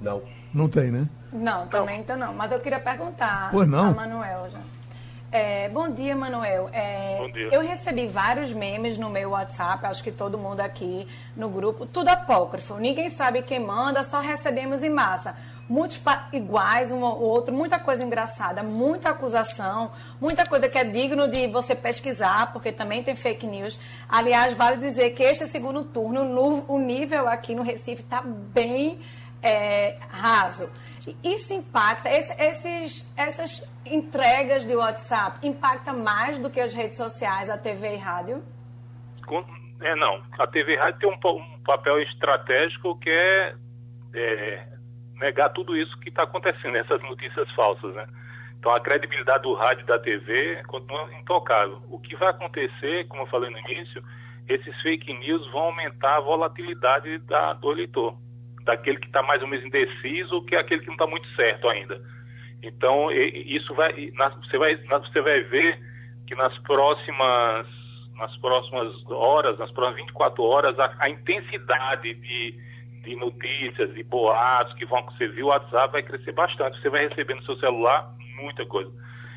Não. 0.00 0.22
Não 0.54 0.66
tem, 0.66 0.90
né? 0.90 1.10
Não, 1.30 1.66
também 1.66 2.00
então 2.00 2.16
não. 2.16 2.32
Mas 2.32 2.50
eu 2.52 2.60
queria 2.60 2.80
perguntar 2.80 3.50
pois 3.50 3.68
não? 3.68 3.90
a 3.90 3.94
Manuel 3.94 4.48
já. 4.48 4.60
É, 5.34 5.68
bom 5.68 5.90
dia, 5.90 6.14
Manuel. 6.14 6.70
É, 6.72 7.16
bom 7.18 7.28
dia. 7.28 7.48
Eu 7.50 7.60
recebi 7.60 8.06
vários 8.06 8.52
memes 8.52 8.96
no 8.96 9.10
meu 9.10 9.30
WhatsApp, 9.30 9.84
acho 9.84 10.00
que 10.00 10.12
todo 10.12 10.38
mundo 10.38 10.60
aqui 10.60 11.08
no 11.36 11.48
grupo, 11.48 11.84
tudo 11.86 12.06
apócrifo. 12.06 12.76
Ninguém 12.76 13.10
sabe 13.10 13.42
quem 13.42 13.58
manda, 13.58 14.04
só 14.04 14.20
recebemos 14.20 14.84
em 14.84 14.90
massa 14.90 15.34
muitos 15.68 16.00
iguais 16.32 16.92
um 16.92 17.04
ao 17.04 17.20
outro, 17.20 17.52
muita 17.52 17.80
coisa 17.80 18.04
engraçada, 18.04 18.62
muita 18.62 19.08
acusação, 19.08 19.90
muita 20.20 20.46
coisa 20.46 20.68
que 20.68 20.78
é 20.78 20.84
digno 20.84 21.26
de 21.26 21.48
você 21.48 21.74
pesquisar, 21.74 22.52
porque 22.52 22.70
também 22.70 23.02
tem 23.02 23.16
fake 23.16 23.44
news. 23.44 23.76
Aliás, 24.08 24.54
vale 24.54 24.76
dizer 24.76 25.14
que 25.14 25.24
este 25.24 25.48
segundo 25.48 25.82
turno, 25.82 26.24
no, 26.24 26.64
o 26.68 26.78
nível 26.78 27.26
aqui 27.26 27.56
no 27.56 27.64
Recife 27.64 28.02
está 28.02 28.22
bem 28.22 29.00
é, 29.42 29.96
raso. 30.08 30.70
Isso 31.22 31.52
impacta, 31.52 32.08
esse, 32.10 32.32
esses, 32.40 33.12
essas 33.16 33.72
entregas 33.84 34.66
de 34.66 34.74
WhatsApp 34.74 35.46
impacta 35.46 35.92
mais 35.92 36.38
do 36.38 36.48
que 36.50 36.60
as 36.60 36.72
redes 36.72 36.96
sociais, 36.96 37.50
a 37.50 37.58
TV 37.58 37.94
e 37.94 37.96
rádio? 37.96 38.42
É, 39.80 39.94
não. 39.96 40.22
A 40.38 40.46
TV 40.46 40.74
e 40.74 40.76
rádio 40.76 41.00
tem 41.00 41.10
um, 41.10 41.36
um 41.36 41.62
papel 41.64 42.00
estratégico 42.02 42.98
que 42.98 43.10
é, 43.10 43.54
é, 44.14 44.68
negar 45.16 45.50
tudo 45.50 45.76
isso 45.76 45.98
que 46.00 46.08
está 46.08 46.22
acontecendo, 46.22 46.76
essas 46.76 47.02
notícias 47.02 47.50
falsas, 47.52 47.94
né? 47.94 48.06
Então 48.58 48.74
a 48.74 48.80
credibilidade 48.80 49.42
do 49.42 49.54
rádio 49.54 49.82
e 49.82 49.86
da 49.86 49.98
TV 49.98 50.62
continua 50.66 51.12
intocável. 51.20 51.82
O 51.90 51.98
que 51.98 52.16
vai 52.16 52.30
acontecer, 52.30 53.06
como 53.08 53.22
eu 53.22 53.26
falei 53.26 53.50
no 53.50 53.58
início, 53.58 54.02
esses 54.48 54.80
fake 54.80 55.12
news 55.12 55.50
vão 55.52 55.64
aumentar 55.64 56.16
a 56.16 56.20
volatilidade 56.20 57.18
da, 57.18 57.52
do 57.52 57.72
eleitor 57.72 58.16
daquele 58.64 58.98
que 58.98 59.06
está 59.06 59.22
mais 59.22 59.42
ou 59.42 59.48
menos 59.48 59.64
indeciso 59.64 60.42
que 60.46 60.56
aquele 60.56 60.80
que 60.80 60.86
não 60.86 60.94
está 60.94 61.06
muito 61.06 61.28
certo 61.34 61.68
ainda. 61.68 62.00
Então, 62.62 63.10
isso 63.12 63.74
vai, 63.74 63.92
você 64.42 64.58
vai, 64.58 64.76
você 64.76 65.20
vai 65.20 65.40
ver 65.42 65.78
que 66.26 66.34
nas 66.34 66.56
próximas, 66.60 67.66
nas 68.16 68.34
próximas 68.38 69.10
horas, 69.10 69.58
nas 69.58 69.70
próximas 69.70 70.06
24 70.06 70.42
horas, 70.42 70.78
a, 70.78 70.94
a 70.98 71.10
intensidade 71.10 72.14
de, 72.14 72.54
de 73.02 73.16
notícias 73.16 73.94
e 73.96 74.02
boatos 74.02 74.72
que 74.74 74.86
vão 74.86 75.06
viu 75.18 75.46
o 75.46 75.48
WhatsApp 75.50 75.92
vai 75.92 76.02
crescer 76.02 76.32
bastante. 76.32 76.80
Você 76.80 76.88
vai 76.88 77.06
receber 77.06 77.34
no 77.34 77.44
seu 77.44 77.56
celular 77.58 78.10
muita 78.36 78.64
coisa. 78.64 78.90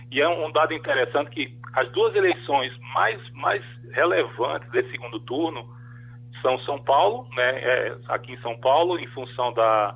E 0.10 0.22
é 0.22 0.30
um 0.30 0.50
dado 0.54 0.74
interessante 0.74 1.30
que 1.32 1.54
as 1.74 1.92
duas 1.92 2.16
eleições 2.16 2.74
mais, 2.94 3.30
mais 3.32 3.62
relevantes 3.92 4.70
desse 4.72 4.90
segundo 4.92 5.20
turno 5.20 5.68
são 6.42 6.60
São 6.60 6.84
Paulo, 6.84 7.28
né, 7.36 7.60
é, 7.64 7.98
aqui 8.08 8.34
em 8.34 8.42
São 8.42 8.58
Paulo, 8.60 9.00
em 9.00 9.08
função 9.08 9.54
da, 9.54 9.96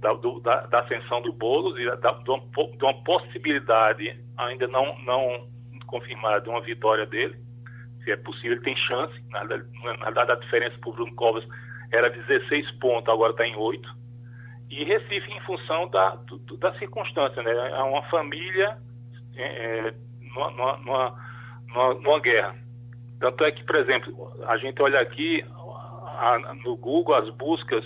da, 0.00 0.12
do, 0.14 0.40
da, 0.40 0.66
da 0.66 0.80
ascensão 0.80 1.22
do 1.22 1.32
Boulos 1.32 1.78
e 1.78 1.84
da, 1.96 2.12
de, 2.12 2.30
uma, 2.30 2.40
de 2.40 2.84
uma 2.84 3.04
possibilidade 3.04 4.18
ainda 4.36 4.66
não, 4.68 4.98
não 5.00 5.48
confirmada 5.86 6.40
de 6.40 6.48
uma 6.48 6.60
vitória 6.60 7.06
dele, 7.06 7.36
se 8.02 8.10
é 8.12 8.16
possível, 8.16 8.52
ele 8.52 8.60
tem 8.60 8.76
chance, 8.76 9.14
na, 9.30 9.44
verdade 9.44 10.32
a 10.32 10.36
diferença 10.36 10.76
para 10.78 10.90
o 10.90 10.92
Bruno 10.92 11.14
Covas 11.14 11.44
era 11.92 12.10
16 12.10 12.70
pontos, 12.72 13.12
agora 13.12 13.32
está 13.32 13.46
em 13.46 13.56
8, 13.56 13.88
e 14.70 14.84
Recife 14.84 15.30
em 15.30 15.40
função 15.40 15.88
da, 15.88 16.16
do, 16.16 16.56
da 16.56 16.74
circunstância, 16.78 17.42
né, 17.42 17.52
é 17.52 17.82
uma 17.82 18.02
família 18.04 18.76
é, 19.36 19.42
é 19.88 19.94
numa, 20.34 20.50
numa, 20.50 20.76
numa, 21.68 21.94
numa 21.94 22.20
guerra. 22.20 22.56
Tanto 23.20 23.44
é 23.44 23.52
que, 23.52 23.64
por 23.64 23.76
exemplo, 23.76 24.32
a 24.46 24.56
gente 24.58 24.82
olha 24.82 25.00
aqui, 25.00 25.44
a, 26.18 26.54
no 26.64 26.76
Google 26.76 27.14
as 27.14 27.28
buscas 27.30 27.84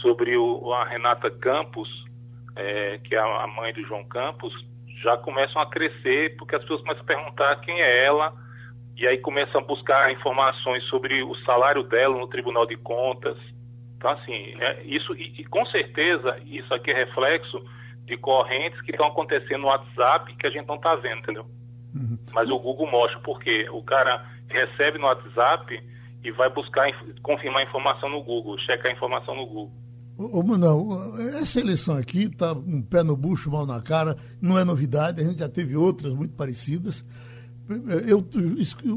sobre 0.00 0.36
o, 0.36 0.72
a 0.72 0.84
Renata 0.84 1.30
Campos, 1.30 1.88
é, 2.56 2.98
que 2.98 3.14
é 3.14 3.18
a 3.18 3.46
mãe 3.46 3.72
do 3.72 3.82
João 3.82 4.04
Campos, 4.04 4.52
já 5.02 5.16
começam 5.18 5.60
a 5.60 5.66
crescer, 5.66 6.36
porque 6.36 6.54
as 6.54 6.62
pessoas 6.62 6.80
começam 6.82 7.02
a 7.02 7.06
perguntar 7.06 7.56
quem 7.60 7.80
é 7.80 8.04
ela, 8.04 8.32
e 8.96 9.06
aí 9.06 9.18
começam 9.18 9.60
a 9.60 9.64
buscar 9.64 10.12
informações 10.12 10.84
sobre 10.84 11.22
o 11.22 11.34
salário 11.44 11.82
dela 11.82 12.18
no 12.18 12.28
Tribunal 12.28 12.66
de 12.66 12.76
Contas. 12.76 13.38
Então, 13.96 14.10
assim, 14.10 14.54
é, 14.60 14.82
isso, 14.84 15.14
e, 15.14 15.40
e, 15.40 15.44
com 15.44 15.64
certeza, 15.66 16.38
isso 16.44 16.72
aqui 16.74 16.90
é 16.90 16.94
reflexo 16.94 17.64
de 18.04 18.16
correntes 18.16 18.80
que 18.82 18.90
estão 18.90 19.06
acontecendo 19.06 19.62
no 19.62 19.68
WhatsApp 19.68 20.34
que 20.36 20.46
a 20.46 20.50
gente 20.50 20.66
não 20.66 20.76
está 20.76 20.94
vendo, 20.96 21.18
entendeu? 21.18 21.46
Uhum. 21.94 22.18
Mas 22.32 22.50
o 22.50 22.58
Google 22.58 22.90
mostra, 22.90 23.18
porque 23.20 23.68
o 23.70 23.82
cara 23.82 24.24
recebe 24.48 24.98
no 24.98 25.06
WhatsApp 25.06 25.80
e 26.22 26.30
vai 26.30 26.52
buscar 26.52 26.90
confirmar 27.22 27.62
a 27.62 27.64
informação 27.64 28.08
no 28.08 28.22
Google, 28.22 28.58
checar 28.58 28.86
a 28.86 28.94
informação 28.94 29.34
no 29.34 29.46
Google. 29.46 29.72
Ô, 30.18 30.42
Manuel, 30.42 30.86
essa 31.40 31.60
eleição 31.60 31.96
aqui 31.96 32.24
está 32.24 32.52
um 32.52 32.82
pé 32.82 33.02
no 33.02 33.16
bucho, 33.16 33.50
mal 33.50 33.64
na 33.64 33.80
cara, 33.80 34.18
não 34.40 34.58
é 34.58 34.64
novidade, 34.64 35.22
a 35.22 35.24
gente 35.24 35.38
já 35.38 35.48
teve 35.48 35.74
outras 35.74 36.12
muito 36.12 36.34
parecidas. 36.34 37.04
Eu, 38.06 38.26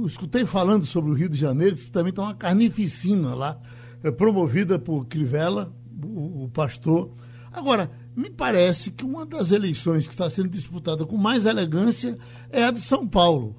escutei 0.05 0.45
falando 0.45 0.85
sobre 0.85 1.11
o 1.11 1.13
Rio 1.13 1.29
de 1.29 1.37
Janeiro, 1.37 1.75
que 1.75 1.89
também 1.89 2.09
está 2.09 2.23
uma 2.23 2.35
carnificina 2.35 3.33
lá, 3.33 3.57
é, 4.03 4.11
promovida 4.11 4.77
por 4.77 5.05
Crivella, 5.05 5.71
o 6.03 6.49
pastor. 6.53 7.11
Agora, 7.53 7.89
me 8.15 8.29
parece 8.29 8.91
que 8.91 9.03
uma 9.03 9.25
das 9.25 9.51
eleições 9.51 10.07
que 10.07 10.13
está 10.13 10.29
sendo 10.29 10.49
disputada 10.49 11.05
com 11.05 11.17
mais 11.17 11.45
elegância 11.45 12.15
é 12.51 12.63
a 12.63 12.71
de 12.71 12.79
São 12.79 13.07
Paulo. 13.07 13.55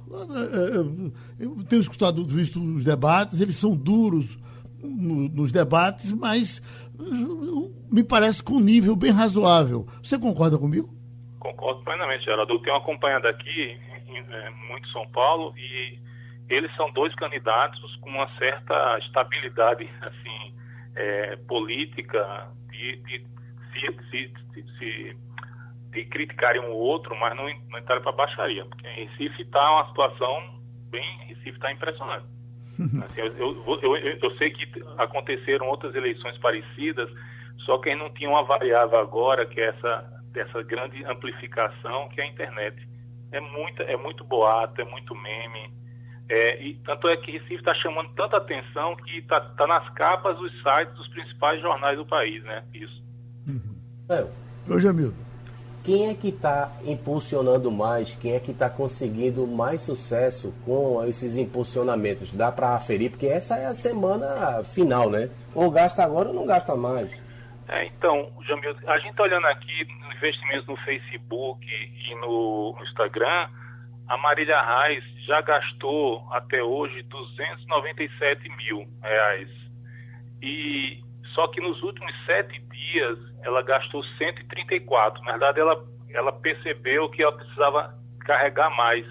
Eu 1.38 1.64
tenho 1.64 1.80
escutado, 1.80 2.24
visto 2.24 2.62
os 2.62 2.84
debates, 2.84 3.40
eles 3.40 3.56
são 3.56 3.74
duros 3.74 4.38
nos 4.82 5.50
debates, 5.50 6.12
mas 6.12 6.62
me 7.90 8.04
parece 8.04 8.42
com 8.42 8.54
um 8.54 8.60
nível 8.60 8.94
bem 8.94 9.10
razoável. 9.10 9.86
Você 10.02 10.18
concorda 10.18 10.58
comigo? 10.58 10.88
Concordo 11.40 11.82
plenamente, 11.82 12.24
Geraldo. 12.24 12.52
Eu 12.52 12.58
tenho 12.60 12.76
acompanhado 12.76 13.26
aqui 13.26 13.76
é, 14.08 14.50
muito 14.68 14.88
São 14.88 15.06
Paulo 15.08 15.52
e 15.56 15.98
eles 16.48 16.74
são 16.76 16.92
dois 16.92 17.14
candidatos 17.14 17.96
com 17.96 18.10
uma 18.10 18.28
certa 18.38 18.98
estabilidade 18.98 19.88
assim 20.00 20.54
é, 20.94 21.36
política 21.48 22.48
de, 22.70 22.96
de 22.96 23.33
se, 24.10 24.32
se, 24.52 24.62
se, 24.78 25.16
de 25.90 26.04
criticarem 26.06 26.60
um 26.60 26.72
outro, 26.72 27.16
mas 27.18 27.34
não, 27.36 27.44
não 27.68 27.78
entrarem 27.78 28.02
para 28.02 28.12
baixaria. 28.12 28.64
Porque 28.64 28.86
em 28.86 29.06
Recife 29.06 29.42
está 29.42 29.72
uma 29.72 29.88
situação 29.88 30.60
bem. 30.90 31.18
Recife 31.26 31.50
está 31.50 31.72
impressionante. 31.72 32.26
assim, 33.04 33.20
eu, 33.20 33.26
eu, 33.36 33.80
eu, 33.82 33.96
eu, 33.96 34.36
sei 34.36 34.50
que 34.50 34.66
aconteceram 34.98 35.68
outras 35.68 35.94
eleições 35.94 36.36
parecidas, 36.38 37.08
só 37.64 37.78
que 37.78 37.94
não 37.94 38.12
tinha 38.12 38.28
uma 38.28 38.42
variável 38.42 38.98
agora, 38.98 39.46
que 39.46 39.60
é 39.60 39.68
essa, 39.68 40.22
essa 40.34 40.62
grande 40.62 41.04
amplificação 41.04 42.08
que 42.08 42.20
é 42.20 42.24
a 42.24 42.28
internet. 42.28 42.88
É, 43.30 43.40
muita, 43.40 43.82
é 43.84 43.96
muito 43.96 44.24
boato, 44.24 44.80
é 44.80 44.84
muito 44.84 45.14
meme. 45.14 45.72
É, 46.28 46.62
e 46.62 46.74
tanto 46.84 47.06
é 47.08 47.16
que 47.18 47.32
Recife 47.32 47.56
está 47.56 47.74
chamando 47.74 48.12
tanta 48.14 48.38
atenção 48.38 48.96
que 48.96 49.18
está 49.18 49.40
tá 49.40 49.66
nas 49.66 49.88
capas 49.90 50.36
dos 50.38 50.52
sites 50.62 50.94
dos 50.94 51.08
principais 51.08 51.60
jornais 51.60 51.98
do 51.98 52.06
país, 52.06 52.42
né? 52.44 52.64
Isso. 52.72 53.03
Uhum. 54.08 54.16
É. 54.16 54.72
Ô, 54.72 54.78
Jamildo. 54.78 55.24
Quem 55.84 56.08
é 56.08 56.14
que 56.14 56.28
está 56.28 56.72
impulsionando 56.86 57.70
mais? 57.70 58.14
Quem 58.14 58.32
é 58.32 58.40
que 58.40 58.52
está 58.52 58.70
conseguindo 58.70 59.46
mais 59.46 59.82
sucesso 59.82 60.54
com 60.64 61.04
esses 61.04 61.36
impulsionamentos? 61.36 62.32
Dá 62.32 62.50
para 62.50 62.74
aferir, 62.74 63.10
porque 63.10 63.26
essa 63.26 63.58
é 63.58 63.66
a 63.66 63.74
semana 63.74 64.64
final, 64.64 65.10
né? 65.10 65.28
Ou 65.54 65.70
gasta 65.70 66.02
agora 66.02 66.28
ou 66.28 66.34
não 66.34 66.46
gasta 66.46 66.74
mais. 66.74 67.12
É, 67.68 67.86
então, 67.86 68.32
Jamil, 68.46 68.74
a 68.86 68.98
gente 68.98 69.10
está 69.10 69.24
olhando 69.24 69.46
aqui 69.46 69.86
investimentos 70.16 70.66
no 70.66 70.76
Facebook 70.78 71.66
e 71.66 72.14
no 72.16 72.74
Instagram, 72.82 73.48
a 74.08 74.16
Marília 74.16 74.60
Reis 74.62 75.04
já 75.26 75.42
gastou 75.42 76.26
até 76.30 76.62
hoje 76.62 77.02
297 77.02 78.48
mil 78.56 78.86
reais. 79.02 79.50
E 80.42 81.02
só 81.34 81.48
que 81.48 81.60
nos 81.60 81.82
últimos 81.82 82.12
sete 82.24 82.60
dias 82.74 83.18
ela 83.42 83.62
gastou 83.62 84.02
134. 84.18 85.22
Na 85.24 85.32
verdade, 85.32 85.60
ela, 85.60 85.84
ela 86.10 86.32
percebeu 86.32 87.08
que 87.10 87.22
ela 87.22 87.36
precisava 87.36 87.94
carregar 88.20 88.70
mais 88.76 89.06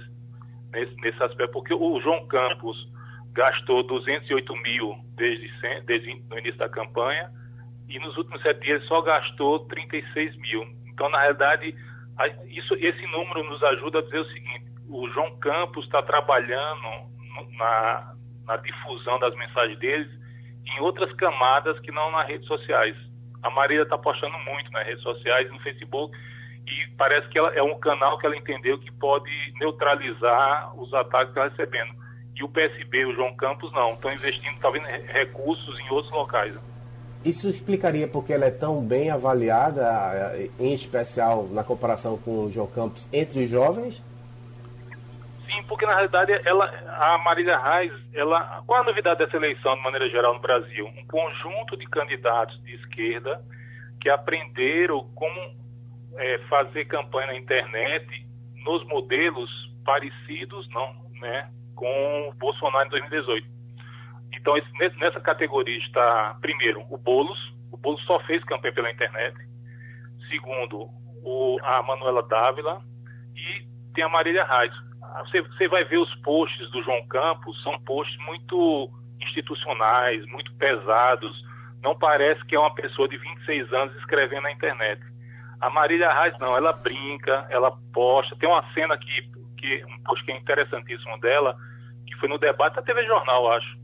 nesse, 0.71 0.95
nesse 1.01 1.21
aspecto, 1.23 1.51
porque 1.51 1.73
o 1.73 1.99
João 2.01 2.27
Campos 2.27 2.77
gastou 3.33 3.83
208 3.83 4.55
mil 4.57 4.95
desde, 5.15 5.49
desde 5.85 6.23
o 6.31 6.37
início 6.37 6.57
da 6.57 6.69
campanha 6.69 7.31
e 7.87 7.99
nos 7.99 8.15
últimos 8.17 8.41
sete 8.41 8.61
dias 8.61 8.83
só 8.85 9.01
gastou 9.01 9.59
36 9.67 10.35
mil. 10.37 10.63
Então, 10.87 11.09
na 11.09 11.19
realidade, 11.21 11.75
isso, 12.47 12.75
esse 12.75 13.07
número 13.07 13.43
nos 13.43 13.61
ajuda 13.63 13.99
a 13.99 14.01
dizer 14.01 14.19
o 14.19 14.31
seguinte: 14.31 14.65
o 14.89 15.09
João 15.09 15.37
Campos 15.37 15.85
está 15.85 16.01
trabalhando 16.01 17.11
na, 17.57 18.13
na 18.45 18.57
difusão 18.57 19.19
das 19.19 19.35
mensagens 19.35 19.79
deles 19.79 20.07
em 20.65 20.79
outras 20.79 21.11
camadas 21.13 21.79
que 21.79 21.91
não 21.91 22.11
nas 22.11 22.27
redes 22.27 22.47
sociais. 22.47 22.95
A 23.43 23.49
Maria 23.49 23.83
está 23.83 23.97
postando 23.97 24.37
muito 24.39 24.71
nas 24.71 24.85
redes 24.85 25.03
sociais, 25.03 25.51
no 25.51 25.59
Facebook, 25.59 26.17
e 26.65 26.87
parece 26.97 27.27
que 27.27 27.37
ela 27.37 27.53
é 27.53 27.61
um 27.61 27.77
canal 27.77 28.17
que 28.17 28.25
ela 28.25 28.37
entendeu 28.37 28.79
que 28.79 28.91
pode 28.93 29.29
neutralizar 29.59 30.73
os 30.79 30.93
ataques 30.93 31.33
que 31.33 31.39
está 31.39 31.49
recebendo. 31.49 31.93
E 32.35 32.43
o 32.43 32.49
PSB, 32.49 33.05
o 33.05 33.13
João 33.13 33.35
Campos, 33.35 33.71
não. 33.73 33.93
Estão 33.93 34.11
investindo, 34.11 34.57
talvez, 34.59 34.83
recursos 35.07 35.79
em 35.79 35.89
outros 35.89 36.11
locais. 36.11 36.57
Isso 37.23 37.49
explicaria 37.49 38.07
porque 38.07 38.33
ela 38.33 38.45
é 38.45 38.51
tão 38.51 38.81
bem 38.81 39.11
avaliada, 39.11 40.33
em 40.59 40.73
especial 40.73 41.47
na 41.51 41.63
comparação 41.63 42.17
com 42.17 42.45
o 42.45 42.51
João 42.51 42.67
Campos, 42.67 43.07
entre 43.13 43.43
os 43.43 43.49
jovens? 43.49 44.01
Sim, 45.53 45.63
porque 45.67 45.85
na 45.85 45.93
realidade 45.93 46.31
ela, 46.45 46.65
a 46.65 47.17
Marília 47.19 47.57
Reis, 47.57 47.93
ela, 48.13 48.63
qual 48.65 48.81
a 48.81 48.83
novidade 48.83 49.19
dessa 49.19 49.37
eleição 49.37 49.75
de 49.75 49.83
maneira 49.83 50.09
geral 50.09 50.33
no 50.33 50.39
Brasil? 50.39 50.87
Um 50.87 51.05
conjunto 51.05 51.77
de 51.77 51.85
candidatos 51.85 52.61
de 52.63 52.73
esquerda 52.73 53.39
que 54.01 54.09
aprenderam 54.09 55.07
como 55.13 55.39
é, 56.17 56.37
fazer 56.49 56.85
campanha 56.85 57.27
na 57.27 57.35
internet 57.35 58.07
nos 58.63 58.83
modelos 58.87 59.49
parecidos, 59.85 60.67
não, 60.69 60.93
né, 61.19 61.51
com 61.75 62.29
o 62.29 62.33
Bolsonaro 62.33 62.87
em 62.87 62.89
2018. 62.89 63.47
Então 64.33 64.57
esse, 64.57 64.97
nessa 64.97 65.19
categoria 65.19 65.77
está 65.79 66.35
primeiro 66.41 66.83
o 66.89 66.97
Bolos, 66.97 67.39
o 67.71 67.77
Bolos 67.77 68.03
só 68.05 68.19
fez 68.21 68.43
campanha 68.45 68.73
pela 68.73 68.91
internet. 68.91 69.37
segundo 70.29 70.89
o, 71.23 71.59
a 71.61 71.83
Manuela 71.83 72.23
Dávila 72.23 72.81
e 73.35 73.67
tem 73.93 74.03
a 74.03 74.09
Marília 74.09 74.43
Reis. 74.43 74.73
Você, 75.19 75.67
vai 75.67 75.83
ver 75.83 75.97
os 75.97 76.13
posts 76.15 76.69
do 76.71 76.81
João 76.81 77.05
Campos, 77.07 77.61
são 77.63 77.79
posts 77.81 78.17
muito 78.25 78.89
institucionais, 79.21 80.25
muito 80.27 80.51
pesados. 80.55 81.43
Não 81.81 81.97
parece 81.97 82.43
que 82.45 82.55
é 82.55 82.59
uma 82.59 82.73
pessoa 82.73 83.07
de 83.07 83.17
26 83.17 83.71
anos 83.73 83.95
escrevendo 83.97 84.43
na 84.43 84.51
internet. 84.51 85.01
A 85.61 85.69
Marília 85.69 86.11
Reis 86.11 86.37
não, 86.39 86.57
ela 86.57 86.73
brinca, 86.73 87.45
ela 87.49 87.71
posta. 87.93 88.35
Tem 88.35 88.49
uma 88.49 88.63
cena 88.73 88.97
que, 88.97 89.21
que 89.57 89.85
um 89.85 90.03
post 90.03 90.25
que 90.25 90.31
é 90.31 90.37
interessantíssimo 90.37 91.19
dela, 91.19 91.55
que 92.07 92.15
foi 92.15 92.27
no 92.27 92.37
debate 92.37 92.75
da 92.75 92.81
TV 92.81 93.05
Jornal, 93.05 93.51
acho, 93.53 93.77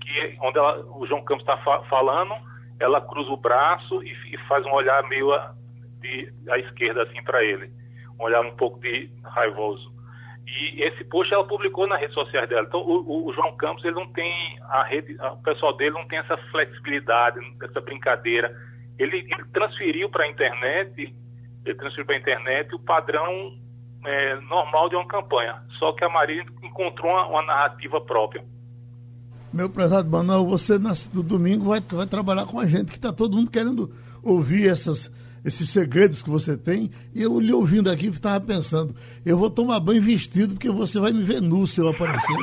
que 0.00 0.36
onde 0.40 0.58
ela, 0.58 0.84
o 0.96 1.06
João 1.06 1.22
Campos 1.22 1.42
está 1.42 1.56
fa 1.58 1.82
falando, 1.84 2.34
ela 2.80 3.00
cruza 3.00 3.30
o 3.30 3.36
braço 3.36 4.02
e, 4.02 4.12
e 4.34 4.38
faz 4.48 4.64
um 4.64 4.72
olhar 4.72 5.02
meio 5.08 5.32
a, 5.32 5.54
de, 6.00 6.32
à 6.48 6.58
esquerda 6.58 7.02
assim 7.02 7.22
para 7.22 7.44
ele, 7.44 7.70
um 8.18 8.24
olhar 8.24 8.40
um 8.40 8.56
pouco 8.56 8.80
de 8.80 9.10
raivoso. 9.22 9.99
E 10.50 10.82
esse 10.82 11.04
post 11.04 11.32
ela 11.32 11.46
publicou 11.46 11.86
nas 11.86 12.00
redes 12.00 12.14
sociais 12.14 12.48
dela. 12.48 12.66
Então 12.66 12.80
o, 12.80 13.28
o 13.28 13.32
João 13.32 13.56
Campos 13.56 13.84
ele 13.84 13.94
não 13.94 14.08
tem 14.12 14.58
a 14.62 14.82
rede, 14.82 15.16
o 15.20 15.42
pessoal 15.42 15.76
dele 15.76 15.92
não 15.92 16.06
tem 16.08 16.18
essa 16.18 16.36
flexibilidade, 16.50 17.38
essa 17.62 17.80
brincadeira. 17.80 18.54
Ele, 18.98 19.18
ele 19.18 19.44
transferiu 19.52 20.10
para 20.10 20.24
a 20.24 20.28
internet, 20.28 21.14
ele 21.64 21.74
transferiu 21.76 22.06
para 22.06 22.16
a 22.16 22.18
internet 22.18 22.74
o 22.74 22.80
padrão 22.80 23.56
é, 24.04 24.40
normal 24.40 24.88
de 24.88 24.96
uma 24.96 25.06
campanha. 25.06 25.62
Só 25.78 25.92
que 25.92 26.04
a 26.04 26.08
Maria 26.08 26.44
encontrou 26.62 27.10
uma, 27.10 27.26
uma 27.26 27.42
narrativa 27.42 28.00
própria. 28.00 28.44
Meu 29.52 29.68
prezado 29.68 30.08
Manuel, 30.08 30.46
você 30.46 30.78
no 31.12 31.22
domingo 31.22 31.64
vai, 31.64 31.80
vai 31.80 32.06
trabalhar 32.06 32.46
com 32.46 32.58
a 32.58 32.66
gente, 32.66 32.86
que 32.86 32.96
está 32.96 33.12
todo 33.12 33.36
mundo 33.36 33.50
querendo 33.50 33.92
ouvir 34.22 34.68
essas, 34.68 35.10
esses 35.44 35.70
segredos 35.70 36.22
que 36.22 36.30
você 36.30 36.56
tem. 36.56 36.90
E 37.14 37.22
eu 37.22 37.38
lhe 37.40 37.52
ouvindo 37.52 37.90
aqui, 37.90 38.06
estava 38.06 38.40
pensando, 38.40 38.94
eu 39.24 39.36
vou 39.36 39.50
tomar 39.50 39.80
banho 39.80 40.02
vestido, 40.02 40.54
porque 40.54 40.70
você 40.70 40.98
vai 40.98 41.12
me 41.12 41.22
ver 41.22 41.40
nu 41.40 41.66
se 41.66 41.80
eu 41.80 41.88
aparecer. 41.88 42.36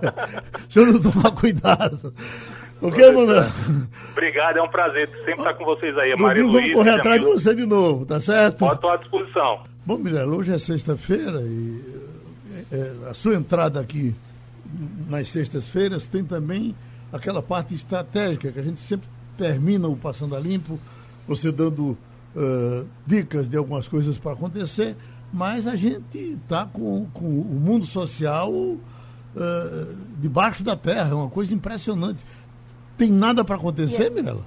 se 0.68 0.78
eu 0.78 0.86
não 0.86 1.00
tomar 1.00 1.30
cuidado. 1.32 2.12
Ok, 2.80 3.10
Manuel? 3.10 3.46
Obrigado, 4.12 4.58
é 4.58 4.62
um 4.62 4.68
prazer 4.68 5.08
sempre 5.08 5.32
estar 5.32 5.54
com 5.54 5.64
vocês 5.64 5.96
aí. 5.96 6.14
Maria 6.16 6.44
Luiz, 6.44 6.60
vamos 6.60 6.74
correr 6.74 6.90
atrás 6.90 7.20
de 7.20 7.26
você 7.26 7.54
de 7.54 7.66
novo, 7.66 8.04
tá 8.04 8.20
certo? 8.20 8.70
Estar 8.70 8.92
à 8.92 8.96
disposição. 8.96 9.60
Bom, 9.84 9.96
Mirella, 9.96 10.36
hoje 10.36 10.52
é 10.52 10.58
sexta-feira 10.58 11.40
e 11.40 11.80
é, 12.70 13.08
a 13.08 13.14
sua 13.14 13.34
entrada 13.34 13.80
aqui 13.80 14.14
nas 15.08 15.28
sextas-feiras 15.28 16.08
tem 16.08 16.24
também 16.24 16.74
aquela 17.12 17.40
parte 17.40 17.74
estratégica 17.74 18.52
que 18.52 18.58
a 18.58 18.62
gente 18.62 18.80
sempre 18.80 19.08
termina 19.38 19.88
o 19.88 19.96
Passando 19.96 20.34
a 20.36 20.40
Limpo, 20.40 20.78
você 21.26 21.50
dando 21.50 21.96
uh, 22.36 22.86
dicas 23.06 23.48
de 23.48 23.56
algumas 23.56 23.88
coisas 23.88 24.18
para 24.18 24.32
acontecer, 24.32 24.96
mas 25.32 25.66
a 25.66 25.74
gente 25.74 26.18
está 26.18 26.66
com, 26.66 27.06
com 27.12 27.24
o 27.24 27.60
mundo 27.60 27.86
social 27.86 28.52
uh, 28.52 28.78
debaixo 30.18 30.62
da 30.62 30.76
terra, 30.76 31.10
é 31.10 31.14
uma 31.14 31.30
coisa 31.30 31.54
impressionante. 31.54 32.20
Tem 32.96 33.10
nada 33.10 33.44
para 33.44 33.56
acontecer, 33.56 34.10
Mirella? 34.10 34.44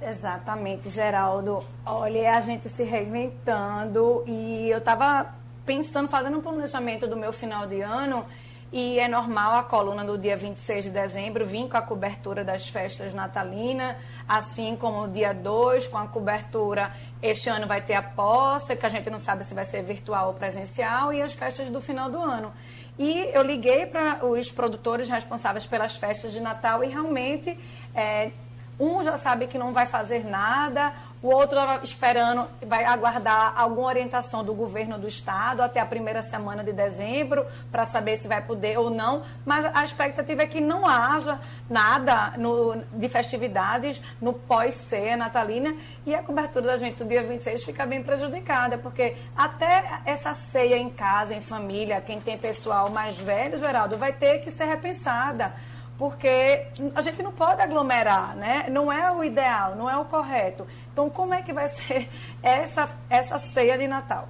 Exatamente, 0.00 0.88
Geraldo. 0.88 1.62
Olha, 1.84 2.18
é 2.18 2.30
a 2.30 2.40
gente 2.40 2.68
se 2.68 2.84
reinventando 2.84 4.24
e 4.26 4.70
eu 4.70 4.78
estava 4.78 5.34
pensando, 5.66 6.08
fazendo 6.08 6.38
um 6.38 6.40
planejamento 6.40 7.06
do 7.06 7.16
meu 7.16 7.32
final 7.32 7.66
de 7.66 7.82
ano 7.82 8.24
e 8.72 9.00
é 9.00 9.08
normal 9.08 9.56
a 9.56 9.62
coluna 9.64 10.04
do 10.04 10.16
dia 10.16 10.36
26 10.36 10.84
de 10.84 10.90
dezembro 10.90 11.44
vir 11.44 11.68
com 11.68 11.76
a 11.76 11.82
cobertura 11.82 12.44
das 12.44 12.68
festas 12.68 13.12
natalinas, 13.12 13.96
assim 14.28 14.76
como 14.76 15.02
o 15.02 15.08
dia 15.08 15.34
2 15.34 15.88
com 15.88 15.98
a 15.98 16.06
cobertura. 16.06 16.92
Este 17.20 17.48
ano 17.48 17.66
vai 17.66 17.80
ter 17.80 17.94
a 17.94 18.02
posse, 18.02 18.76
que 18.76 18.86
a 18.86 18.88
gente 18.88 19.10
não 19.10 19.18
sabe 19.18 19.44
se 19.44 19.54
vai 19.54 19.64
ser 19.64 19.82
virtual 19.82 20.28
ou 20.28 20.34
presencial, 20.34 21.12
e 21.12 21.20
as 21.20 21.34
festas 21.34 21.68
do 21.68 21.80
final 21.80 22.08
do 22.08 22.18
ano. 22.18 22.52
E 22.96 23.30
eu 23.32 23.42
liguei 23.42 23.86
para 23.86 24.24
os 24.24 24.52
produtores 24.52 25.08
responsáveis 25.08 25.66
pelas 25.66 25.96
festas 25.96 26.32
de 26.32 26.40
Natal 26.40 26.84
e 26.84 26.88
realmente 26.88 27.58
é, 27.94 28.30
um 28.78 29.02
já 29.02 29.18
sabe 29.18 29.46
que 29.46 29.58
não 29.58 29.72
vai 29.72 29.86
fazer 29.86 30.24
nada, 30.24 30.92
o 31.22 31.28
outro 31.28 31.58
esperando, 31.82 32.46
vai 32.62 32.84
aguardar 32.84 33.52
alguma 33.58 33.88
orientação 33.88 34.42
do 34.42 34.54
governo 34.54 34.98
do 34.98 35.06
estado 35.06 35.60
até 35.60 35.78
a 35.78 35.84
primeira 35.84 36.22
semana 36.22 36.64
de 36.64 36.72
dezembro 36.72 37.46
para 37.70 37.84
saber 37.84 38.16
se 38.16 38.26
vai 38.26 38.40
poder 38.40 38.78
ou 38.78 38.88
não. 38.88 39.22
Mas 39.44 39.64
a 39.74 39.84
expectativa 39.84 40.42
é 40.42 40.46
que 40.46 40.60
não 40.60 40.86
haja 40.86 41.38
nada 41.68 42.32
no, 42.38 42.82
de 42.94 43.08
festividades 43.08 44.00
no 44.20 44.32
pós-ceia 44.32 45.16
natalina 45.16 45.74
e 46.06 46.14
a 46.14 46.22
cobertura 46.22 46.68
da 46.68 46.78
gente 46.78 46.96
do 46.96 47.04
dia 47.04 47.22
26 47.22 47.64
fica 47.64 47.84
bem 47.84 48.02
prejudicada, 48.02 48.78
porque 48.78 49.14
até 49.36 50.00
essa 50.06 50.32
ceia 50.32 50.78
em 50.78 50.88
casa, 50.88 51.34
em 51.34 51.40
família, 51.42 52.00
quem 52.00 52.18
tem 52.18 52.38
pessoal 52.38 52.88
mais 52.88 53.18
velho, 53.18 53.58
Geraldo, 53.58 53.98
vai 53.98 54.12
ter 54.12 54.38
que 54.38 54.50
ser 54.50 54.64
repensada 54.64 55.54
porque 56.00 56.66
a 56.94 57.02
gente 57.02 57.22
não 57.22 57.30
pode 57.30 57.60
aglomerar, 57.60 58.34
né? 58.34 58.64
Não 58.70 58.90
é 58.90 59.12
o 59.12 59.22
ideal, 59.22 59.76
não 59.76 59.88
é 59.88 59.98
o 59.98 60.06
correto. 60.06 60.66
Então, 61.00 61.08
como 61.08 61.32
é 61.32 61.40
que 61.40 61.50
vai 61.50 61.66
ser 61.66 62.10
essa, 62.42 62.86
essa 63.08 63.38
ceia 63.38 63.78
de 63.78 63.88
Natal? 63.88 64.28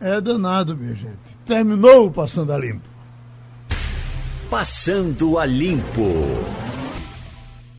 É 0.00 0.20
danado, 0.20 0.76
minha 0.76 0.94
gente. 0.94 1.18
Terminou 1.44 2.06
o 2.06 2.12
Passando 2.12 2.52
a 2.52 2.58
Limpo. 2.58 2.88
Passando 4.48 5.36
a 5.36 5.44
Limpo. 5.44 6.04